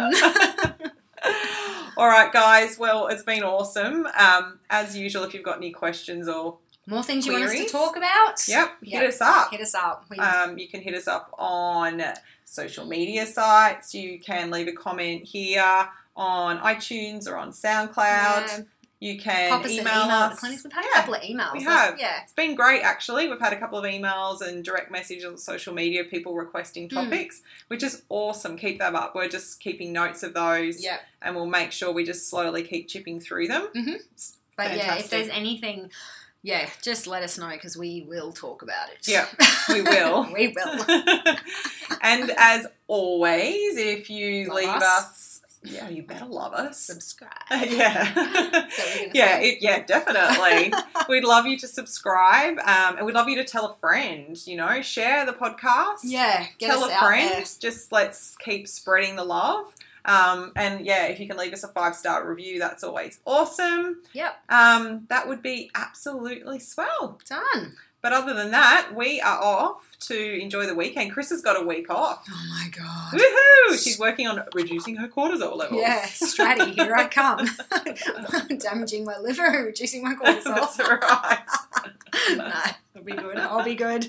All 1.97 2.07
right, 2.07 2.33
guys. 2.33 2.79
Well, 2.79 3.09
it's 3.09 3.23
been 3.25 3.43
awesome. 3.43 4.07
Um, 4.19 4.59
as 4.71 4.97
usual, 4.97 5.25
if 5.25 5.35
you've 5.35 5.43
got 5.43 5.57
any 5.57 5.73
questions 5.73 6.29
or 6.29 6.59
More 6.87 7.03
things 7.03 7.27
you 7.27 7.33
want 7.33 7.45
us 7.47 7.55
to 7.55 7.67
talk 7.67 7.97
about? 7.97 8.47
yep, 8.49 8.77
Yep. 8.83 9.01
hit 9.03 9.09
us 9.11 9.21
up. 9.21 9.51
Hit 9.51 9.61
us 9.61 9.75
up. 9.75 10.05
Um, 10.19 10.59
you 10.59 10.69
can 10.69 10.81
hit 10.81 10.95
us 10.95 11.09
up 11.09 11.35
on 11.39 12.03
social 12.45 12.87
media 12.87 13.27
sites. 13.27 13.95
You 13.95 14.21
can 14.21 14.51
leave 14.51 14.69
a 14.69 14.73
comment 14.73 15.25
here 15.25 15.89
on 16.17 16.59
iTunes 16.61 17.29
or 17.29 17.37
on 17.37 17.51
SoundCloud. 17.51 17.97
yeah, 17.97 18.61
You 19.01 19.17
can 19.19 19.51
pop 19.51 19.65
us 19.65 19.71
email, 19.71 19.87
us. 19.93 20.35
the 20.35 20.41
clinics. 20.41 20.65
We've 20.65 20.73
had 20.73 20.85
Yeah, 20.85 20.91
a 20.91 20.95
couple 20.95 21.15
of 21.15 21.21
emails. 21.23 21.53
we 21.53 21.63
have. 21.63 22.01
Yeah. 22.01 22.21
It's 22.25 22.33
been 22.33 22.57
great, 22.57 22.83
actually. 22.83 23.29
We've 23.29 23.39
had 23.39 23.53
a 23.53 23.59
couple 23.61 23.79
of 23.79 23.85
emails 23.85 24.41
and 24.41 24.65
direct 24.65 24.91
messages 24.91 25.25
on 25.25 25.39
social 25.39 25.73
media, 25.73 26.03
people 26.05 26.35
requesting 26.35 26.89
Hmm. 26.89 26.97
topics, 26.97 27.43
which 27.69 27.85
is 27.85 28.03
awesome. 28.09 28.59
Keep 28.59 28.81
them 28.81 28.97
up. 28.97 29.15
We're 29.15 29.29
just 29.29 29.61
keeping 29.61 29.93
notes 29.93 30.25
of 30.25 30.35
those, 30.35 30.83
Yeah. 30.83 30.99
and 31.23 31.37
we'll 31.37 31.47
make 31.47 31.71
sure 31.71 31.93
we 31.93 32.05
just 32.05 32.29
slowly 32.29 32.65
keep 32.65 32.89
chipping 32.89 33.21
through 33.21 33.47
them. 33.49 33.69
It's 33.75 34.37
But 34.57 34.77
yeah, 34.77 34.97
if 34.97 35.09
there's 35.11 35.29
anything, 35.29 35.93
yeah, 36.43 36.69
just 36.83 37.07
let 37.07 37.23
us 37.23 37.39
know 37.39 37.51
because 37.51 37.77
we 37.77 38.05
will 38.09 38.33
talk 38.33 38.63
about 38.63 38.89
it. 38.91 39.07
Yeah, 39.07 39.27
we 39.69 39.83
will. 39.83 40.25
we 40.35 40.49
will. 40.49 40.85
and 42.03 42.33
as 42.37 42.67
always, 42.89 43.77
if 43.77 44.11
you 44.11 44.49
Love 44.49 44.57
leave 44.57 44.69
us. 44.69 44.83
us, 44.83 45.28
yeah, 45.71 45.89
you 45.89 46.03
better 46.03 46.25
love 46.27 46.53
us. 46.53 46.79
Subscribe. 46.81 47.33
yeah. 47.51 48.09
Is 48.09 48.15
that 48.15 48.27
what 48.27 48.95
you're 48.95 49.01
gonna 49.05 49.11
yeah, 49.15 49.39
it, 49.41 49.59
yeah, 49.61 49.85
definitely. 49.85 50.73
we'd 51.09 51.25
love 51.25 51.47
you 51.47 51.59
to 51.59 51.69
subscribe, 51.69 52.59
um, 52.61 52.97
and 52.97 53.07
we'd 53.07 53.15
love 53.15 53.29
you 53.29 53.37
to 53.37 53.45
tell 53.45 53.67
a 53.67 53.77
friend. 53.77 54.37
You 54.47 54.57
know, 54.57 54.83
share 54.83 55.27
the 55.27 55.33
podcast. 55.33 56.01
Yeah, 56.05 56.47
get 56.59 56.69
tell 56.69 56.85
a 56.85 56.99
friend. 56.99 57.31
there. 57.33 57.41
Just 57.61 57.93
let's 57.93 58.37
keep 58.45 58.67
spreading 58.69 59.17
the 59.17 59.25
love. 59.25 59.73
Um, 60.05 60.53
and 60.57 60.87
yeah, 60.87 61.07
if 61.09 61.21
you 61.21 61.27
can 61.29 61.37
leave 61.37 61.53
us 61.53 61.65
a 61.65 61.69
five 61.69 61.95
star 61.95 62.27
review, 62.27 62.59
that's 62.59 62.83
always 62.83 63.21
awesome. 63.27 64.01
Yep, 64.15 64.35
Um, 64.49 65.07
that 65.11 65.29
would 65.29 65.43
be 65.43 65.71
absolutely 65.75 66.61
swell. 66.61 67.19
done. 67.29 67.75
But 68.01 68.13
other 68.13 68.33
than 68.33 68.53
that, 68.53 68.91
we 68.95 69.21
are 69.21 69.43
off 69.43 69.97
to 70.01 70.41
enjoy 70.41 70.67
the 70.67 70.75
weekend. 70.75 71.13
Chris 71.13 71.31
has 71.31 71.43
got 71.43 71.61
a 71.61 71.67
week 71.67 71.91
off. 71.91 72.25
Oh 72.31 72.47
my 72.49 72.69
god. 72.71 73.15
Woohoo! 73.15 73.83
She's 73.83 73.99
working 73.99 74.29
on 74.29 74.41
reducing 74.55 74.95
her 74.97 75.09
cortisol 75.09 75.57
levels. 75.57 75.81
Yeah, 75.81 76.03
Straddie, 76.03 76.75
here 76.75 76.95
I 76.95 77.09
come. 77.09 77.49
Damaging 78.59 79.05
my 79.05 79.19
liver 79.19 79.45
and 79.45 79.67
reducing 79.67 80.03
my 80.05 80.15
That's 80.23 80.47
cortisol. 80.47 81.01
right. 81.01 81.39
no, 82.37 82.53
I'll 82.95 83.03
be 83.03 83.13
good. 83.13 83.39
I'll 83.39 83.65
be 83.65 83.75
good. 83.75 84.07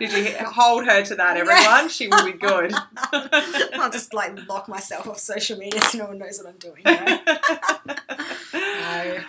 Did 0.00 0.12
you 0.12 0.34
hold 0.46 0.84
her 0.86 1.02
to 1.02 1.14
that, 1.14 1.36
everyone? 1.36 1.88
She 1.88 2.08
will 2.08 2.24
be 2.24 2.32
good. 2.32 2.74
I'll 3.12 3.90
just 3.90 4.12
like 4.12 4.48
lock 4.48 4.68
myself 4.68 5.06
off 5.06 5.18
social 5.18 5.56
media 5.58 5.80
so 5.82 5.98
no 5.98 6.06
one 6.06 6.18
knows 6.18 6.38
what 6.42 6.48
I'm 6.48 6.58
doing. 6.58 6.82
You 6.84 6.92
know? 6.92 7.94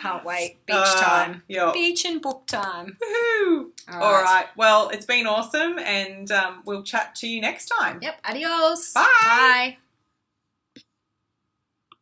Can't 0.02 0.26
wait. 0.26 0.58
Beach 0.66 0.76
Uh, 0.78 1.02
time. 1.02 1.44
Yeah. 1.48 1.72
Beach 1.74 2.06
and 2.06 2.22
book 2.22 2.46
time. 2.48 2.98
Woohoo! 3.02 3.68
All 3.92 4.14
right. 4.24 4.46
Well, 4.56 4.90
it's 4.90 5.06
been 5.06 5.28
awesome, 5.28 5.78
and 5.80 6.32
um, 6.32 6.62
we'll 6.66 6.84
chat 6.84 7.16
to 7.16 7.28
you 7.28 7.42
next 7.42 7.68
time. 7.68 8.00
Yep. 8.02 8.20
Adios. 8.26 8.94
Bye. 8.94 9.06
Bye. 9.24 9.78